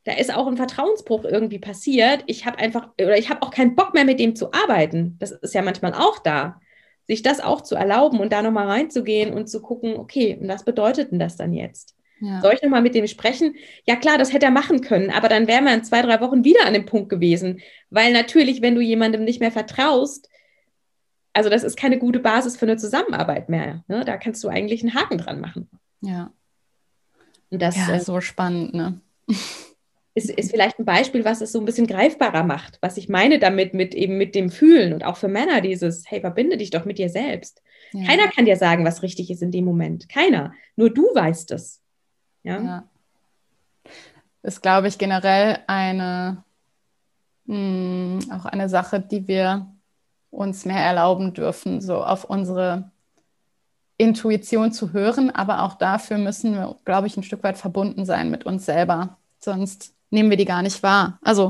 da 0.04 0.14
ist 0.14 0.34
auch 0.34 0.48
ein 0.48 0.58
Vertrauensbruch 0.58 1.26
irgendwie 1.26 1.60
passiert. 1.60 2.24
Ich 2.28 2.46
habe 2.46 2.60
einfach, 2.60 2.90
oder 3.02 3.18
ich 3.18 3.30
habe 3.30 3.42
auch 3.42 3.52
keinen 3.52 3.76
Bock 3.76 3.94
mehr 3.94 4.06
mit 4.06 4.20
dem 4.20 4.36
zu 4.36 4.54
arbeiten. 4.54 5.18
Das 5.20 5.32
ist 5.32 5.54
ja 5.54 5.62
manchmal 5.62 5.94
auch 5.94 6.20
da. 6.20 6.62
Sich 7.10 7.24
das 7.24 7.42
auch 7.42 7.62
zu 7.62 7.76
erlauben 7.76 8.20
und 8.22 8.32
da 8.32 8.42
nochmal 8.42 8.68
reinzugehen 8.68 9.34
und 9.34 9.50
zu 9.50 9.62
gucken, 9.62 9.98
okay, 9.98 10.38
und 10.40 10.48
was 10.48 10.64
bedeutet 10.64 11.12
denn 11.12 11.20
das 11.20 11.36
dann 11.36 11.52
jetzt? 11.52 11.96
Ja. 12.22 12.40
Soll 12.42 12.54
ich 12.54 12.62
nochmal 12.62 12.82
mit 12.82 12.96
dem 12.96 13.08
sprechen? 13.08 13.56
Ja 13.86 13.96
klar, 13.98 14.18
das 14.18 14.32
hätte 14.32 14.46
er 14.46 14.52
machen 14.52 14.82
können, 14.82 15.10
aber 15.10 15.28
dann 15.28 15.48
wären 15.48 15.66
wir 15.66 15.74
in 15.74 15.84
zwei, 15.84 16.02
drei 16.02 16.22
Wochen 16.22 16.44
wieder 16.44 16.66
an 16.66 16.74
dem 16.74 16.86
Punkt 16.86 17.10
gewesen. 17.10 17.60
Weil 17.90 18.14
natürlich, 18.14 18.62
wenn 18.62 18.76
du 18.76 18.82
jemandem 18.82 19.24
nicht 19.26 19.40
mehr 19.42 19.52
vertraust, 19.52 20.30
Also 21.34 21.50
das 21.50 21.64
ist 21.64 21.78
keine 21.78 21.98
gute 22.00 22.20
Basis 22.20 22.58
für 22.58 22.66
eine 22.66 22.78
Zusammenarbeit 22.78 23.50
mehr. 23.50 23.84
Ne? 23.88 24.04
Da 24.06 24.18
kannst 24.18 24.44
du 24.44 24.50
eigentlich 24.50 24.82
einen 24.82 24.96
Haken 24.96 25.18
dran 25.18 25.40
machen. 25.40 25.70
Ja. 26.02 26.32
Und 27.50 27.62
das 27.62 27.76
ja, 27.76 27.94
äh, 27.94 28.00
so 28.00 28.20
spannend, 28.22 28.74
ne? 28.74 29.00
Ist, 30.16 30.30
ist 30.30 30.52
vielleicht 30.52 30.80
ein 30.80 30.86
Beispiel, 30.86 31.24
was 31.24 31.42
es 31.42 31.52
so 31.52 31.60
ein 31.60 31.66
bisschen 31.66 31.88
greifbarer 31.88 32.44
macht. 32.44 32.80
Was 32.82 32.98
ich 32.98 33.10
meine 33.10 33.40
damit, 33.40 33.74
mit 33.74 33.94
eben 33.94 34.18
mit 34.18 34.36
dem 34.36 34.50
Fühlen 34.50 34.94
und 34.94 35.06
auch 35.06 35.18
für 35.18 35.28
Männer 35.28 35.62
dieses, 35.62 36.10
hey, 36.10 36.22
verbinde 36.22 36.58
dich 36.58 36.72
doch 36.72 36.86
mit 36.86 36.98
dir 36.98 37.10
selbst. 37.10 37.62
Ja. 37.92 38.08
Keiner 38.08 38.28
kann 38.28 38.46
dir 38.46 38.56
sagen, 38.56 38.86
was 38.86 39.04
richtig 39.04 39.30
ist 39.30 39.42
in 39.42 39.52
dem 39.52 39.66
Moment. 39.66 40.10
Keiner. 40.10 40.54
Nur 40.76 40.90
du 40.90 41.04
weißt 41.04 41.52
es. 41.52 41.82
Ja. 42.44 42.62
ja. 42.62 42.84
Ist, 44.42 44.62
glaube 44.62 44.88
ich, 44.88 44.98
generell 44.98 45.60
eine, 45.68 46.44
mh, 47.46 47.56
hm, 47.56 48.32
auch 48.32 48.46
eine 48.46 48.70
Sache, 48.70 49.00
die 49.00 49.28
wir 49.28 49.68
uns 50.32 50.66
mehr 50.66 50.84
erlauben 50.84 51.34
dürfen, 51.34 51.82
so 51.82 52.04
auf 52.04 52.24
unsere 52.24 52.92
Intuition 53.98 54.72
zu 54.72 54.94
hören. 54.94 55.30
Aber 55.32 55.64
auch 55.64 55.76
dafür 55.76 56.18
müssen 56.18 56.54
wir, 56.54 56.76
glaube 56.86 57.08
ich, 57.08 57.18
ein 57.18 57.24
Stück 57.24 57.44
weit 57.44 57.58
verbunden 57.58 58.06
sein 58.06 58.30
mit 58.30 58.46
uns 58.46 58.66
selber. 58.66 59.18
Sonst 59.40 59.94
nehmen 60.10 60.30
wir 60.30 60.38
die 60.38 60.46
gar 60.46 60.62
nicht 60.62 60.84
wahr. 60.84 61.20
Also 61.22 61.50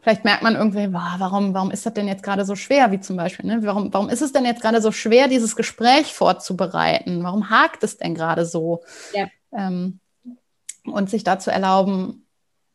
vielleicht 0.00 0.24
merkt 0.24 0.42
man 0.42 0.56
irgendwie, 0.56 0.92
wow, 0.92 1.14
warum, 1.18 1.54
warum 1.54 1.70
ist 1.70 1.86
das 1.86 1.94
denn 1.94 2.08
jetzt 2.08 2.22
gerade 2.22 2.44
so 2.44 2.56
schwer, 2.56 2.90
wie 2.90 3.00
zum 3.00 3.16
Beispiel, 3.16 3.46
ne? 3.46 3.60
warum, 3.62 3.92
warum 3.92 4.08
ist 4.08 4.22
es 4.22 4.32
denn 4.32 4.44
jetzt 4.44 4.60
gerade 4.60 4.80
so 4.80 4.92
schwer, 4.92 5.28
dieses 5.28 5.56
Gespräch 5.56 6.12
vorzubereiten? 6.12 7.22
Warum 7.22 7.50
hakt 7.50 7.82
es 7.84 7.98
denn 7.98 8.14
gerade 8.14 8.44
so? 8.44 8.82
Ja. 9.14 9.28
Ähm, 9.52 10.00
und 10.84 11.08
sich 11.08 11.22
dazu 11.22 11.50
erlauben, 11.50 12.26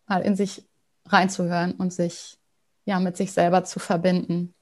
mal 0.08 0.22
in 0.22 0.36
sich 0.36 0.66
reinzuhören 1.06 1.74
und 1.74 1.92
sich 1.94 2.38
ja 2.86 3.00
mit 3.00 3.18
sich 3.18 3.34
selber 3.34 3.64
zu 3.66 3.80
verbinden. 3.80 4.54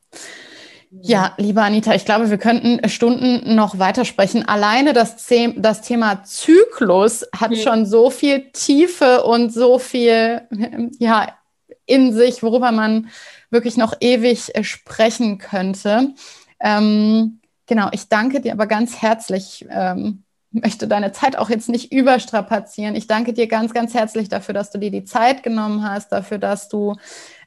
Ja, 0.92 1.34
liebe 1.38 1.62
Anita, 1.62 1.94
ich 1.94 2.06
glaube, 2.06 2.30
wir 2.30 2.38
könnten 2.38 2.88
Stunden 2.90 3.56
noch 3.56 3.80
weitersprechen. 3.80 4.48
Alleine 4.48 4.94
das, 4.94 5.28
das 5.58 5.82
Thema 5.82 6.24
Zyklus 6.24 7.26
hat 7.36 7.52
mhm. 7.52 7.56
schon 7.56 7.86
so 7.86 8.10
viel 8.10 8.52
Tiefe 8.52 9.24
und 9.24 9.54
so 9.54 9.78
viel 9.80 10.42
ja, 11.00 11.28
in 11.86 12.14
sich, 12.14 12.44
worüber 12.44 12.72
man 12.72 13.10
wirklich 13.50 13.78
noch 13.78 13.94
ewig 14.00 14.56
äh, 14.56 14.64
sprechen 14.64 15.38
könnte. 15.38 16.14
Ähm, 16.60 17.40
genau, 17.68 17.90
ich 17.92 18.10
danke 18.10 18.42
dir 18.42 18.54
aber 18.54 18.68
ganz 18.68 19.02
herzlich. 19.02 19.66
Ähm, 19.70 20.24
möchte 20.52 20.88
deine 20.88 21.12
Zeit 21.12 21.38
auch 21.38 21.50
jetzt 21.50 21.70
nicht 21.70 21.92
überstrapazieren. 21.92 22.96
Ich 22.96 23.08
danke 23.08 23.34
dir 23.34 23.48
ganz, 23.48 23.74
ganz 23.74 23.94
herzlich 23.94 24.30
dafür, 24.30 24.54
dass 24.54 24.72
du 24.72 24.80
dir 24.80 24.92
die 24.92 25.04
Zeit 25.04 25.44
genommen 25.44 25.88
hast, 25.88 26.12
dafür, 26.12 26.38
dass 26.38 26.70
du 26.70 26.96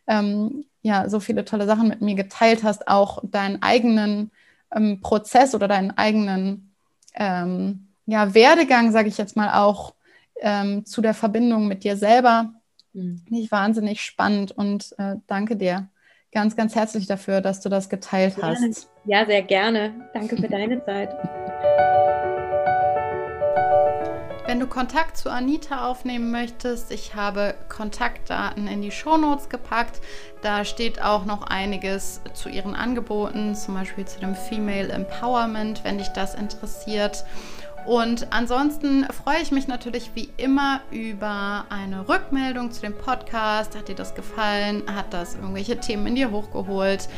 ähm, 0.06 0.64
ja 0.82 1.08
so 1.08 1.20
viele 1.20 1.44
tolle 1.44 1.66
Sachen 1.66 1.88
mit 1.88 2.00
mir 2.00 2.14
geteilt 2.14 2.62
hast, 2.62 2.88
auch 2.88 3.20
deinen 3.22 3.62
eigenen 3.62 4.30
ähm, 4.74 5.00
Prozess 5.00 5.54
oder 5.54 5.68
deinen 5.68 5.90
eigenen 5.96 6.74
ähm, 7.14 7.88
ja, 8.06 8.34
Werdegang, 8.34 8.92
sage 8.92 9.08
ich 9.08 9.18
jetzt 9.18 9.36
mal 9.36 9.52
auch, 9.60 9.94
ähm, 10.40 10.86
zu 10.86 11.02
der 11.02 11.14
Verbindung 11.14 11.68
mit 11.68 11.84
dir 11.84 11.96
selber. 11.96 12.52
Mhm. 12.92 13.22
Nicht 13.28 13.50
wahnsinnig 13.50 14.00
spannend 14.02 14.52
und 14.52 14.94
äh, 14.98 15.16
danke 15.26 15.56
dir 15.56 15.88
ganz, 16.32 16.56
ganz 16.56 16.74
herzlich 16.74 17.06
dafür, 17.06 17.40
dass 17.40 17.60
du 17.60 17.68
das 17.68 17.88
geteilt 17.88 18.36
gerne. 18.36 18.68
hast. 18.68 18.90
Ja, 19.04 19.26
sehr 19.26 19.42
gerne. 19.42 20.08
Danke 20.14 20.36
für 20.36 20.48
deine 20.48 20.84
Zeit. 20.84 21.97
Wenn 24.48 24.60
du 24.60 24.66
Kontakt 24.66 25.18
zu 25.18 25.30
Anita 25.30 25.86
aufnehmen 25.86 26.30
möchtest, 26.30 26.90
ich 26.90 27.14
habe 27.14 27.54
Kontaktdaten 27.68 28.66
in 28.66 28.80
die 28.80 28.90
Shownotes 28.90 29.50
gepackt. 29.50 30.00
Da 30.40 30.64
steht 30.64 31.02
auch 31.02 31.26
noch 31.26 31.42
einiges 31.42 32.22
zu 32.32 32.48
ihren 32.48 32.74
Angeboten, 32.74 33.54
zum 33.54 33.74
Beispiel 33.74 34.06
zu 34.06 34.20
dem 34.20 34.34
Female 34.34 34.88
Empowerment, 34.88 35.84
wenn 35.84 35.98
dich 35.98 36.08
das 36.08 36.34
interessiert. 36.34 37.26
Und 37.84 38.32
ansonsten 38.32 39.04
freue 39.12 39.42
ich 39.42 39.50
mich 39.50 39.68
natürlich 39.68 40.12
wie 40.14 40.30
immer 40.38 40.80
über 40.90 41.66
eine 41.68 42.08
Rückmeldung 42.08 42.72
zu 42.72 42.80
dem 42.80 42.96
Podcast. 42.96 43.76
Hat 43.76 43.88
dir 43.88 43.96
das 43.96 44.14
gefallen? 44.14 44.82
Hat 44.86 45.12
das 45.12 45.34
irgendwelche 45.34 45.78
Themen 45.78 46.06
in 46.06 46.14
dir 46.14 46.30
hochgeholt? 46.30 47.10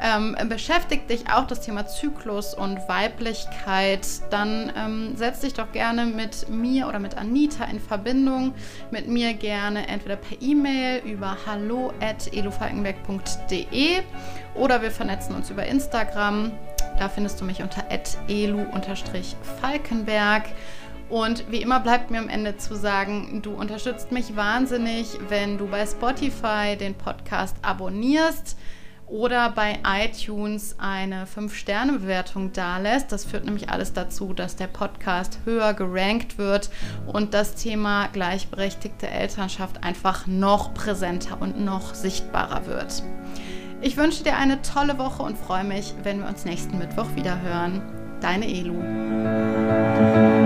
Ähm, 0.00 0.36
beschäftigt 0.48 1.08
dich 1.08 1.30
auch 1.30 1.46
das 1.46 1.60
Thema 1.60 1.86
Zyklus 1.86 2.52
und 2.54 2.88
Weiblichkeit, 2.88 4.04
dann 4.30 4.72
ähm, 4.76 5.16
setz 5.16 5.38
dich 5.40 5.54
doch 5.54 5.70
gerne 5.72 6.04
mit 6.06 6.48
mir 6.48 6.88
oder 6.88 6.98
mit 6.98 7.16
Anita 7.16 7.64
in 7.64 7.78
Verbindung. 7.80 8.54
Mit 8.90 9.06
mir 9.08 9.34
gerne 9.34 9.86
entweder 9.88 10.16
per 10.16 10.40
E-Mail 10.40 11.02
über 11.04 11.36
hallo.elufalkenberg.de 11.46 14.00
oder 14.54 14.82
wir 14.82 14.90
vernetzen 14.90 15.34
uns 15.34 15.50
über 15.50 15.66
Instagram. 15.66 16.52
Da 16.98 17.08
findest 17.08 17.40
du 17.40 17.44
mich 17.44 17.62
unter 17.62 17.84
elu-falkenberg. 18.28 20.44
Und 21.08 21.50
wie 21.50 21.62
immer 21.62 21.80
bleibt 21.80 22.10
mir 22.10 22.18
am 22.18 22.28
Ende 22.28 22.56
zu 22.56 22.74
sagen, 22.74 23.40
du 23.42 23.52
unterstützt 23.52 24.10
mich 24.10 24.36
wahnsinnig, 24.36 25.06
wenn 25.28 25.58
du 25.58 25.66
bei 25.66 25.86
Spotify 25.86 26.76
den 26.78 26.94
Podcast 26.94 27.56
abonnierst 27.62 28.56
oder 29.06 29.50
bei 29.50 29.78
iTunes 29.86 30.76
eine 30.78 31.26
5-Sterne-Bewertung 31.26 32.52
dalässt. 32.52 33.12
Das 33.12 33.24
führt 33.24 33.44
nämlich 33.44 33.70
alles 33.70 33.92
dazu, 33.92 34.32
dass 34.32 34.56
der 34.56 34.66
Podcast 34.66 35.38
höher 35.44 35.74
gerankt 35.74 36.38
wird 36.38 36.70
und 37.06 37.34
das 37.34 37.54
Thema 37.54 38.08
gleichberechtigte 38.08 39.08
Elternschaft 39.08 39.84
einfach 39.84 40.26
noch 40.26 40.74
präsenter 40.74 41.40
und 41.40 41.64
noch 41.64 41.94
sichtbarer 41.94 42.66
wird. 42.66 43.02
Ich 43.80 43.96
wünsche 43.96 44.24
dir 44.24 44.36
eine 44.36 44.62
tolle 44.62 44.98
Woche 44.98 45.22
und 45.22 45.36
freue 45.36 45.64
mich, 45.64 45.94
wenn 46.02 46.20
wir 46.20 46.28
uns 46.28 46.44
nächsten 46.44 46.78
Mittwoch 46.78 47.14
wieder 47.14 47.40
hören. 47.42 47.82
Deine 48.20 48.46
Elu. 48.46 50.42